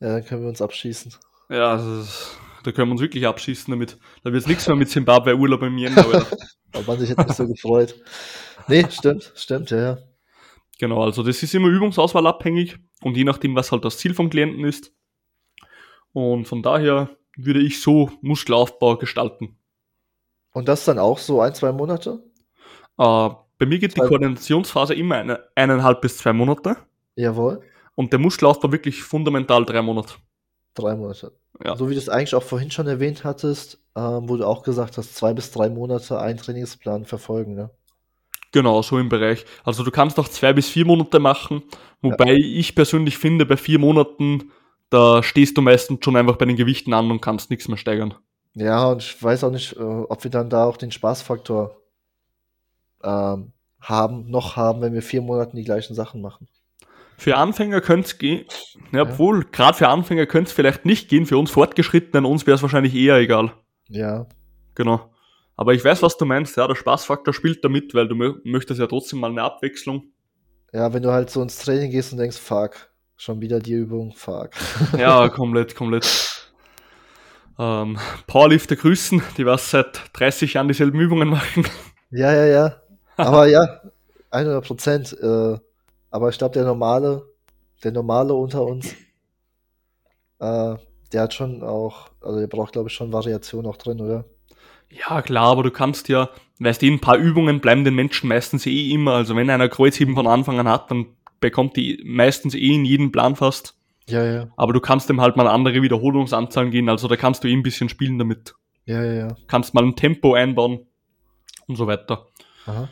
ja, 0.00 0.12
dann 0.14 0.24
können 0.24 0.42
wir 0.42 0.48
uns 0.48 0.62
abschießen. 0.62 1.12
Ja, 1.48 1.76
das 1.76 1.84
ist, 1.84 2.38
da 2.64 2.72
können 2.72 2.88
wir 2.88 2.92
uns 2.92 3.00
wirklich 3.00 3.26
abschießen 3.26 3.70
damit. 3.70 3.98
Da 4.24 4.32
wird 4.32 4.46
nichts 4.46 4.66
mehr 4.66 4.76
mit 4.76 4.88
Zimbabwe-Urlaub 4.90 5.62
im 5.62 5.78
Jänner. 5.78 6.04
Aber 6.04 6.26
man 6.86 6.98
sich 6.98 7.08
jetzt 7.10 7.18
nicht 7.18 7.34
so 7.36 7.46
gefreut. 7.46 7.94
Nee, 8.68 8.86
stimmt, 8.90 9.32
stimmt, 9.34 9.70
ja, 9.70 9.78
ja. 9.78 9.98
Genau, 10.78 11.02
also 11.02 11.22
das 11.22 11.42
ist 11.42 11.54
immer 11.54 11.68
Übungsauswahl 11.68 12.26
abhängig 12.26 12.78
und 13.02 13.16
je 13.16 13.24
nachdem, 13.24 13.54
was 13.54 13.70
halt 13.72 13.84
das 13.84 13.98
Ziel 13.98 14.14
vom 14.14 14.30
Klienten 14.30 14.64
ist. 14.64 14.92
Und 16.12 16.46
von 16.46 16.62
daher 16.62 17.10
würde 17.36 17.60
ich 17.60 17.80
so 17.80 18.10
Muskelaufbau 18.22 18.96
gestalten. 18.96 19.58
Und 20.52 20.68
das 20.68 20.84
dann 20.84 20.98
auch 20.98 21.18
so 21.18 21.40
ein, 21.40 21.54
zwei 21.54 21.70
Monate? 21.72 22.22
Äh, 22.98 23.28
bei 23.58 23.66
mir 23.66 23.78
geht 23.78 23.94
die 23.94 24.00
Zwei- 24.00 24.08
Koordinationsphase 24.08 24.94
immer 24.94 25.16
eine, 25.16 25.44
eineinhalb 25.54 26.00
bis 26.00 26.16
zwei 26.18 26.32
Monate 26.32 26.76
Jawohl. 27.14 27.62
und 27.94 28.12
der 28.12 28.18
Muskelaufbau 28.18 28.72
wirklich 28.72 29.02
fundamental 29.02 29.64
drei 29.64 29.82
Monate. 29.82 30.14
Drei 30.74 30.96
Monate. 30.96 31.32
Ja. 31.64 31.76
So 31.76 31.88
wie 31.90 31.94
du 31.94 31.98
es 31.98 32.08
eigentlich 32.08 32.34
auch 32.34 32.42
vorhin 32.42 32.70
schon 32.70 32.86
erwähnt 32.86 33.24
hattest, 33.24 33.78
ähm, 33.96 34.28
wo 34.28 34.36
du 34.36 34.46
auch 34.46 34.62
gesagt 34.62 34.96
hast, 34.98 35.14
zwei 35.14 35.34
bis 35.34 35.50
drei 35.50 35.68
Monate 35.68 36.18
einen 36.18 36.38
Trainingsplan 36.38 37.04
verfolgen, 37.04 37.54
ne? 37.54 37.70
Genau, 38.52 38.82
so 38.82 38.98
im 38.98 39.08
Bereich. 39.08 39.44
Also 39.62 39.84
du 39.84 39.90
kannst 39.90 40.18
auch 40.18 40.28
zwei 40.28 40.52
bis 40.52 40.68
vier 40.68 40.84
Monate 40.84 41.20
machen, 41.20 41.62
wobei 42.02 42.34
ich 42.34 42.74
persönlich 42.74 43.16
finde, 43.16 43.46
bei 43.46 43.56
vier 43.56 43.78
Monaten, 43.78 44.50
da 44.88 45.22
stehst 45.22 45.56
du 45.56 45.62
meistens 45.62 46.04
schon 46.04 46.16
einfach 46.16 46.36
bei 46.36 46.46
den 46.46 46.56
Gewichten 46.56 46.92
an 46.92 47.10
und 47.10 47.20
kannst 47.20 47.50
nichts 47.50 47.68
mehr 47.68 47.76
steigern. 47.76 48.14
Ja, 48.54 48.88
und 48.88 49.02
ich 49.02 49.22
weiß 49.22 49.44
auch 49.44 49.52
nicht, 49.52 49.76
äh, 49.76 49.80
ob 49.80 50.24
wir 50.24 50.30
dann 50.30 50.50
da 50.50 50.64
auch 50.64 50.76
den 50.76 50.90
Spaßfaktor 50.90 51.76
ähm, 53.04 53.52
haben, 53.80 54.28
noch 54.30 54.56
haben, 54.56 54.80
wenn 54.80 54.94
wir 54.94 55.02
vier 55.02 55.22
Monate 55.22 55.56
die 55.56 55.64
gleichen 55.64 55.94
Sachen 55.94 56.20
machen. 56.20 56.48
Für 57.20 57.36
Anfänger 57.36 57.82
könnte 57.82 58.06
es 58.06 58.16
gehen, 58.16 58.46
ja, 58.92 59.02
obwohl, 59.02 59.44
gerade 59.44 59.76
für 59.76 59.88
Anfänger 59.88 60.24
könnte 60.24 60.48
es 60.48 60.54
vielleicht 60.54 60.86
nicht 60.86 61.10
gehen, 61.10 61.26
für 61.26 61.36
uns 61.36 61.50
Fortgeschrittenen, 61.50 62.24
uns 62.24 62.46
wäre 62.46 62.54
es 62.54 62.62
wahrscheinlich 62.62 62.94
eher 62.94 63.16
egal. 63.16 63.52
Ja. 63.88 64.26
Genau. 64.74 65.12
Aber 65.54 65.74
ich 65.74 65.84
weiß, 65.84 66.00
was 66.00 66.16
du 66.16 66.24
meinst, 66.24 66.56
ja, 66.56 66.66
der 66.66 66.76
Spaßfaktor 66.76 67.34
spielt 67.34 67.62
damit, 67.62 67.92
weil 67.92 68.08
du 68.08 68.14
mö 68.14 68.36
möchtest 68.44 68.80
ja 68.80 68.86
trotzdem 68.86 69.20
mal 69.20 69.30
eine 69.30 69.42
Abwechslung. 69.42 70.04
Ja, 70.72 70.94
wenn 70.94 71.02
du 71.02 71.12
halt 71.12 71.28
so 71.28 71.42
ins 71.42 71.58
Training 71.58 71.90
gehst 71.90 72.10
und 72.12 72.18
denkst, 72.20 72.38
fuck, 72.38 72.88
schon 73.18 73.42
wieder 73.42 73.58
die 73.58 73.74
Übung, 73.74 74.14
fuck. 74.16 74.52
Ja, 74.98 75.28
komplett, 75.28 75.76
komplett. 75.76 76.50
Ähm, 77.58 77.98
Powerlifter 78.28 78.76
grüßen, 78.76 79.20
die 79.36 79.44
was 79.44 79.70
seit 79.70 80.04
30 80.14 80.54
Jahren 80.54 80.68
dieselben 80.68 80.98
Übungen 80.98 81.28
machen. 81.28 81.66
Ja, 82.10 82.32
ja, 82.32 82.46
ja. 82.46 82.76
Aber 83.18 83.46
ja, 83.46 83.82
100 84.30 84.66
Prozent. 84.66 85.12
Äh, 85.20 85.58
aber 86.10 86.28
ich 86.28 86.38
glaube, 86.38 86.54
der 86.54 86.64
normale, 86.64 87.26
der 87.82 87.92
normale 87.92 88.34
unter 88.34 88.64
uns, 88.64 88.92
äh, 90.38 90.76
der 91.12 91.22
hat 91.22 91.34
schon 91.34 91.62
auch, 91.62 92.10
also 92.20 92.38
der 92.38 92.46
braucht, 92.46 92.72
glaube 92.72 92.88
ich, 92.88 92.94
schon 92.94 93.12
Variation 93.12 93.66
auch 93.66 93.76
drin, 93.76 94.00
oder? 94.00 94.24
Ja, 94.90 95.22
klar, 95.22 95.46
aber 95.46 95.62
du 95.62 95.70
kannst 95.70 96.08
ja, 96.08 96.30
weißt 96.58 96.82
du, 96.82 96.86
ein 96.86 97.00
paar 97.00 97.16
Übungen 97.16 97.60
bleiben 97.60 97.84
den 97.84 97.94
Menschen 97.94 98.28
meistens 98.28 98.66
eh 98.66 98.90
immer. 98.90 99.12
Also 99.14 99.36
wenn 99.36 99.48
einer 99.48 99.68
Kreuzheben 99.68 100.14
von 100.14 100.26
Anfang 100.26 100.58
an 100.58 100.68
hat, 100.68 100.90
dann 100.90 101.06
bekommt 101.38 101.76
die 101.76 102.02
meistens 102.04 102.54
eh 102.54 102.74
in 102.74 102.84
jedem 102.84 103.12
Plan 103.12 103.36
fast. 103.36 103.76
Ja, 104.08 104.24
ja. 104.24 104.48
Aber 104.56 104.72
du 104.72 104.80
kannst 104.80 105.08
dem 105.08 105.20
halt 105.20 105.36
mal 105.36 105.46
andere 105.46 105.82
Wiederholungsanzahlen 105.82 106.70
gehen, 106.70 106.88
also 106.88 107.06
da 107.06 107.16
kannst 107.16 107.44
du 107.44 107.48
eh 107.48 107.52
ein 107.52 107.62
bisschen 107.62 107.88
spielen 107.88 108.18
damit. 108.18 108.54
Ja, 108.84 109.04
ja, 109.04 109.12
ja. 109.12 109.28
Kannst 109.46 109.74
mal 109.74 109.84
ein 109.84 109.94
Tempo 109.94 110.34
einbauen 110.34 110.86
und 111.68 111.76
so 111.76 111.86
weiter. 111.86 112.26
Aha. 112.66 112.88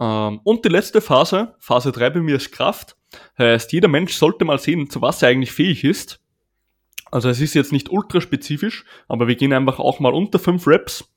Ähm, 0.00 0.40
und 0.44 0.64
die 0.64 0.68
letzte 0.68 1.00
Phase, 1.00 1.54
Phase 1.58 1.92
3 1.92 2.10
bei 2.10 2.20
mir 2.20 2.36
ist 2.36 2.52
Kraft. 2.52 2.96
Heißt, 3.38 3.72
jeder 3.72 3.88
Mensch 3.88 4.14
sollte 4.14 4.44
mal 4.44 4.58
sehen, 4.58 4.90
zu 4.90 5.00
was 5.02 5.22
er 5.22 5.28
eigentlich 5.28 5.52
fähig 5.52 5.84
ist. 5.84 6.20
Also 7.10 7.28
es 7.28 7.40
ist 7.40 7.54
jetzt 7.54 7.72
nicht 7.72 7.90
ultra 7.90 8.20
spezifisch, 8.20 8.84
aber 9.08 9.28
wir 9.28 9.36
gehen 9.36 9.52
einfach 9.52 9.78
auch 9.78 9.98
mal 9.98 10.12
unter 10.12 10.38
5 10.38 10.66
Reps. 10.66 11.10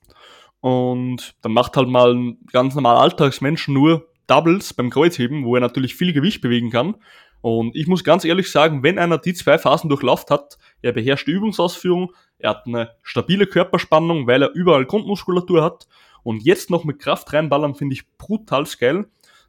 Und 0.62 1.36
dann 1.42 1.54
macht 1.54 1.76
halt 1.76 1.90
mal 1.90 2.14
ein 2.14 2.38
ganz 2.52 2.76
normal 2.76 2.98
Alltagsmensch 2.98 3.68
nur 3.68 4.08
Doubles 4.28 4.74
beim 4.74 4.90
Kreuzheben, 4.90 5.44
wo 5.44 5.56
er 5.56 5.62
natürlich 5.62 5.96
viel 5.96 6.14
Gewicht 6.14 6.42
bewegen 6.42 6.70
kann. 6.70 6.96
Und 7.42 7.76
ich 7.76 7.88
muss 7.88 8.04
ganz 8.04 8.24
ehrlich 8.24 8.52
sagen, 8.52 8.84
wenn 8.84 9.00
einer 9.00 9.18
die 9.18 9.34
zwei 9.34 9.58
Phasen 9.58 9.90
durchlauft 9.90 10.30
hat, 10.30 10.60
er 10.82 10.94
beherrscht 10.94 11.28
die 11.28 11.32
Übungsausführung, 11.32 12.14
er 12.38 12.52
hat 12.52 12.68
eine 12.68 12.92
stabile 13.02 13.48
Körperspannung, 13.48 14.28
weil 14.28 14.44
er 14.44 14.54
überall 14.54 14.86
Grundmuskulatur 14.86 15.64
hat 15.64 15.88
und 16.24 16.44
jetzt 16.44 16.70
noch 16.70 16.84
mit 16.84 17.00
Kraft 17.00 17.32
reinballern, 17.34 17.76
finde 17.76 17.94
ich 17.94 18.08
brutal 18.18 18.66
geil, 18.80 19.06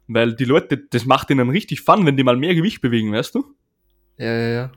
weil 0.07 0.35
die 0.35 0.45
Leute, 0.45 0.77
das 0.77 1.05
macht 1.05 1.29
ihnen 1.29 1.49
richtig 1.49 1.81
Fun, 1.81 2.05
wenn 2.05 2.17
die 2.17 2.23
mal 2.23 2.37
mehr 2.37 2.55
Gewicht 2.55 2.81
bewegen, 2.81 3.11
weißt 3.11 3.35
du? 3.35 3.45
Ja, 4.17 4.33
ja, 4.33 4.49
ja. 4.49 4.71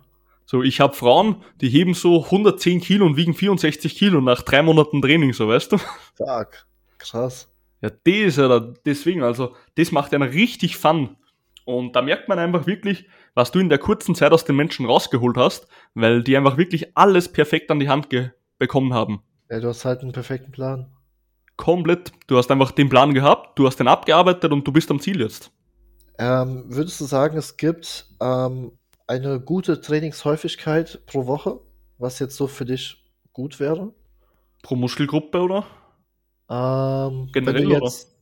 So, 0.44 0.62
ich 0.62 0.80
habe 0.80 0.94
Frauen, 0.94 1.42
die 1.60 1.68
heben 1.68 1.94
so 1.94 2.24
110 2.24 2.80
Kilo 2.80 3.04
und 3.04 3.16
wiegen 3.16 3.34
64 3.34 3.96
Kilo 3.96 4.20
nach 4.20 4.42
drei 4.42 4.62
Monaten 4.62 5.02
Training, 5.02 5.32
so 5.32 5.48
weißt 5.48 5.72
du? 5.72 5.78
Fuck. 6.14 6.66
Krass. 6.98 7.48
Ja, 7.82 7.90
das 7.90 8.14
ist 8.14 8.38
ja 8.38 8.48
da, 8.48 8.72
deswegen, 8.84 9.22
also, 9.22 9.54
das 9.74 9.92
macht 9.92 10.14
einen 10.14 10.28
richtig 10.28 10.76
Fun. 10.76 11.16
Und 11.64 11.96
da 11.96 12.02
merkt 12.02 12.28
man 12.28 12.38
einfach 12.38 12.66
wirklich, 12.66 13.08
was 13.34 13.50
du 13.50 13.58
in 13.58 13.68
der 13.68 13.78
kurzen 13.78 14.14
Zeit 14.14 14.32
aus 14.32 14.44
den 14.44 14.54
Menschen 14.54 14.86
rausgeholt 14.86 15.36
hast, 15.36 15.66
weil 15.94 16.22
die 16.22 16.36
einfach 16.36 16.56
wirklich 16.56 16.96
alles 16.96 17.30
perfekt 17.30 17.70
an 17.72 17.80
die 17.80 17.88
Hand 17.88 18.08
bekommen 18.58 18.94
haben. 18.94 19.22
Ja, 19.50 19.58
du 19.58 19.68
hast 19.68 19.84
halt 19.84 20.00
einen 20.00 20.12
perfekten 20.12 20.52
Plan. 20.52 20.95
Komplett. 21.56 22.12
Du 22.26 22.36
hast 22.36 22.50
einfach 22.50 22.70
den 22.70 22.88
Plan 22.88 23.14
gehabt, 23.14 23.58
du 23.58 23.66
hast 23.66 23.76
den 23.76 23.88
abgearbeitet 23.88 24.52
und 24.52 24.66
du 24.66 24.72
bist 24.72 24.90
am 24.90 25.00
Ziel 25.00 25.20
jetzt. 25.20 25.50
Ähm, 26.18 26.64
würdest 26.68 27.00
du 27.00 27.04
sagen, 27.04 27.36
es 27.36 27.56
gibt 27.56 28.06
ähm, 28.20 28.72
eine 29.06 29.40
gute 29.40 29.80
Trainingshäufigkeit 29.80 31.04
pro 31.06 31.26
Woche, 31.26 31.60
was 31.98 32.18
jetzt 32.18 32.36
so 32.36 32.46
für 32.46 32.64
dich 32.64 33.04
gut 33.32 33.60
wäre? 33.60 33.92
Pro 34.62 34.76
Muskelgruppe, 34.76 35.40
oder? 35.40 35.66
Ähm, 36.48 37.28
Generell, 37.32 37.64
du 37.64 37.70
jetzt, 37.72 38.16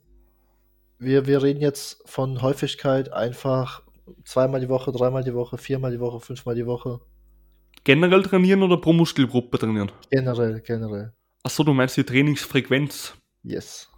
wir, 0.98 1.26
wir 1.26 1.42
reden 1.42 1.60
jetzt 1.60 2.02
von 2.06 2.42
Häufigkeit 2.42 3.12
einfach 3.12 3.82
zweimal 4.24 4.60
die 4.60 4.68
Woche, 4.68 4.92
dreimal 4.92 5.24
die 5.24 5.34
Woche, 5.34 5.58
viermal 5.58 5.90
die 5.90 6.00
Woche, 6.00 6.20
fünfmal 6.20 6.54
die 6.54 6.66
Woche. 6.66 7.00
Generell 7.84 8.22
trainieren 8.22 8.62
oder 8.62 8.78
pro 8.78 8.92
Muskelgruppe 8.92 9.58
trainieren? 9.58 9.92
Generell, 10.10 10.60
generell. 10.60 11.12
Achso, 11.42 11.62
du 11.64 11.74
meinst 11.74 11.96
die 11.96 12.04
Trainingsfrequenz. 12.04 13.14
Yes. 13.44 13.88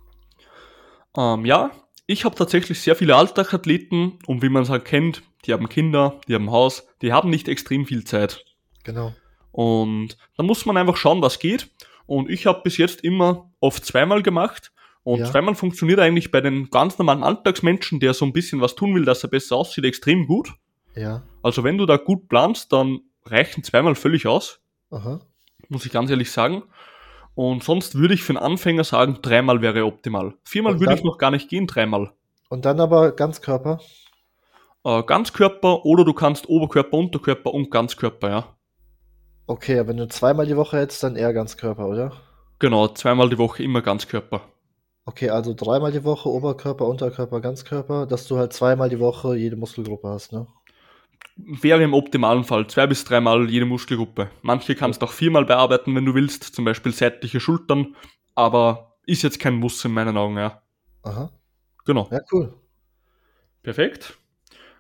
Ähm, 1.17 1.45
ja, 1.47 1.71
ich 2.07 2.25
habe 2.25 2.35
tatsächlich 2.35 2.81
sehr 2.81 2.97
viele 2.97 3.17
Alltagathleten 3.17 4.19
und 4.27 4.43
wie 4.43 4.49
man 4.49 4.63
es 4.65 4.69
halt 4.71 4.85
kennt, 4.85 5.23
die 5.45 5.53
haben 5.53 5.69
Kinder, 5.69 6.21
die 6.29 6.35
haben 6.35 6.51
Haus, 6.51 6.87
die 7.03 7.13
haben 7.13 7.31
nicht 7.31 7.49
extrem 7.49 7.87
viel 7.87 8.05
Zeit. 8.05 8.45
Genau. 8.85 9.15
Und 9.53 10.17
da 10.37 10.43
muss 10.43 10.67
man 10.67 10.77
einfach 10.77 10.97
schauen, 10.97 11.23
was 11.23 11.39
geht. 11.39 11.71
Und 12.07 12.31
ich 12.31 12.47
habe 12.47 12.61
bis 12.63 12.77
jetzt 12.77 13.03
immer 13.03 13.51
oft 13.61 13.85
zweimal 13.85 14.23
gemacht. 14.23 14.73
Und 15.03 15.21
Ja. 15.21 15.31
zweimal 15.31 15.55
funktioniert 15.55 16.01
eigentlich 16.01 16.31
bei 16.31 16.41
den 16.41 16.69
ganz 16.71 16.99
normalen 16.99 17.23
Alltagsmenschen, 17.23 18.01
der 18.01 18.13
so 18.13 18.25
ein 18.25 18.33
bisschen 18.33 18.61
was 18.61 18.75
tun 18.75 18.95
will, 18.95 19.05
dass 19.05 19.23
er 19.23 19.31
besser 19.31 19.57
aussieht, 19.57 19.85
extrem 19.85 20.27
gut. 20.27 20.53
Ja. 20.95 21.23
Also 21.43 21.65
wenn 21.65 21.79
du 21.79 21.87
da 21.87 21.97
gut 21.97 22.29
planst, 22.29 22.73
dann 22.73 23.01
reichen 23.25 23.63
zweimal 23.63 23.95
völlig 23.95 24.27
aus, 24.27 24.61
Aha. 24.91 25.21
muss 25.69 25.87
ich 25.87 25.93
ganz 25.93 26.11
ehrlich 26.11 26.31
sagen. 26.31 26.63
Und 27.37 27.63
sonst 27.63 27.95
würde 27.95 28.15
ich 28.15 28.23
für 28.23 28.31
einen 28.33 28.39
Anfänger 28.53 28.83
sagen, 28.83 29.19
dreimal 29.21 29.61
wäre 29.61 29.85
optimal. 29.85 30.35
Viermal 30.43 30.73
Und 30.73 30.81
würde 30.81 30.91
dann- 30.91 30.99
ich 30.99 31.05
noch 31.05 31.19
gar 31.19 31.31
nicht 31.31 31.49
gehen, 31.51 31.67
dreimal. 31.67 32.11
Und 32.49 32.65
dann 32.65 32.81
aber 32.81 33.13
Ganzkörper. 33.13 33.79
Äh, 34.85 35.03
Ganzkörper 35.03 35.85
oder 35.85 36.05
du 36.05 36.15
kannst 36.15 36.49
Oberkörper, 36.49 36.97
Unterkörper 36.97 37.53
und 37.53 37.71
Ganzkörper, 37.71 38.31
ja. 38.31 38.57
Okay, 39.47 39.79
aber 39.79 39.91
wenn 39.91 39.99
du 39.99 40.09
zweimal 40.09 40.47
die 40.47 40.57
Woche 40.57 40.79
hättest, 40.79 41.03
dann 41.03 41.15
eher 41.15 41.33
Ganzkörper, 41.35 41.87
oder? 41.87 42.13
Genau, 42.59 42.89
zweimal 42.89 43.29
die 43.29 43.37
Woche 43.39 43.63
immer 43.63 43.83
Ganzkörper. 43.83 44.41
Okay, 45.05 45.29
also 45.29 45.53
dreimal 45.55 45.93
die 45.93 46.05
Woche 46.05 46.29
Oberkörper, 46.31 46.87
Unterkörper, 46.87 47.41
Ganzkörper, 47.41 48.07
dass 48.07 48.27
du 48.27 48.39
halt 48.39 48.55
zweimal 48.55 48.89
die 48.89 48.99
Woche 48.99 49.37
jede 49.37 49.57
Muskelgruppe 49.57 50.09
hast, 50.09 50.33
ne? 50.33 50.47
Wäre 51.37 51.83
im 51.83 51.93
optimalen 51.93 52.45
Fall 52.45 52.67
zwei 52.67 52.87
bis 52.87 53.05
dreimal 53.05 53.51
jede 53.51 53.67
Muskelgruppe. 53.67 54.31
Manche 54.43 54.75
kannst 54.75 55.03
auch 55.03 55.13
viermal 55.13 55.45
bearbeiten, 55.45 55.95
wenn 55.95 56.07
du 56.07 56.15
willst, 56.15 56.43
zum 56.45 56.65
Beispiel 56.65 56.93
seitliche 56.93 57.41
Schultern, 57.41 57.95
aber 58.35 58.97
ist 59.07 59.23
jetzt 59.23 59.39
kein 59.39 59.55
Muss 59.57 59.85
in 59.85 59.93
meinen 59.93 60.17
Augen, 60.17 60.37
ja. 60.39 60.63
Aha. 61.03 61.31
Genau. 61.85 62.09
Ja, 62.11 62.21
cool. 62.33 62.55
Perfekt. 63.63 64.19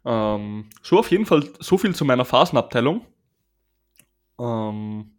Ähm, 0.04 0.68
so 0.82 0.98
auf 0.98 1.10
jeden 1.10 1.26
Fall 1.26 1.44
so 1.60 1.76
viel 1.78 1.94
zu 1.94 2.04
meiner 2.04 2.24
Phasenabteilung. 2.24 3.04
Ähm, 4.38 5.12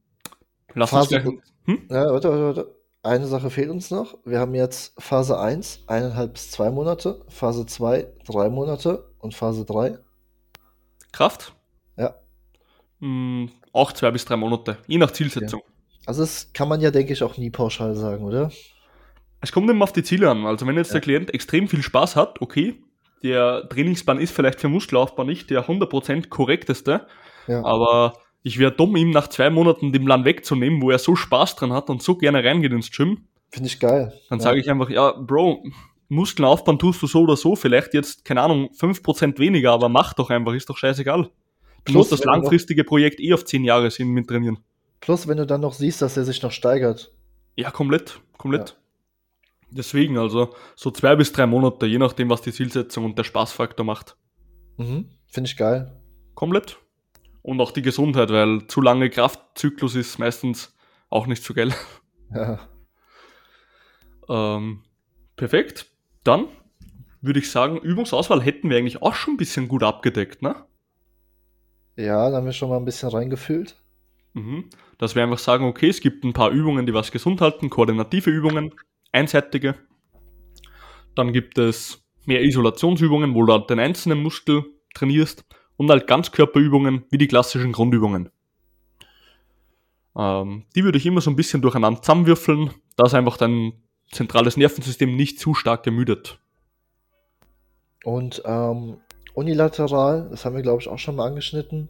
lass 0.73 0.91
uns 0.93 1.07
Phase- 1.07 1.21
gleich. 1.21 1.35
Hm? 1.65 1.87
Ja, 1.89 2.11
warte, 2.11 2.29
warte, 2.29 2.43
warte. 2.45 2.75
Eine 3.03 3.27
Sache 3.27 3.49
fehlt 3.49 3.69
uns 3.69 3.91
noch. 3.91 4.17
Wir 4.25 4.39
haben 4.39 4.55
jetzt 4.55 4.93
Phase 5.01 5.39
1, 5.39 5.83
eineinhalb 5.87 6.33
bis 6.33 6.51
zwei 6.51 6.71
Monate, 6.71 7.23
Phase 7.29 7.65
2, 7.65 8.07
drei 8.25 8.49
Monate 8.49 9.13
und 9.19 9.33
Phase 9.33 9.65
3. 9.65 9.97
Kraft? 11.11 11.53
Ja. 11.97 12.15
Hm, 12.99 13.49
auch 13.73 13.91
zwei 13.91 14.11
bis 14.11 14.25
drei 14.25 14.35
Monate, 14.37 14.77
je 14.87 14.97
nach 14.97 15.11
Zielsetzung. 15.11 15.61
Also 16.05 16.21
das 16.21 16.51
kann 16.53 16.69
man 16.69 16.79
ja, 16.81 16.89
denke 16.91 17.13
ich, 17.13 17.21
auch 17.23 17.37
nie 17.37 17.49
pauschal 17.49 17.95
sagen, 17.95 18.23
oder? 18.23 18.51
Es 19.41 19.51
kommt 19.51 19.69
immer 19.69 19.83
auf 19.83 19.93
die 19.93 20.03
Ziele 20.03 20.29
an. 20.31 20.45
Also 20.45 20.65
wenn 20.65 20.75
jetzt 20.75 20.89
Ja. 20.89 20.93
der 20.93 21.01
Klient 21.01 21.33
extrem 21.33 21.67
viel 21.67 21.83
Spaß 21.83 22.15
hat, 22.15 22.41
okay, 22.41 22.81
der 23.23 23.67
Trainingsplan 23.69 24.19
ist 24.19 24.33
vielleicht 24.33 24.59
für 24.61 24.69
Muskelaufbau 24.69 25.23
nicht 25.23 25.49
der 25.49 25.67
100% 25.67 26.29
korrekteste, 26.29 27.07
Ja. 27.47 27.63
aber 27.65 28.13
ich 28.43 28.57
wäre 28.57 28.71
dumm, 28.71 28.95
ihm 28.95 29.11
nach 29.11 29.27
zwei 29.27 29.49
Monaten 29.49 29.91
den 29.91 30.05
Plan 30.05 30.23
wegzunehmen, 30.25 30.81
wo 30.81 30.91
er 30.91 30.99
so 30.99 31.15
Spaß 31.15 31.55
dran 31.55 31.73
hat 31.73 31.89
und 31.89 32.01
so 32.01 32.15
gerne 32.15 32.43
reingeht 32.43 32.71
ins 32.71 32.91
Gym. 32.91 33.27
Finde 33.49 33.67
ich 33.67 33.79
geil. 33.79 34.13
Dann 34.29 34.39
ja. 34.39 34.43
sage 34.43 34.59
ich 34.59 34.69
einfach, 34.69 34.89
ja, 34.89 35.11
Bro, 35.11 35.63
Muskeln 36.09 36.45
aufbauen 36.45 36.79
tust 36.79 37.01
du 37.01 37.07
so 37.07 37.21
oder 37.21 37.35
so, 37.35 37.55
vielleicht 37.55 37.93
jetzt, 37.93 38.23
keine 38.23 38.41
Ahnung, 38.41 38.69
5% 38.77 39.39
weniger, 39.39 39.71
aber 39.73 39.89
mach 39.89 40.13
doch 40.13 40.29
einfach, 40.29 40.53
ist 40.53 40.69
doch 40.69 40.77
scheißegal. 40.77 41.23
Du 41.23 41.29
Plus, 41.83 41.95
musst 41.95 42.11
das 42.13 42.21
du 42.21 42.27
noch- 42.27 42.33
langfristige 42.35 42.83
Projekt 42.83 43.19
eh 43.19 43.33
auf 43.33 43.43
10 43.45 43.63
Jahre 43.63 43.91
sehen 43.91 44.09
mit 44.09 44.27
trainieren. 44.27 44.59
Plus, 45.01 45.27
wenn 45.27 45.37
du 45.37 45.45
dann 45.45 45.61
noch 45.61 45.73
siehst, 45.73 46.01
dass 46.01 46.17
er 46.17 46.23
sich 46.25 46.41
noch 46.41 46.51
steigert. 46.51 47.13
Ja, 47.55 47.71
komplett, 47.71 48.19
komplett. 48.37 48.77
Deswegen, 49.69 50.17
also 50.17 50.53
so 50.75 50.91
zwei 50.91 51.15
bis 51.17 51.31
drei 51.33 51.45
Monate, 51.45 51.85
je 51.87 51.97
nachdem, 51.97 52.29
was 52.29 52.41
die 52.41 52.53
Zielsetzung 52.53 53.03
und 53.05 53.17
der 53.17 53.23
Spaßfaktor 53.25 53.85
macht. 53.85 54.15
Mhm. 54.77 55.09
Finde 55.27 55.49
ich 55.49 55.57
geil. 55.57 55.99
Komplett. 56.35 56.77
Und 57.41 57.59
auch 57.61 57.71
die 57.71 57.81
Gesundheit, 57.81 58.29
weil 58.29 58.65
zu 58.67 58.79
lange 58.81 59.09
Kraftzyklus 59.09 59.95
ist 59.95 60.19
meistens 60.19 60.73
auch 61.09 61.27
nicht 61.27 61.43
so 61.43 61.53
geil. 61.53 61.73
Ja. 62.33 62.59
Ähm, 64.29 64.83
perfekt. 65.35 65.87
Dann 66.27 66.49
würde 67.21 67.39
ich 67.39 67.49
sagen, 67.49 67.77
Übungsauswahl 67.77 68.41
hätten 68.41 68.69
wir 68.69 68.77
eigentlich 68.77 69.01
auch 69.01 69.15
schon 69.15 69.35
ein 69.35 69.37
bisschen 69.37 69.69
gut 69.69 69.81
abgedeckt, 69.81 70.41
ne? 70.41 70.55
Ja, 71.95 72.29
da 72.29 72.35
haben 72.35 72.45
wir 72.45 72.51
schon 72.51 72.67
mal 72.69 72.75
ein 72.75 72.83
bisschen 72.83 73.07
reingefühlt. 73.07 73.81
Mhm. 74.33 74.65
Dass 74.97 75.15
wir 75.15 75.23
einfach 75.23 75.39
sagen, 75.39 75.63
okay, 75.63 75.87
es 75.87 76.01
gibt 76.01 76.25
ein 76.25 76.33
paar 76.33 76.51
Übungen, 76.51 76.85
die 76.85 76.93
was 76.93 77.13
gesund 77.13 77.39
halten, 77.39 77.69
koordinative 77.69 78.29
Übungen, 78.29 78.73
einseitige. 79.13 79.75
Dann 81.15 81.31
gibt 81.31 81.57
es 81.57 82.05
mehr 82.25 82.43
Isolationsübungen, 82.43 83.33
wo 83.33 83.45
du 83.45 83.53
halt 83.53 83.69
den 83.69 83.79
einzelnen 83.79 84.21
Muskel 84.21 84.65
trainierst 84.95 85.45
und 85.77 85.89
halt 85.89 86.07
Ganzkörperübungen 86.07 87.05
wie 87.09 87.17
die 87.17 87.27
klassischen 87.29 87.71
Grundübungen. 87.71 88.29
Ähm, 90.15 90.65
die 90.75 90.83
würde 90.83 90.97
ich 90.97 91.05
immer 91.05 91.21
so 91.21 91.29
ein 91.29 91.37
bisschen 91.37 91.61
durcheinander 91.61 92.01
zusammenwürfeln, 92.01 92.71
dass 92.97 93.13
einfach 93.13 93.37
dein 93.37 93.71
zentrales 94.11 94.57
Nervensystem 94.57 95.15
nicht 95.15 95.39
zu 95.39 95.53
stark 95.53 95.85
ermüdet. 95.85 96.39
Und 98.03 98.41
ähm, 98.45 98.97
unilateral, 99.33 100.27
das 100.29 100.45
haben 100.45 100.55
wir 100.55 100.61
glaube 100.61 100.81
ich 100.81 100.87
auch 100.87 100.99
schon 100.99 101.15
mal 101.15 101.27
angeschnitten, 101.27 101.89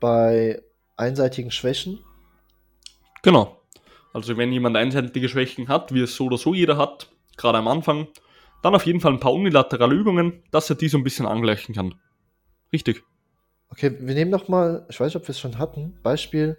bei 0.00 0.62
einseitigen 0.96 1.50
Schwächen. 1.50 2.00
Genau. 3.22 3.60
Also 4.12 4.36
wenn 4.36 4.52
jemand 4.52 4.76
einseitige 4.76 5.28
Schwächen 5.28 5.68
hat, 5.68 5.92
wie 5.92 6.00
es 6.00 6.16
so 6.16 6.26
oder 6.26 6.38
so 6.38 6.54
jeder 6.54 6.76
hat, 6.76 7.10
gerade 7.36 7.58
am 7.58 7.68
Anfang, 7.68 8.08
dann 8.62 8.74
auf 8.74 8.86
jeden 8.86 9.00
Fall 9.00 9.12
ein 9.12 9.20
paar 9.20 9.32
unilaterale 9.32 9.94
Übungen, 9.94 10.42
dass 10.50 10.70
er 10.70 10.76
die 10.76 10.88
so 10.88 10.98
ein 10.98 11.04
bisschen 11.04 11.26
angleichen 11.26 11.74
kann. 11.74 11.94
Richtig. 12.72 13.04
Okay, 13.70 13.94
wir 14.00 14.14
nehmen 14.14 14.30
noch 14.30 14.48
mal, 14.48 14.86
ich 14.88 14.98
weiß 14.98 15.08
nicht, 15.08 15.16
ob 15.16 15.24
wir 15.24 15.30
es 15.30 15.40
schon 15.40 15.58
hatten, 15.58 15.98
Beispiel. 16.02 16.58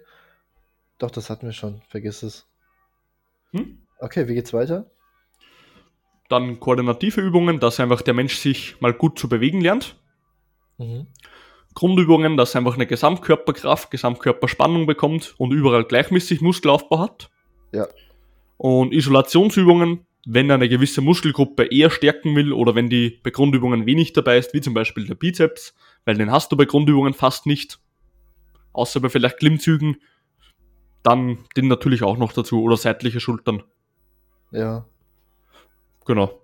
Doch, 0.98 1.10
das 1.10 1.28
hatten 1.28 1.46
wir 1.46 1.52
schon, 1.52 1.82
vergiss 1.88 2.22
es. 2.22 2.46
Hm? 3.50 3.86
Okay, 3.98 4.28
wie 4.28 4.34
geht's 4.34 4.52
weiter? 4.52 4.90
Dann 6.30 6.60
koordinative 6.60 7.20
Übungen, 7.20 7.60
dass 7.60 7.80
einfach 7.80 8.00
der 8.00 8.14
Mensch 8.14 8.36
sich 8.36 8.80
mal 8.80 8.94
gut 8.94 9.18
zu 9.18 9.28
bewegen 9.28 9.60
lernt. 9.60 9.96
Mhm. 10.78 11.08
Grundübungen, 11.74 12.36
dass 12.36 12.54
er 12.54 12.60
einfach 12.60 12.74
eine 12.74 12.86
Gesamtkörperkraft, 12.86 13.90
Gesamtkörperspannung 13.90 14.86
bekommt 14.86 15.34
und 15.38 15.52
überall 15.52 15.84
gleichmäßig 15.84 16.40
Muskelaufbau 16.40 16.98
hat. 16.98 17.30
Ja. 17.72 17.86
Und 18.56 18.92
Isolationsübungen, 18.92 20.06
wenn 20.26 20.50
er 20.50 20.54
eine 20.54 20.68
gewisse 20.68 21.00
Muskelgruppe 21.00 21.64
eher 21.64 21.90
stärken 21.90 22.36
will 22.36 22.52
oder 22.52 22.74
wenn 22.74 22.90
die 22.90 23.20
bei 23.22 23.30
Grundübungen 23.30 23.86
wenig 23.86 24.12
dabei 24.12 24.38
ist, 24.38 24.54
wie 24.54 24.60
zum 24.60 24.74
Beispiel 24.74 25.06
der 25.06 25.14
Bizeps, 25.14 25.74
weil 26.04 26.16
den 26.16 26.30
hast 26.30 26.52
du 26.52 26.56
bei 26.56 26.64
Grundübungen 26.64 27.14
fast 27.14 27.46
nicht, 27.46 27.80
außer 28.72 29.00
bei 29.00 29.08
vielleicht 29.08 29.38
Klimmzügen, 29.38 29.96
dann 31.02 31.38
den 31.56 31.68
natürlich 31.68 32.02
auch 32.02 32.18
noch 32.18 32.32
dazu 32.32 32.62
oder 32.62 32.76
seitliche 32.76 33.20
Schultern. 33.20 33.62
Ja. 34.52 34.84
Genau. 36.06 36.40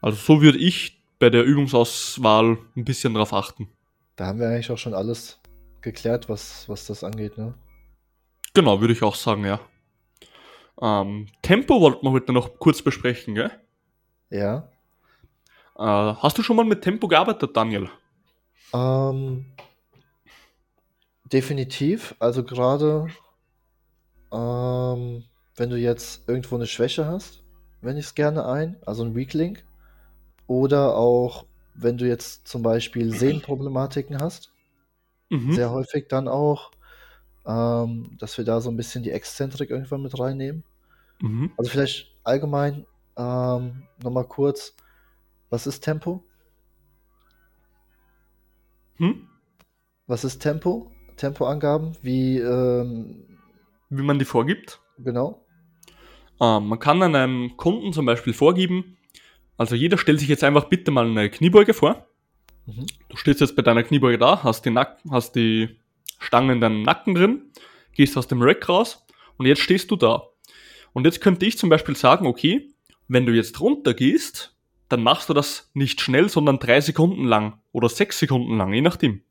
Also 0.00 0.16
so 0.16 0.42
würde 0.42 0.58
ich 0.58 1.00
bei 1.18 1.30
der 1.30 1.44
Übungsauswahl 1.44 2.58
ein 2.76 2.84
bisschen 2.84 3.14
drauf 3.14 3.32
achten. 3.32 3.68
Da 4.16 4.26
haben 4.26 4.38
wir 4.38 4.48
eigentlich 4.48 4.70
auch 4.70 4.78
schon 4.78 4.94
alles 4.94 5.38
geklärt, 5.80 6.28
was, 6.28 6.68
was 6.68 6.86
das 6.86 7.04
angeht, 7.04 7.38
ne? 7.38 7.54
Genau, 8.54 8.80
würde 8.80 8.92
ich 8.92 9.02
auch 9.02 9.14
sagen, 9.14 9.44
ja. 9.44 9.60
Ähm, 10.80 11.28
Tempo 11.42 11.80
wollten 11.80 12.04
wir 12.04 12.10
heute 12.10 12.32
noch 12.32 12.58
kurz 12.58 12.82
besprechen, 12.82 13.34
gell? 13.34 13.50
Ja. 14.30 14.68
Äh, 15.78 15.82
hast 15.82 16.38
du 16.38 16.42
schon 16.42 16.56
mal 16.56 16.64
mit 16.64 16.82
Tempo 16.82 17.06
gearbeitet, 17.06 17.56
Daniel? 17.56 17.90
Ähm, 18.72 19.46
definitiv. 21.24 22.14
Also 22.18 22.44
gerade, 22.44 23.08
ähm, 24.32 25.24
wenn 25.56 25.70
du 25.70 25.76
jetzt 25.76 26.28
irgendwo 26.28 26.56
eine 26.56 26.66
Schwäche 26.66 27.06
hast, 27.06 27.42
wende 27.80 28.00
ich 28.00 28.06
es 28.06 28.14
gerne 28.14 28.46
ein, 28.46 28.76
also 28.86 29.04
ein 29.04 29.14
Weaklink. 29.14 29.64
Oder 30.46 30.96
auch, 30.96 31.46
wenn 31.74 31.96
du 31.96 32.06
jetzt 32.06 32.46
zum 32.48 32.62
Beispiel 32.62 33.12
Sehnenproblematiken 33.14 34.20
hast, 34.20 34.52
mhm. 35.28 35.52
sehr 35.52 35.70
häufig 35.70 36.08
dann 36.08 36.28
auch, 36.28 36.72
ähm, 37.46 38.16
dass 38.18 38.36
wir 38.38 38.44
da 38.44 38.60
so 38.60 38.70
ein 38.70 38.76
bisschen 38.76 39.02
die 39.02 39.10
Exzentrik 39.10 39.70
irgendwann 39.70 40.02
mit 40.02 40.18
reinnehmen. 40.18 40.64
Mhm. 41.20 41.52
Also 41.56 41.70
vielleicht 41.70 42.16
allgemein 42.24 42.86
ähm, 43.16 43.82
nochmal 44.02 44.26
kurz, 44.26 44.74
was 45.50 45.66
ist 45.66 45.80
Tempo? 45.80 46.24
Hm? 48.96 49.28
Was 50.06 50.24
ist 50.24 50.40
Tempo? 50.40 50.90
Tempoangaben, 51.16 51.96
wie, 52.02 52.38
ähm, 52.38 53.38
wie 53.90 54.02
man 54.02 54.18
die 54.18 54.24
vorgibt? 54.24 54.80
Genau. 54.98 55.44
Ähm, 56.40 56.68
man 56.68 56.78
kann 56.78 57.02
einem 57.02 57.56
Kunden 57.56 57.92
zum 57.92 58.06
Beispiel 58.06 58.32
vorgeben, 58.32 58.96
also 59.56 59.74
jeder 59.74 59.98
stellt 59.98 60.20
sich 60.20 60.28
jetzt 60.28 60.42
einfach 60.42 60.64
bitte 60.64 60.90
mal 60.90 61.06
eine 61.06 61.28
Kniebeuge 61.28 61.74
vor. 61.74 62.06
Mhm. 62.66 62.86
Du 63.10 63.16
stehst 63.16 63.40
jetzt 63.40 63.56
bei 63.56 63.62
deiner 63.62 63.82
Kniebeuge 63.82 64.16
da, 64.16 64.42
hast 64.42 64.64
die, 64.64 64.70
Nack 64.70 64.98
hast 65.10 65.36
die 65.36 65.76
Stange 66.18 66.54
in 66.54 66.60
deinem 66.60 66.82
Nacken 66.82 67.14
drin, 67.14 67.50
gehst 67.92 68.16
aus 68.16 68.26
dem 68.26 68.40
Rack 68.40 68.68
raus 68.68 69.06
und 69.36 69.46
jetzt 69.46 69.60
stehst 69.60 69.90
du 69.90 69.96
da. 69.96 70.22
Und 70.92 71.04
jetzt 71.04 71.20
könnte 71.20 71.44
ich 71.44 71.58
zum 71.58 71.68
Beispiel 71.68 71.94
sagen, 71.94 72.26
okay, 72.26 72.70
wenn 73.06 73.26
du 73.26 73.32
jetzt 73.32 73.60
runter 73.60 73.92
gehst, 73.92 74.56
dann 74.88 75.02
machst 75.02 75.28
du 75.28 75.34
das 75.34 75.70
nicht 75.74 76.00
schnell, 76.00 76.28
sondern 76.28 76.58
drei 76.58 76.80
Sekunden 76.80 77.24
lang 77.24 77.60
oder 77.72 77.88
sechs 77.88 78.18
Sekunden 78.18 78.56
lang, 78.56 78.72
je 78.72 78.80
nachdem. 78.80 79.22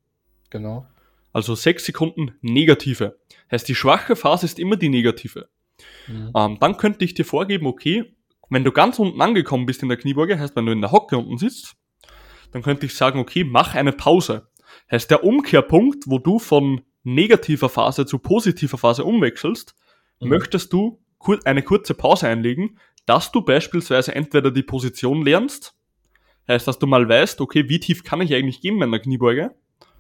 Genau. 0.49 0.87
Also 1.33 1.55
sechs 1.55 1.85
Sekunden 1.85 2.35
negative. 2.41 3.19
Heißt, 3.51 3.67
die 3.67 3.75
schwache 3.75 4.15
Phase 4.15 4.45
ist 4.45 4.59
immer 4.59 4.77
die 4.77 4.89
negative. 4.89 5.49
Mhm. 6.07 6.31
Ähm, 6.35 6.57
dann 6.59 6.77
könnte 6.77 7.05
ich 7.05 7.13
dir 7.13 7.25
vorgeben, 7.25 7.67
okay, 7.67 8.15
wenn 8.49 8.63
du 8.63 8.71
ganz 8.71 8.99
unten 8.99 9.21
angekommen 9.21 9.65
bist 9.65 9.83
in 9.83 9.89
der 9.89 9.97
Kniebeuge, 9.97 10.39
heißt, 10.39 10.55
wenn 10.55 10.65
du 10.65 10.71
in 10.71 10.81
der 10.81 10.91
Hocke 10.91 11.17
unten 11.17 11.37
sitzt, 11.37 11.75
dann 12.51 12.63
könnte 12.63 12.85
ich 12.85 12.95
sagen, 12.95 13.19
okay, 13.19 13.43
mach 13.43 13.75
eine 13.75 13.91
Pause. 13.91 14.49
Heißt, 14.91 15.11
der 15.11 15.23
Umkehrpunkt, 15.23 16.05
wo 16.07 16.17
du 16.17 16.39
von 16.39 16.81
negativer 17.03 17.69
Phase 17.69 18.05
zu 18.05 18.19
positiver 18.19 18.77
Phase 18.77 19.03
umwechselst, 19.03 19.75
mhm. 20.19 20.29
möchtest 20.29 20.73
du 20.73 20.99
eine 21.45 21.63
kurze 21.63 21.93
Pause 21.93 22.27
einlegen, 22.27 22.79
dass 23.05 23.31
du 23.31 23.41
beispielsweise 23.41 24.15
entweder 24.15 24.51
die 24.51 24.63
Position 24.63 25.23
lernst, 25.23 25.75
heißt, 26.47 26.67
dass 26.67 26.79
du 26.79 26.87
mal 26.87 27.07
weißt, 27.07 27.41
okay, 27.41 27.69
wie 27.69 27.79
tief 27.79 28.03
kann 28.03 28.21
ich 28.21 28.33
eigentlich 28.33 28.61
gehen 28.61 28.79
bei 28.79 28.85
einer 28.85 28.99
Kniebeuge, 28.99 29.55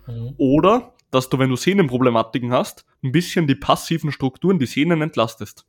mhm. 0.07 0.33
oder 0.37 0.93
dass 1.11 1.29
du, 1.29 1.39
wenn 1.39 1.49
du 1.49 1.55
Sehnenproblematiken 1.55 2.51
hast, 2.51 2.85
ein 3.03 3.11
bisschen 3.11 3.47
die 3.47 3.55
passiven 3.55 4.11
Strukturen, 4.11 4.59
die 4.59 4.65
Sehnen 4.65 5.01
entlastest. 5.01 5.65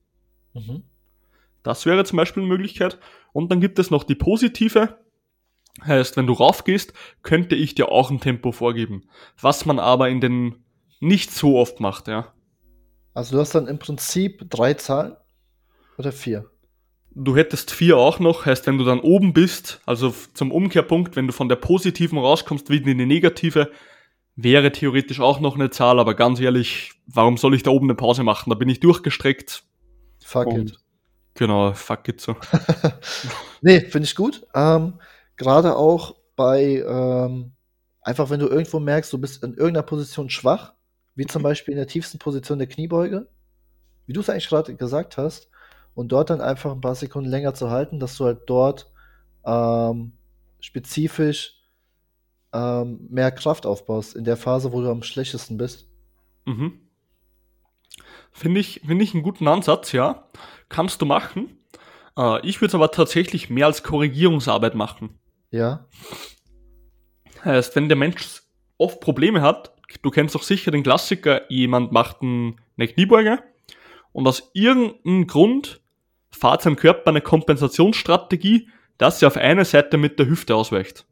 Mhm. 0.55 0.83
Das 1.63 1.87
wäre 1.87 2.05
zum 2.05 2.17
Beispiel 2.17 2.43
eine 2.43 2.53
Möglichkeit. 2.53 2.99
Und 3.33 3.51
dann 3.51 3.61
gibt 3.61 3.79
es 3.79 3.91
noch 3.91 4.05
die 4.05 4.15
positive. 4.15 4.99
Heißt, 5.85 6.17
wenn 6.17 6.27
du 6.27 6.33
raufgehst, 6.33 6.93
könnte 7.23 7.55
ich 7.55 7.75
dir 7.75 7.91
auch 7.91 8.11
ein 8.11 8.21
Tempo 8.21 8.53
vorgeben. 8.53 9.09
Was 9.41 9.67
man 9.67 9.79
aber 9.79 10.09
in 10.09 10.21
den 10.21 10.65
nicht 11.01 11.31
so 11.31 11.59
oft 11.59 11.81
macht, 11.81 12.09
ja. 12.09 12.33
Also 13.15 13.37
du 13.37 13.41
hast 13.41 13.55
dann 13.55 13.67
im 13.67 13.79
Prinzip 13.79 14.49
drei 14.51 14.75
Zahlen 14.75 15.17
oder 15.99 16.13
vier? 16.13 16.51
Du 17.13 17.37
hättest 17.37 17.73
vier 17.73 17.97
auch 17.97 18.21
noch, 18.21 18.47
heißt, 18.47 18.67
wenn 18.67 18.79
du 18.79 18.85
dann 18.85 19.01
oben 19.01 19.33
bist, 19.33 19.81
also 19.85 20.15
zum 20.35 20.53
Umkehrpunkt, 20.53 21.17
wenn 21.17 21.27
du 21.27 21.33
von 21.33 21.49
der 21.49 21.57
positiven 21.57 22.19
rauskommst, 22.19 22.71
wieder 22.71 22.87
in 22.89 22.99
die 22.99 23.07
negative, 23.07 23.71
wäre 24.37 24.71
theoretisch 24.71 25.19
auch 25.19 25.41
noch 25.41 25.57
eine 25.57 25.71
Zahl, 25.71 25.99
aber 25.99 26.15
ganz 26.15 26.39
ehrlich, 26.41 26.93
warum 27.07 27.37
soll 27.37 27.55
ich 27.55 27.65
da 27.65 27.71
oben 27.71 27.87
eine 27.87 27.97
Pause 27.97 28.23
machen? 28.23 28.51
Da 28.51 28.57
bin 28.57 28.69
ich 28.69 28.81
durchgestreckt. 28.81 29.65
Fuck 30.31 30.53
it. 30.53 30.79
Genau, 31.35 31.73
fuck 31.73 32.07
it 32.07 32.21
so. 32.21 32.37
nee, 33.63 33.81
finde 33.81 34.05
ich 34.05 34.15
gut. 34.15 34.47
Ähm, 34.55 35.01
Gerade 35.37 35.75
auch 35.75 36.15
bei, 36.37 36.85
ähm, 36.87 37.53
einfach 38.03 38.31
wenn 38.31 38.39
du 38.39 38.47
irgendwo 38.47 38.79
merkst, 38.79 39.13
du 39.13 39.19
bist 39.19 39.43
in 39.43 39.55
irgendeiner 39.55 39.83
Position 39.83 40.31
schwach, 40.31 40.75
wie 41.17 41.27
zum 41.27 41.43
Beispiel 41.43 41.73
in 41.73 41.79
der 41.79 41.89
tiefsten 41.89 42.21
Position 42.21 42.59
der 42.61 42.69
Kniebeuge, 42.69 43.29
wie 44.07 44.13
du 44.13 44.21
es 44.21 44.31
eigentlich 44.31 44.49
gerade 44.49 44.77
gesagt 44.77 45.17
hast, 45.17 45.51
und 45.95 46.13
dort 46.13 46.31
dann 46.31 46.41
einfach 46.41 46.71
ein 46.71 46.81
paar 46.81 46.95
Sekunden 46.95 47.29
länger 47.29 47.55
zu 47.55 47.71
halten, 47.71 47.99
dass 47.99 48.17
du 48.17 48.27
halt 48.27 48.43
dort 48.47 48.93
ähm, 49.45 50.13
spezifisch 50.61 51.61
ähm, 52.53 53.09
mehr 53.11 53.33
Kraft 53.33 53.67
aufbaust 53.67 54.15
in 54.15 54.23
der 54.23 54.37
Phase, 54.37 54.73
wo 54.73 54.81
du 54.81 54.91
am 54.91 55.03
schlechtesten 55.03 55.57
bist. 55.57 55.89
Mhm. 56.45 56.90
Finde 58.33 58.61
ich, 58.61 58.83
find 58.87 59.03
ich 59.03 59.15
einen 59.15 59.23
guten 59.23 59.49
Ansatz, 59.49 59.93
ja. 59.93 60.29
Kannst 60.69 61.03
du 61.03 61.07
machen. 61.07 61.59
Äh, 62.17 62.47
ich 62.47 62.61
würde 62.61 62.69
es 62.69 62.75
aber 62.75 62.91
tatsächlich 62.91 63.51
mehr 63.51 63.67
als 63.67 63.83
Korrigierungsarbeit 63.83 64.75
machen. 64.75 65.19
Ja. 65.51 65.87
Heißt, 67.45 67.75
wenn 67.77 67.89
der 67.89 67.97
Mensch 67.97 68.43
oft 68.79 69.01
Probleme 69.01 69.43
hat, 69.43 69.75
du 70.03 70.11
kennst 70.11 70.35
doch 70.35 70.43
sicher 70.43 70.71
den 70.71 70.83
Klassiker, 70.83 71.51
jemand 71.51 71.93
macht 71.93 72.19
eine 72.23 72.89
Kniebeuge 72.89 73.43
und 74.13 74.27
aus 74.27 74.51
irgendeinem 74.55 75.27
Grund 75.27 75.81
fahrt 76.31 76.63
sein 76.63 76.77
Körper 76.77 77.11
eine 77.11 77.21
Kompensationsstrategie, 77.21 78.69
dass 78.99 79.23
er 79.23 79.29
auf 79.29 79.37
eine 79.37 79.65
Seite 79.65 79.97
mit 79.97 80.19
der 80.19 80.27
Hüfte 80.27 80.55
ausweicht. 80.55 81.07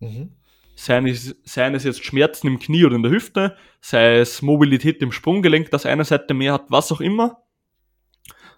Mhm. 0.00 0.36
Seien 0.82 1.06
es, 1.06 1.36
seien 1.44 1.76
es 1.76 1.84
jetzt 1.84 2.04
Schmerzen 2.04 2.48
im 2.48 2.58
Knie 2.58 2.84
oder 2.84 2.96
in 2.96 3.04
der 3.04 3.12
Hüfte, 3.12 3.56
sei 3.80 4.18
es 4.18 4.42
Mobilität 4.42 5.00
im 5.00 5.12
Sprunggelenk, 5.12 5.70
dass 5.70 5.86
eine 5.86 6.04
Seite 6.04 6.34
mehr 6.34 6.54
hat, 6.54 6.64
was 6.70 6.90
auch 6.90 7.00
immer. 7.00 7.44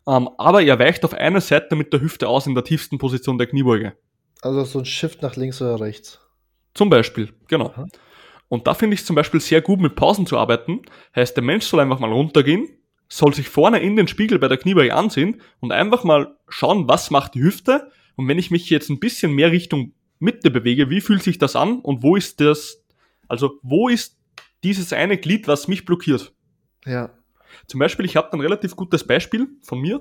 Ähm, 0.06 0.30
aber 0.38 0.62
er 0.62 0.78
weicht 0.78 1.04
auf 1.04 1.12
eine 1.12 1.42
Seite 1.42 1.76
mit 1.76 1.92
der 1.92 2.00
Hüfte 2.00 2.26
aus 2.26 2.46
in 2.46 2.54
der 2.54 2.64
tiefsten 2.64 2.96
Position 2.96 3.36
der 3.36 3.46
Kniebeuge. 3.46 3.98
Also 4.40 4.64
so 4.64 4.78
ein 4.78 4.86
Shift 4.86 5.20
nach 5.20 5.36
links 5.36 5.60
oder 5.60 5.78
rechts. 5.78 6.18
Zum 6.72 6.88
Beispiel, 6.88 7.34
genau. 7.46 7.66
Aha. 7.66 7.88
Und 8.48 8.66
da 8.66 8.72
finde 8.72 8.94
ich 8.94 9.00
es 9.00 9.06
zum 9.06 9.16
Beispiel 9.16 9.40
sehr 9.40 9.60
gut, 9.60 9.80
mit 9.80 9.94
Pausen 9.94 10.24
zu 10.24 10.38
arbeiten. 10.38 10.80
Heißt, 11.14 11.36
der 11.36 11.44
Mensch 11.44 11.66
soll 11.66 11.80
einfach 11.80 11.98
mal 11.98 12.10
runtergehen, 12.10 12.70
soll 13.06 13.34
sich 13.34 13.50
vorne 13.50 13.80
in 13.80 13.96
den 13.96 14.08
Spiegel 14.08 14.38
bei 14.38 14.48
der 14.48 14.56
Kniebeuge 14.56 14.94
ansehen 14.94 15.42
und 15.60 15.72
einfach 15.72 16.04
mal 16.04 16.38
schauen, 16.48 16.88
was 16.88 17.10
macht 17.10 17.34
die 17.34 17.42
Hüfte 17.42 17.90
Und 18.16 18.28
wenn 18.28 18.38
ich 18.38 18.50
mich 18.50 18.70
jetzt 18.70 18.88
ein 18.88 18.98
bisschen 18.98 19.34
mehr 19.34 19.50
Richtung 19.50 19.92
Mitte 20.24 20.50
bewege, 20.50 20.90
wie 20.90 21.00
fühlt 21.00 21.22
sich 21.22 21.38
das 21.38 21.54
an 21.54 21.80
und 21.80 22.02
wo 22.02 22.16
ist 22.16 22.40
das, 22.40 22.84
also 23.28 23.58
wo 23.62 23.88
ist 23.88 24.18
dieses 24.64 24.92
eine 24.92 25.18
Glied, 25.18 25.46
was 25.46 25.68
mich 25.68 25.84
blockiert? 25.84 26.32
Ja. 26.84 27.10
Zum 27.66 27.78
Beispiel, 27.78 28.04
ich 28.04 28.16
habe 28.16 28.32
ein 28.32 28.40
relativ 28.40 28.74
gutes 28.74 29.06
Beispiel 29.06 29.46
von 29.62 29.80
mir. 29.80 30.00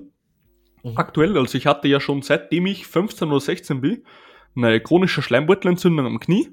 Mhm. 0.84 0.98
Aktuell, 0.98 1.38
also 1.38 1.58
ich 1.58 1.68
hatte 1.68 1.88
ja 1.88 2.00
schon 2.00 2.22
seitdem 2.22 2.66
ich 2.66 2.88
15 2.88 3.30
oder 3.30 3.40
16 3.40 3.82
bin, 3.82 4.04
eine 4.56 4.80
chronische 4.82 5.22
Schleimbeutelentzündung 5.22 6.06
am 6.06 6.20
Knie, 6.20 6.50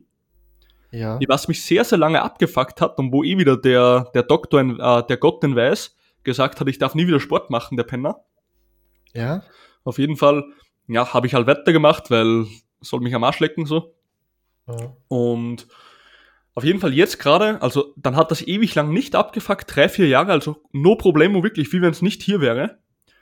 Ja. 0.91 1.19
die 1.19 1.29
was 1.29 1.49
mich 1.49 1.63
sehr, 1.63 1.85
sehr 1.85 1.99
lange 1.99 2.23
abgefuckt 2.23 2.81
hat 2.81 2.99
und 2.99 3.13
wo 3.13 3.25
eh 3.25 3.39
wieder 3.39 3.57
der, 3.57 4.11
der 4.15 4.23
Doktor, 4.23 4.61
äh, 4.61 5.07
der 5.07 5.17
Gott 5.17 5.43
in 5.45 5.57
Weiß, 5.57 5.97
gesagt 6.23 6.61
hat, 6.61 6.69
ich 6.69 6.79
darf 6.79 6.95
nie 6.95 7.07
wieder 7.07 7.21
Sport 7.21 7.51
machen, 7.51 7.77
der 7.77 7.85
Penner. 7.85 8.21
Ja. 9.15 9.43
Auf 9.85 9.99
jeden 9.99 10.17
Fall, 10.17 10.45
ja, 10.87 11.13
habe 11.15 11.27
ich 11.27 11.35
halt 11.35 11.47
weitergemacht, 11.47 12.11
weil 12.11 12.47
soll 12.81 13.01
mich 13.01 13.15
am 13.15 13.25
Arsch 13.25 13.41
lecken 13.41 13.67
so. 13.67 13.95
Ja. 14.69 14.97
Und 15.09 15.67
auf 16.55 16.65
jeden 16.65 16.81
Fall 16.81 16.93
jetzt 16.93 17.19
gerade, 17.19 17.63
also 17.63 17.95
dann 17.97 18.17
hat 18.17 18.31
das 18.31 18.47
ewig 18.47 18.75
lang 18.75 18.93
nicht 18.93 19.15
abgefuckt, 19.15 19.75
drei, 19.75 19.89
vier 19.89 20.09
Jahre, 20.09 20.33
also 20.33 20.63
no 20.73 20.97
problemo 20.97 21.43
wirklich, 21.43 21.73
wie 21.73 21.81
wenn 21.81 21.91
es 21.91 22.03
nicht 22.03 22.23
hier 22.23 22.41
wäre. 22.41 22.79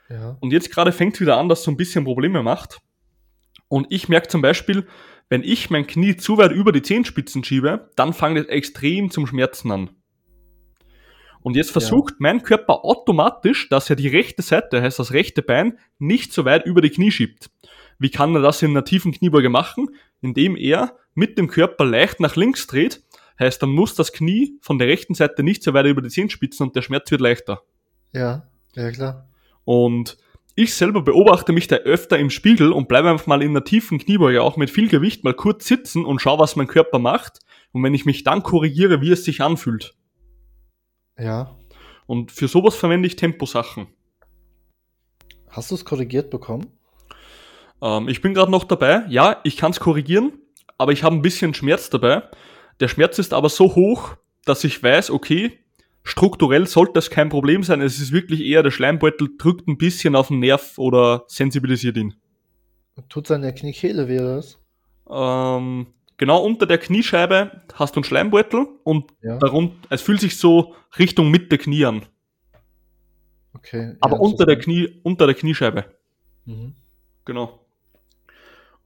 Ja. 0.09 0.37
Und 0.39 0.51
jetzt 0.51 0.71
gerade 0.71 0.91
fängt 0.91 1.15
es 1.15 1.21
wieder 1.21 1.37
an, 1.37 1.49
dass 1.49 1.63
so 1.63 1.71
ein 1.71 1.77
bisschen 1.77 2.03
Probleme 2.03 2.41
macht. 2.41 2.79
Und 3.67 3.87
ich 3.89 4.09
merke 4.09 4.27
zum 4.27 4.41
Beispiel, 4.41 4.87
wenn 5.29 5.43
ich 5.43 5.69
mein 5.69 5.85
Knie 5.85 6.17
zu 6.17 6.37
weit 6.39 6.51
über 6.51 6.71
die 6.71 6.81
Zehenspitzen 6.81 7.43
schiebe, 7.43 7.91
dann 7.95 8.13
fängt 8.13 8.39
es 8.39 8.47
extrem 8.47 9.11
zum 9.11 9.27
Schmerzen 9.27 9.71
an. 9.71 9.91
Und 11.41 11.55
jetzt 11.55 11.71
versucht 11.71 12.15
mein 12.19 12.43
Körper 12.43 12.83
automatisch, 12.83 13.69
dass 13.69 13.89
er 13.89 13.95
die 13.95 14.09
rechte 14.09 14.41
Seite, 14.41 14.81
heißt 14.81 14.99
das 14.99 15.13
rechte 15.13 15.41
Bein, 15.41 15.77
nicht 15.97 16.33
so 16.33 16.43
weit 16.45 16.65
über 16.65 16.81
die 16.81 16.89
Knie 16.89 17.11
schiebt. 17.11 17.49
Wie 17.99 18.09
kann 18.09 18.33
er 18.33 18.41
das 18.41 18.61
in 18.61 18.71
einer 18.71 18.85
tiefen 18.85 19.11
Kniebeuge 19.11 19.49
machen? 19.49 19.89
Indem 20.21 20.55
er 20.55 20.97
mit 21.13 21.37
dem 21.37 21.47
Körper 21.47 21.85
leicht 21.85 22.19
nach 22.19 22.35
links 22.35 22.65
dreht, 22.65 23.03
heißt, 23.37 23.61
dann 23.61 23.69
muss 23.69 23.93
das 23.95 24.11
Knie 24.11 24.57
von 24.61 24.79
der 24.79 24.87
rechten 24.87 25.13
Seite 25.13 25.43
nicht 25.43 25.63
so 25.63 25.73
weit 25.73 25.85
über 25.85 26.01
die 26.01 26.09
Zehenspitzen 26.09 26.65
und 26.65 26.75
der 26.75 26.81
Schmerz 26.81 27.11
wird 27.11 27.21
leichter. 27.21 27.61
Ja. 28.13 28.47
Ja, 28.75 28.91
klar. 28.91 29.27
Und 29.65 30.17
ich 30.55 30.73
selber 30.73 31.01
beobachte 31.01 31.53
mich 31.53 31.67
da 31.67 31.77
öfter 31.77 32.17
im 32.17 32.29
Spiegel 32.29 32.71
und 32.71 32.87
bleibe 32.87 33.09
einfach 33.09 33.27
mal 33.27 33.41
in 33.41 33.51
einer 33.51 33.63
tiefen 33.63 33.97
Kniebeuge, 33.97 34.41
auch 34.41 34.57
mit 34.57 34.69
viel 34.69 34.89
Gewicht, 34.89 35.23
mal 35.23 35.33
kurz 35.33 35.67
sitzen 35.67 36.05
und 36.05 36.21
schau, 36.21 36.39
was 36.39 36.55
mein 36.55 36.67
Körper 36.67 36.99
macht. 36.99 37.39
Und 37.71 37.83
wenn 37.83 37.93
ich 37.93 38.05
mich 38.05 38.23
dann 38.23 38.43
korrigiere, 38.43 39.01
wie 39.01 39.11
es 39.11 39.23
sich 39.23 39.41
anfühlt. 39.41 39.95
Ja. 41.17 41.55
Und 42.07 42.31
für 42.31 42.47
sowas 42.47 42.75
verwende 42.75 43.07
ich 43.07 43.15
Temposachen. 43.15 43.87
Hast 45.49 45.71
du 45.71 45.75
es 45.75 45.85
korrigiert 45.85 46.29
bekommen? 46.29 46.78
Ähm, 47.81 48.07
ich 48.09 48.21
bin 48.21 48.33
gerade 48.33 48.51
noch 48.51 48.63
dabei. 48.63 49.03
Ja, 49.09 49.39
ich 49.43 49.57
kann 49.57 49.71
es 49.71 49.79
korrigieren, 49.79 50.33
aber 50.77 50.91
ich 50.91 51.03
habe 51.03 51.15
ein 51.15 51.21
bisschen 51.21 51.53
Schmerz 51.53 51.89
dabei. 51.89 52.23
Der 52.79 52.87
Schmerz 52.87 53.19
ist 53.19 53.33
aber 53.33 53.49
so 53.49 53.75
hoch, 53.75 54.15
dass 54.45 54.63
ich 54.63 54.81
weiß, 54.81 55.11
okay, 55.11 55.59
strukturell 56.03 56.65
sollte 56.67 56.99
es 56.99 57.09
kein 57.09 57.29
Problem 57.29 57.63
sein. 57.63 57.81
Es 57.81 57.99
ist 57.99 58.11
wirklich 58.11 58.41
eher 58.41 58.63
der 58.63 58.71
Schleimbeutel 58.71 59.29
drückt 59.37 59.67
ein 59.67 59.77
bisschen 59.77 60.15
auf 60.15 60.29
den 60.29 60.39
Nerv 60.39 60.77
oder 60.77 61.23
sensibilisiert 61.27 61.97
ihn. 61.97 62.15
Tut 63.07 63.27
seine 63.27 63.53
Kniekehle 63.53 64.07
weh, 64.07 64.19
oder 64.19 64.37
was? 64.37 64.59
Ähm, 65.09 65.87
genau 66.17 66.43
unter 66.43 66.65
der 66.65 66.77
Kniescheibe 66.77 67.61
hast 67.73 67.95
du 67.95 67.99
einen 67.99 68.03
Schleimbeutel 68.03 68.67
und 68.83 69.11
Ja. 69.21 69.37
darum, 69.37 69.73
es 69.89 70.01
fühlt 70.01 70.19
sich 70.19 70.37
so 70.37 70.75
Richtung 70.97 71.31
Mitte 71.31 71.57
Knie 71.57 71.85
an. 71.85 72.05
Okay. 73.53 73.95
Aber 74.01 74.15
ja, 74.15 74.19
unter 74.21 74.45
der. 74.45 74.57
Knie, 74.59 74.99
unter 75.03 75.25
der 75.25 75.35
Kniescheibe. 75.35 75.85
Mhm. 76.45 76.75
Genau. 77.25 77.59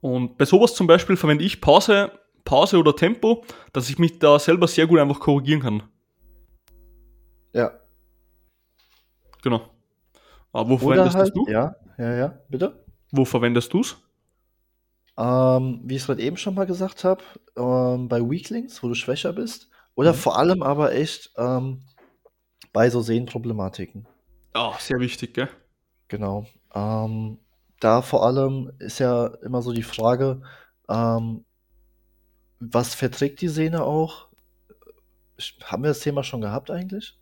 Und 0.04 0.36
bei 0.36 0.44
sowas 0.44 0.74
zum 0.74 0.86
Beispiel 0.86 1.16
verwende 1.16 1.44
ich 1.44 1.62
Pause, 1.62 2.12
Pause 2.44 2.76
oder 2.76 2.94
Tempo, 2.94 3.42
dass 3.72 3.88
ich 3.88 3.98
mich 3.98 4.18
da 4.18 4.38
selber 4.38 4.68
sehr 4.68 4.86
gut 4.86 4.98
einfach 4.98 5.18
korrigieren 5.18 5.60
kann. 5.62 5.82
Ja. 7.54 7.72
Genau. 9.42 9.62
Aber 10.52 10.68
wo 10.68 10.74
Oder 10.74 11.08
verwendest 11.08 11.16
halt, 11.16 11.32
du? 11.34 11.46
ja, 11.48 11.74
ja, 11.96 12.14
ja, 12.16 12.38
bitte. 12.50 12.84
Wo 13.12 13.24
verwendest 13.24 13.72
du's? 13.72 13.96
Ähm, 15.16 15.80
wie 15.84 15.94
ich 15.94 16.02
es 16.02 16.06
gerade 16.06 16.20
eben 16.20 16.36
schon 16.36 16.54
mal 16.54 16.66
gesagt 16.66 17.02
habe, 17.04 17.22
ähm, 17.56 18.08
bei 18.10 18.20
Weaklings, 18.20 18.82
wo 18.82 18.88
du 18.88 18.94
schwächer 18.94 19.32
bist. 19.32 19.70
Oder 19.94 20.12
Mhm. 20.12 20.16
vor 20.18 20.38
allem 20.38 20.62
aber 20.62 20.92
echt 20.92 21.32
ähm, 21.38 21.80
bei 22.74 22.90
so 22.90 23.00
Sehnenproblematiken. 23.00 24.06
Ah, 24.52 24.74
sehr 24.78 24.98
wichtig, 25.00 25.32
gell? 25.32 25.48
Genau. 26.08 26.46
Ähm, 26.74 27.38
da 27.84 28.02
vor 28.02 28.24
allem 28.26 28.72
ist 28.78 28.98
ja 28.98 29.26
immer 29.44 29.62
so 29.62 29.72
die 29.72 29.82
Frage, 29.82 30.42
ähm, 30.88 31.44
was 32.60 32.94
verträgt 32.94 33.40
die 33.42 33.48
Sehne 33.48 33.82
auch? 33.84 34.28
Haben 35.64 35.82
wir 35.82 35.88
das 35.88 36.00
Thema 36.00 36.22
schon 36.22 36.40
gehabt 36.40 36.70
eigentlich? 36.70 37.18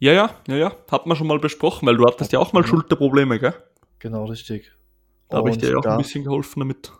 Ja, 0.00 0.12
ja, 0.12 0.34
ja, 0.48 0.56
ja. 0.56 0.76
Hat 0.90 1.06
man 1.06 1.16
schon 1.16 1.28
mal 1.28 1.38
besprochen, 1.38 1.86
weil 1.86 1.96
du 1.96 2.04
hattest 2.06 2.32
ja 2.32 2.38
auch 2.40 2.52
mal 2.52 2.62
Mhm. 2.62 2.66
Schulterprobleme, 2.66 3.38
gell? 3.38 3.54
Genau, 4.00 4.24
richtig. 4.24 4.72
Da 5.28 5.38
habe 5.38 5.50
ich 5.50 5.58
dir 5.58 5.78
auch 5.78 5.82
da, 5.82 5.92
ein 5.92 5.98
bisschen 5.98 6.24
geholfen 6.24 6.60
damit. 6.60 6.92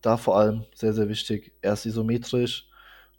da 0.00 0.16
vor 0.16 0.36
allem 0.38 0.64
sehr, 0.74 0.92
sehr 0.94 1.08
wichtig. 1.08 1.52
Erst 1.62 1.86
isometrisch 1.86 2.68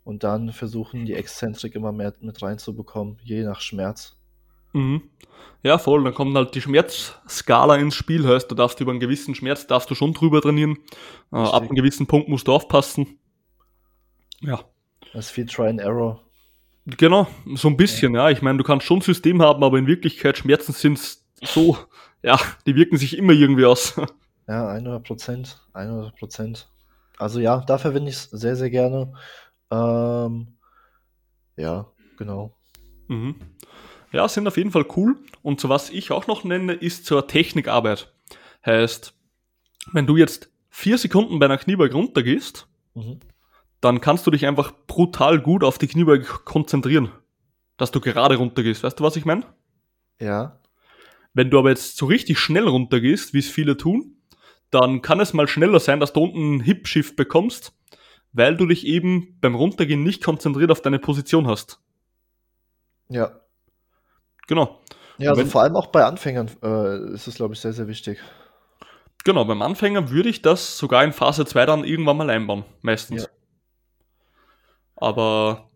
und 0.04 0.24
dann 0.24 0.52
versuchen, 0.54 1.06
die 1.06 1.14
Exzentrik 1.14 1.76
immer 1.76 1.92
mehr 1.92 2.14
mit 2.22 2.42
reinzubekommen, 2.42 3.18
je 3.24 3.44
nach 3.44 3.60
Schmerz. 3.62 4.16
Mhm. 4.76 5.02
Ja, 5.64 5.80
voll. 5.80 6.04
Dann 6.04 6.14
kommt 6.14 6.36
halt 6.36 6.54
die 6.54 6.62
Schmerzskala 6.62 7.76
ins 7.78 7.96
Spiel. 7.96 8.28
Heißt, 8.28 8.52
du 8.52 8.56
darfst 8.56 8.80
über 8.82 8.92
einen 8.92 9.00
gewissen 9.00 9.34
Schmerz 9.34 9.66
darfst 9.66 9.90
du 9.90 9.96
schon 9.96 10.14
drüber 10.14 10.42
trainieren. 10.42 10.78
Äh, 11.32 11.38
ab 11.38 11.64
einem 11.64 11.76
gewissen 11.76 12.06
Punkt 12.06 12.30
musst 12.30 12.48
du 12.48 12.54
aufpassen. 12.54 13.18
Ja, 14.42 14.64
Das 15.14 15.26
ist 15.26 15.32
viel 15.32 15.46
Try 15.48 15.70
and 15.70 15.80
Error. 15.82 16.22
genau. 16.86 17.28
So 17.56 17.68
ein 17.70 17.78
bisschen, 17.78 18.14
ja. 18.14 18.30
Ich 18.30 18.42
meine, 18.44 18.58
du 18.60 18.64
kannst 18.64 18.86
schon 18.86 19.00
ein 19.00 19.02
System 19.02 19.42
haben, 19.42 19.64
aber 19.64 19.80
in 19.80 19.88
Wirklichkeit 19.88 20.38
Schmerzen 20.38 20.74
sind 20.74 21.00
so, 21.44 21.78
ja, 22.22 22.40
die 22.68 22.76
wirken 22.76 22.98
sich 22.98 23.18
immer 23.18 23.34
irgendwie 23.34 23.66
aus. 23.66 24.00
Ja, 24.48 24.68
100 24.70 25.04
Prozent. 25.04 25.60
100 25.74 26.16
Prozent. 26.18 26.70
Also 27.18 27.40
ja, 27.40 27.64
da 27.66 27.80
verwende 27.80 28.12
ich 28.12 28.16
es 28.18 28.24
sehr, 28.30 28.56
sehr 28.56 28.70
gerne. 28.70 29.12
Ähm, 29.72 30.50
ja, 31.58 31.88
genau. 32.16 32.56
Mhm. 33.08 33.38
Ja, 34.16 34.30
sind 34.30 34.48
auf 34.48 34.56
jeden 34.56 34.72
Fall 34.72 34.86
cool. 34.96 35.18
Und 35.42 35.60
so 35.60 35.68
was 35.68 35.90
ich 35.90 36.12
auch 36.12 36.26
noch 36.26 36.46
nenne, 36.46 36.72
ist 36.74 37.06
zur 37.06 37.28
Technikarbeit. 37.28 38.14
Heißt, 38.66 39.14
wenn 39.92 40.08
du 40.08 40.16
jetzt 40.16 40.50
vier 40.70 40.98
Sekunden 40.98 41.38
bei 41.38 41.48
einer 41.48 41.58
Kniebeuge 41.58 41.96
runtergehst, 41.96 42.66
Mhm. 42.94 43.20
dann 43.82 44.00
kannst 44.00 44.26
du 44.26 44.32
dich 44.32 44.46
einfach 44.46 44.72
brutal 44.88 45.42
gut 45.42 45.66
auf 45.66 45.78
die 45.78 45.88
Kniebeuge 45.88 46.24
konzentrieren. 46.46 47.12
Dass 47.76 47.92
du 47.92 48.00
gerade 48.00 48.38
runtergehst. 48.38 48.84
Weißt 48.84 48.98
du, 48.98 49.04
was 49.04 49.18
ich 49.18 49.26
meine? 49.26 49.44
Ja, 50.22 50.62
Wenn 51.34 51.50
du 51.50 51.60
aber 51.60 51.72
jetzt 51.72 51.98
so 51.98 52.06
richtig 52.06 52.40
schnell 52.40 52.66
runtergehst, 52.70 53.34
wie 53.34 53.40
es 53.40 53.50
viele 53.50 53.76
tun, 53.76 54.16
dann 54.72 55.02
kann 55.02 55.20
es 55.20 55.34
mal 55.34 55.50
schneller 55.50 55.82
sein, 55.82 56.00
dass 56.00 56.14
du 56.14 56.22
unten 56.22 56.38
einen 56.38 56.60
Hip-Shift 56.62 57.18
bekommst, 57.18 57.74
weil 58.32 58.56
du 58.56 58.66
dich 58.66 58.88
eben 58.88 59.38
beim 59.42 59.56
Runtergehen 59.56 60.04
nicht 60.04 60.24
konzentriert 60.24 60.72
auf 60.72 60.82
deine 60.82 61.00
Position 61.00 61.48
hast. 61.48 61.82
ja. 63.10 63.42
Genau. 64.48 64.80
Ja, 65.18 65.30
also 65.32 65.42
Wenn- 65.42 65.50
vor 65.50 65.62
allem 65.62 65.76
auch 65.76 65.88
bei 65.88 66.04
Anfängern 66.04 66.50
äh, 66.62 67.14
ist 67.14 67.28
es, 67.28 67.36
glaube 67.36 67.54
ich, 67.54 67.60
sehr, 67.60 67.74
sehr 67.74 67.88
wichtig. 67.88 68.20
Genau, 69.24 69.44
beim 69.46 69.62
Anfänger 69.62 70.12
würde 70.12 70.30
ich 70.30 70.42
das 70.42 70.78
sogar 70.78 71.04
in 71.04 71.12
Phase 71.14 71.46
2 71.46 71.66
dann 71.66 71.84
irgendwann 71.84 72.18
mal 72.18 72.30
einbauen, 72.30 72.64
meistens. 72.82 73.24
Ja. 73.24 73.30
Aber 74.96 75.70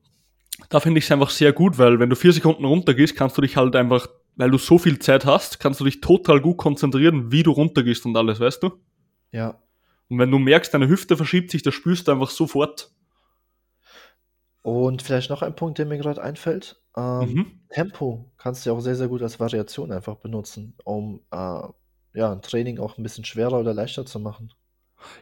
da 0.70 0.80
finde 0.80 0.99
ich 0.99 1.05
es 1.05 1.11
einfach 1.11 1.30
sehr 1.30 1.53
gut, 1.53 1.78
weil 1.78 1.99
wenn 1.99 2.09
du 2.09 2.15
vier 2.15 2.34
Sekunden 2.34 2.65
runtergehst, 2.65 3.15
kannst 3.15 3.38
du 3.38 3.41
dich 3.41 3.57
halt 3.57 3.76
einfach, 3.76 4.07
weil 4.36 4.51
du 4.51 4.57
so 4.57 4.78
viel 4.78 4.99
Zeit 4.99 5.26
hast, 5.26 5.59
kannst 5.59 5.80
du 5.80 5.86
dich 5.86 6.01
total 6.01 6.41
gut 6.41 6.57
konzentrieren, 6.57 7.32
wie 7.32 7.43
du 7.43 7.51
runtergehst 7.51 8.05
und 8.05 8.15
alles, 8.15 8.39
weißt 8.39 8.63
du? 8.63 8.72
Ja. 9.32 9.57
Und 10.09 10.20
wenn 10.20 10.32
du 10.32 10.39
merkst, 10.39 10.74
deine 10.74 10.88
Hüfte 10.88 11.17
verschiebt 11.17 11.51
sich, 11.51 11.61
das 11.61 11.74
spürst 11.74 12.07
du 12.07 12.11
einfach 12.11 12.30
sofort. 12.30 12.91
Und 14.62 15.01
vielleicht 15.01 15.30
noch 15.30 15.41
ein 15.41 15.55
Punkt, 15.55 15.78
der 15.78 15.86
mir 15.86 15.97
gerade 15.97 16.22
einfällt. 16.22 16.82
Ähm, 16.97 17.34
Mhm. 17.34 17.45
Tempo 17.70 18.32
kannst 18.38 18.66
du 18.66 18.70
ja 18.70 18.76
auch 18.76 18.82
sehr, 18.82 18.95
sehr 18.95 19.07
gut 19.07 19.22
als 19.22 19.39
Variation 19.39 19.91
einfach 19.91 20.16
benutzen, 20.16 20.76
um 20.84 21.22
äh, 21.32 21.62
ja, 22.16 22.32
ein 22.32 22.41
Training 22.41 22.80
auch 22.80 22.97
ein 22.97 23.03
bisschen 23.03 23.26
schwerer 23.26 23.60
oder 23.60 23.74
leichter 23.74 24.05
zu 24.05 24.20
machen. 24.20 24.51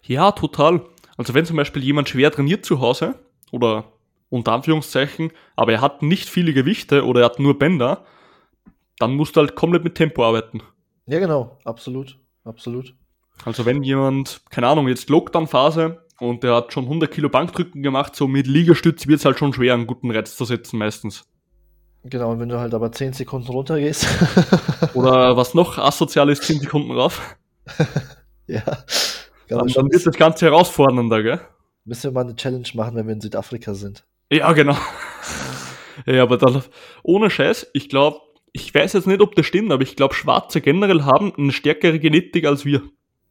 Ja, 0.04 0.32
total. 0.32 0.82
Also 1.18 1.34
wenn 1.34 1.46
zum 1.46 1.58
Beispiel 1.58 1.84
jemand 1.84 2.10
schwer 2.10 2.32
trainiert 2.32 2.66
zu 2.66 2.80
Hause 2.80 3.16
oder 3.52 3.86
unter 4.30 4.54
Anführungszeichen, 4.54 5.32
aber 5.56 5.74
er 5.74 5.82
hat 5.82 6.02
nicht 6.02 6.30
viele 6.30 6.54
Gewichte 6.54 7.06
oder 7.06 7.22
er 7.22 7.26
hat 7.26 7.40
nur 7.40 7.60
Bänder, 7.60 8.06
dann 9.00 9.14
musst 9.16 9.36
du 9.36 9.42
halt 9.42 9.56
komplett 9.56 9.84
mit 9.84 9.96
Tempo 9.96 10.26
arbeiten. 10.26 10.62
Ja, 11.06 11.20
genau, 11.20 11.58
absolut, 11.64 12.18
absolut. 12.44 12.96
Also 13.46 13.66
wenn 13.66 13.84
jemand, 13.84 14.42
keine 14.50 14.68
Ahnung, 14.68 14.88
jetzt 14.88 15.10
Lockdown-Phase 15.10 16.06
und 16.20 16.44
der 16.44 16.56
hat 16.56 16.74
schon 16.74 16.86
100 16.86 17.12
Kilo 17.12 17.30
Bankdrücken 17.30 17.84
gemacht, 17.84 18.16
so 18.16 18.28
mit 18.28 18.48
Liegestütz 18.48 19.08
wird 19.08 19.20
es 19.20 19.26
halt 19.26 19.40
schon 19.40 19.54
schwer, 19.54 19.74
einen 19.74 19.88
guten 19.88 20.12
Reiz 20.12 20.36
zu 20.36 20.46
setzen 20.46 20.78
meistens. 20.78 21.26
Genau, 22.04 22.32
und 22.32 22.40
wenn 22.40 22.50
du 22.50 22.60
halt 22.60 22.74
aber 22.74 22.92
10 22.92 23.14
Sekunden 23.14 23.50
runtergehst. 23.50 24.08
Oder 24.94 25.36
was 25.36 25.54
noch 25.54 25.78
asozial 25.78 26.30
ist, 26.30 26.44
10 26.44 26.62
Sekunden 26.62 26.92
rauf. 26.92 27.36
ja, 28.48 28.62
Dann, 28.62 29.60
Gabriel, 29.60 29.74
dann 29.74 29.92
wird 29.92 30.06
das 30.06 30.16
Ganze 30.16 30.46
herausfordernder, 30.46 31.22
gell? 31.22 31.42
müssen 31.88 32.04
wir 32.04 32.12
mal 32.12 32.26
eine 32.26 32.36
Challenge 32.36 32.68
machen, 32.74 32.96
wenn 32.96 33.08
wir 33.08 33.14
in 33.14 33.22
Südafrika 33.22 33.74
sind. 33.74 34.06
Ja, 34.30 34.52
genau. 34.52 34.78
ja, 36.06 36.22
aber 36.22 36.38
da, 36.38 36.64
ohne 37.02 37.30
Scheiß, 37.30 37.68
ich 37.74 37.90
glaube, 37.90 38.20
ich 38.52 38.74
weiß 38.74 38.94
jetzt 38.94 39.08
nicht, 39.08 39.22
ob 39.22 39.36
das 39.36 39.46
stimmt, 39.46 39.72
aber 39.72 39.84
ich 39.84 39.96
glaube, 39.96 40.14
Schwarze 40.14 40.62
generell 40.62 41.04
haben 41.04 41.34
eine 41.38 41.52
stärkere 41.52 42.00
Genetik 42.00 42.46
als 42.46 42.66
wir. 42.66 42.84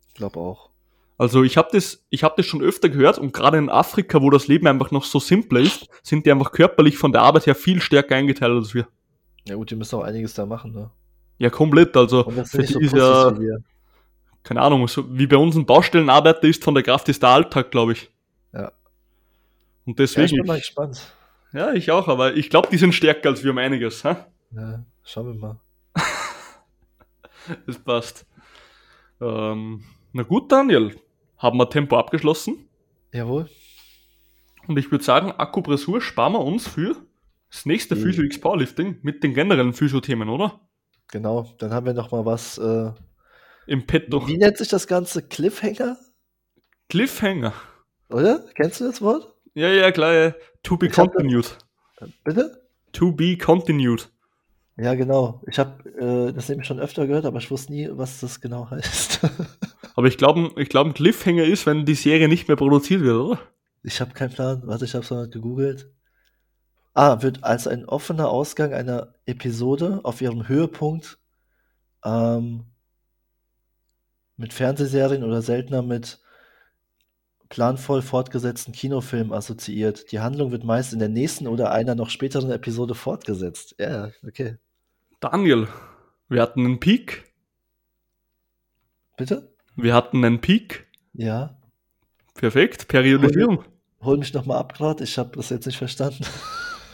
Ich 0.09 0.15
glaube 0.15 0.41
auch. 0.41 0.71
Also 1.19 1.43
ich 1.45 1.57
habe 1.57 1.69
das, 1.73 2.05
ich 2.11 2.23
habe 2.25 2.35
das 2.37 2.45
schon 2.47 2.61
öfter 2.63 2.89
gehört 2.91 3.19
und 3.19 3.33
gerade 3.33 3.57
in 3.57 3.71
Afrika, 3.71 4.21
wo 4.21 4.29
das 4.31 4.49
Leben 4.49 4.67
einfach 4.67 4.91
noch 4.91 5.05
so 5.05 5.19
simpler 5.19 5.61
ist, 5.61 5.89
sind 6.03 6.27
die 6.27 6.33
einfach 6.33 6.53
körperlich 6.53 6.99
von 6.99 7.13
der 7.13 7.23
Arbeit 7.23 7.47
her 7.47 7.55
viel 7.55 7.81
stärker 7.81 8.17
eingeteilt 8.17 8.53
als 8.53 8.75
wir. 8.75 8.87
Ja 9.49 9.55
gut, 9.55 9.71
die 9.71 9.77
müssen 9.77 9.97
auch 9.97 10.03
einiges 10.03 10.35
da 10.35 10.45
machen, 10.45 10.73
ne? 10.73 10.91
Ja, 11.39 11.49
komplett. 11.51 11.97
Also 11.97 12.25
für 12.45 12.59
nicht 12.59 12.73
so 12.73 12.79
die 12.79 12.85
ist 12.87 12.95
ja, 12.95 13.35
keine 14.43 14.61
Ahnung, 14.63 14.87
so 14.89 15.05
wie 15.17 15.27
bei 15.27 15.37
uns 15.37 15.57
ein 15.57 15.65
Baustellenarbeiter 15.67 16.45
ist, 16.45 16.63
von 16.65 16.75
der 16.75 16.83
Kraft 16.83 17.09
ist 17.09 17.23
der 17.23 17.31
Alltag, 17.31 17.71
glaube 17.71 17.93
ich. 17.93 18.11
Ja. 18.53 18.73
Und 19.87 19.99
Ja, 19.99 20.05
ich 20.05 20.13
deswegen, 20.15 20.37
bin 20.37 20.47
mal 20.47 20.59
gespannt. 20.59 21.01
ja, 21.53 21.73
ich 21.73 21.91
auch, 21.91 22.09
aber 22.09 22.35
ich 22.37 22.51
glaube, 22.51 22.69
die 22.71 22.77
sind 22.79 22.95
stärker 22.95 23.31
als 23.31 23.43
wir 23.43 23.53
um 23.53 23.59
einiges. 23.59 24.05
Hä? 24.05 24.17
Ja, 24.53 24.85
schauen 25.03 25.27
wir 25.29 25.35
mal. 25.35 25.57
Das 27.67 27.79
passt. 27.79 28.27
Ähm, 29.21 29.85
na 30.13 30.23
gut, 30.25 30.51
Daniel, 30.51 30.97
haben 31.39 31.59
wir 31.59 31.69
Tempo 31.71 31.97
abgeschlossen. 31.99 32.69
Jawohl. 33.13 33.49
Und 34.69 34.79
ich 34.79 34.91
würde 34.91 35.05
sagen, 35.05 35.33
Akkupressur 35.33 36.01
sparen 36.01 36.33
wir 36.35 36.41
uns 36.45 36.67
für 36.67 36.97
das 37.51 37.67
nächste 37.67 37.95
Mhm. 37.95 38.01
Physio 38.01 38.25
X 38.25 38.41
Powerlifting 38.41 38.99
mit 39.03 39.23
den 39.23 39.33
generellen 39.35 39.73
Physio-Themen, 39.73 40.29
oder? 40.29 40.61
Genau. 41.09 41.55
Dann 41.59 41.73
haben 41.73 41.87
wir 41.87 41.95
noch 41.95 42.11
mal 42.11 42.25
was. 42.27 42.59
Äh, 42.59 42.91
Im 43.69 43.87
Petto. 43.87 44.27
wie 44.27 44.37
nennt 44.39 44.59
sich 44.59 44.69
das 44.69 44.87
Ganze? 44.87 45.23
Cliffhanger? 45.23 45.97
Cliffhanger. 46.89 47.53
Oder? 48.11 48.45
Kennst 48.55 48.81
du 48.81 48.85
das 48.85 49.01
Wort? 49.03 49.33
Ja, 49.55 49.69
ja, 49.69 49.91
klar. 49.93 50.13
ja. 50.13 50.35
To 50.63 50.77
be 50.77 50.87
Ich 50.87 50.99
hab- 50.99 51.13
continued. 51.13 51.59
Bitte? 52.25 52.63
To 52.93 53.13
be 53.13 53.37
continued. 53.39 54.11
Ja, 54.77 54.95
genau. 54.95 55.43
Ich 55.49 55.59
habe 55.59 55.89
äh, 55.99 56.33
das 56.33 56.49
nämlich 56.49 56.67
schon 56.67 56.79
öfter 56.81 57.07
gehört, 57.07 57.25
aber 57.25 57.39
ich 57.39 57.51
wusste 57.51 57.73
nie, 57.73 57.89
was 57.93 58.21
das 58.21 58.41
genau 58.41 58.69
heißt. 58.71 59.21
Aber 59.97 60.07
ich 60.07 60.19
glaube, 60.19 60.53
ich 60.61 60.69
glaub, 60.69 60.87
ein 60.87 60.95
Cliffhanger 60.95 61.45
ist, 61.45 61.67
wenn 61.67 61.85
die 61.85 61.95
Serie 61.95 62.29
nicht 62.29 62.47
mehr 62.49 62.57
produziert 62.57 63.03
wird, 63.03 63.17
oder? 63.17 63.41
ich 63.87 64.01
habe 64.01 64.13
keinen 64.13 64.33
Plan. 64.33 64.63
Warte, 64.67 64.85
ich 64.85 64.95
habe 64.95 65.05
es 65.05 65.11
mal 65.11 65.29
gegoogelt. 65.29 65.89
Ah, 66.93 67.23
wird 67.23 67.45
als 67.45 67.69
ein 67.69 67.85
offener 67.85 68.29
Ausgang 68.29 68.73
einer 68.75 69.15
Episode 69.27 70.01
auf 70.03 70.21
ihrem 70.21 70.49
Höhepunkt 70.49 71.19
ähm, 72.05 72.65
mit 74.37 74.53
Fernsehserien 74.53 75.23
oder 75.23 75.41
seltener 75.41 75.83
mit 75.83 76.21
planvoll 77.49 78.03
fortgesetzten 78.03 78.73
Kinofilmen 78.73 79.33
assoziiert. 79.33 80.11
Die 80.11 80.19
Handlung 80.19 80.51
wird 80.51 80.65
meist 80.65 80.93
in 80.93 80.99
der 80.99 81.09
nächsten 81.09 81.47
oder 81.47 81.71
einer 81.71 81.95
noch 81.95 82.11
späteren 82.11 82.51
Episode 82.51 82.97
fortgesetzt. 82.97 83.77
Ja, 83.79 84.11
okay. 84.27 84.57
Daniel, 85.21 85.69
wir 86.29 86.43
hatten 86.43 86.65
einen 86.65 86.81
Peak. 86.81 87.33
Bitte? 89.17 89.56
Wir 89.77 89.95
hatten 89.95 90.25
einen 90.25 90.41
Peak. 90.41 90.87
Ja. 91.15 91.57
Perfekt. 92.35 92.89
Periodisierung. 92.89 93.65
Hol 94.03 94.19
mich 94.19 94.33
noch 94.35 94.47
mal 94.47 94.59
ab 94.59 94.75
gerade. 94.75 95.05
Ich 95.05 95.19
habe 95.19 95.37
das 95.37 95.51
jetzt 95.51 95.67
nicht 95.67 95.79
verstanden. 95.79 96.25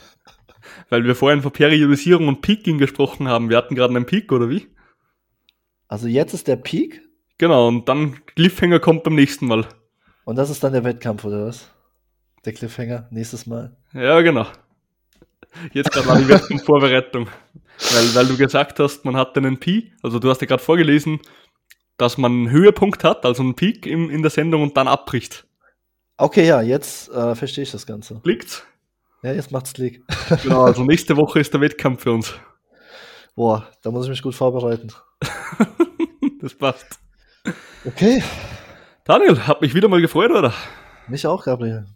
Weil 0.89 1.05
wir 1.05 1.15
vorhin 1.15 1.43
von 1.43 1.53
Periodisierung 1.53 2.29
und 2.29 2.43
Peaking 2.43 2.79
gesprochen 2.79 3.29
haben. 3.29 3.49
Wir 3.49 3.57
hatten 3.57 3.75
gerade 3.75 3.95
einen 3.95 4.07
Peak, 4.07 4.31
oder 4.33 4.51
wie? 4.51 4.69
Also 5.89 6.07
jetzt 6.09 6.35
ist 6.35 6.49
der 6.49 6.57
Peak 6.57 7.03
Genau, 7.43 7.67
und 7.67 7.89
dann 7.89 8.25
Cliffhanger 8.37 8.79
kommt 8.79 9.03
beim 9.03 9.17
nächsten 9.17 9.47
Mal. 9.47 9.67
und 10.25 10.37
das 10.37 10.49
ist 10.49 10.63
dann 10.63 10.73
der 10.73 10.85
Wettkampf, 10.85 11.25
oder 11.25 11.47
was? 11.47 11.69
Der 12.45 12.53
Cliffhanger, 12.53 13.09
nächstes 13.11 13.47
Mal. 13.47 13.77
Ja, 13.93 14.21
genau. 14.21 14.47
Jetzt 15.73 15.91
gerade 15.91 16.07
war 16.07 16.19
die 16.19 16.29
Wettkampfvorbereitung. 16.29 17.27
Weil, 17.95 18.15
weil 18.15 18.27
du 18.27 18.37
gesagt 18.37 18.79
hast, 18.79 19.05
man 19.05 19.17
hat 19.17 19.37
einen 19.37 19.59
Pi, 19.59 19.93
also 20.05 20.21
du 20.21 20.31
hast 20.31 20.41
ja 20.41 20.47
gerade 20.47 20.63
vorgelesen, 20.63 21.19
dass 22.03 22.19
man 22.19 22.33
einen 22.33 22.51
Höhepunkt 22.51 23.05
hat, 23.05 23.25
also 23.25 23.43
einen 23.43 23.55
Peak 23.55 23.87
in, 23.87 24.11
in 24.11 24.23
der 24.23 24.31
Sendung 24.31 24.63
und 24.63 24.77
dann 24.77 24.89
abbricht. 24.89 25.47
Okay, 26.17 26.47
ja, 26.47 26.61
jetzt 26.61 27.09
äh, 27.11 27.35
verstehe 27.35 27.63
ich 27.63 27.71
das 27.71 27.87
Ganze. 27.87 28.21
Klickt's? 28.23 28.65
Ja, 29.23 29.33
jetzt 29.33 29.53
macht's 29.53 29.73
Klick. 29.73 30.03
Genau, 30.43 30.65
also 30.65 30.85
nächste 30.85 31.17
Woche 31.17 31.41
ist 31.41 31.55
der 31.55 31.61
Wettkampf 31.61 32.03
für 32.03 32.13
uns. 32.13 32.35
Boah, 33.37 33.69
da 33.83 33.91
muss 33.91 34.05
ich 34.05 34.11
mich 34.11 34.23
gut 34.23 34.35
vorbereiten. 34.35 34.89
Das 36.41 36.57
passt. 36.57 36.99
Okay, 37.85 38.21
Daniel, 39.05 39.47
hat 39.47 39.61
mich 39.61 39.75
wieder 39.75 39.87
mal 39.87 40.01
gefreut, 40.01 40.33
oder? 40.33 40.53
mich 41.07 41.25
auch, 41.25 41.45
Gabriel. 41.45 41.87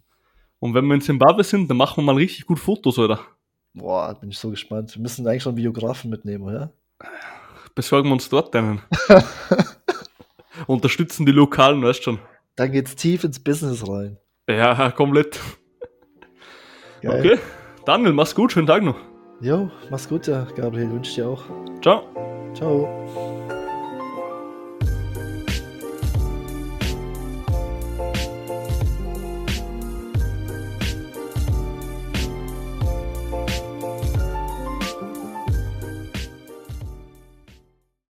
Und 0.59 0.73
wenn 0.73 0.85
wir 0.85 0.95
in 0.95 1.01
Zimbabwe 1.01 1.43
sind, 1.43 1.69
dann 1.69 1.75
machen 1.75 1.97
wir 1.97 2.13
mal 2.13 2.15
richtig 2.15 2.45
gut 2.45 2.57
Fotos, 2.57 2.97
oder? 2.97 3.19
Boah, 3.73 4.13
bin 4.17 4.29
ich 4.29 4.39
so 4.39 4.49
gespannt. 4.49 4.95
Wir 4.95 5.01
müssen 5.01 5.27
eigentlich 5.27 5.43
schon 5.43 5.51
einen 5.51 5.57
Videografen 5.57 6.09
mitnehmen, 6.09 6.45
oder? 6.45 6.71
Besorgen 7.77 8.09
wir 8.09 8.13
uns 8.13 8.27
dort 8.27 8.55
einen. 8.55 8.81
Unterstützen 10.65 11.27
die 11.27 11.31
Lokalen, 11.31 11.83
weißt 11.83 12.03
schon. 12.03 12.17
Dann 12.55 12.71
geht's 12.71 12.95
tief 12.95 13.23
ins 13.23 13.39
Business 13.39 13.87
rein. 13.87 14.17
Ja, 14.49 14.89
komplett. 14.89 15.39
Geil. 17.03 17.19
Okay. 17.19 17.39
Daniel, 17.85 18.13
mach's 18.13 18.33
gut, 18.33 18.51
schönen 18.51 18.65
Tag 18.65 18.81
noch. 18.81 18.97
Jo, 19.41 19.69
mach's 19.91 20.09
gut, 20.09 20.25
ja, 20.25 20.47
Gabriel. 20.55 20.89
Wünsche 20.89 21.11
ich 21.11 21.15
dir 21.17 21.27
auch. 21.27 21.43
Ciao. 21.83 22.01
Ciao. 22.55 23.36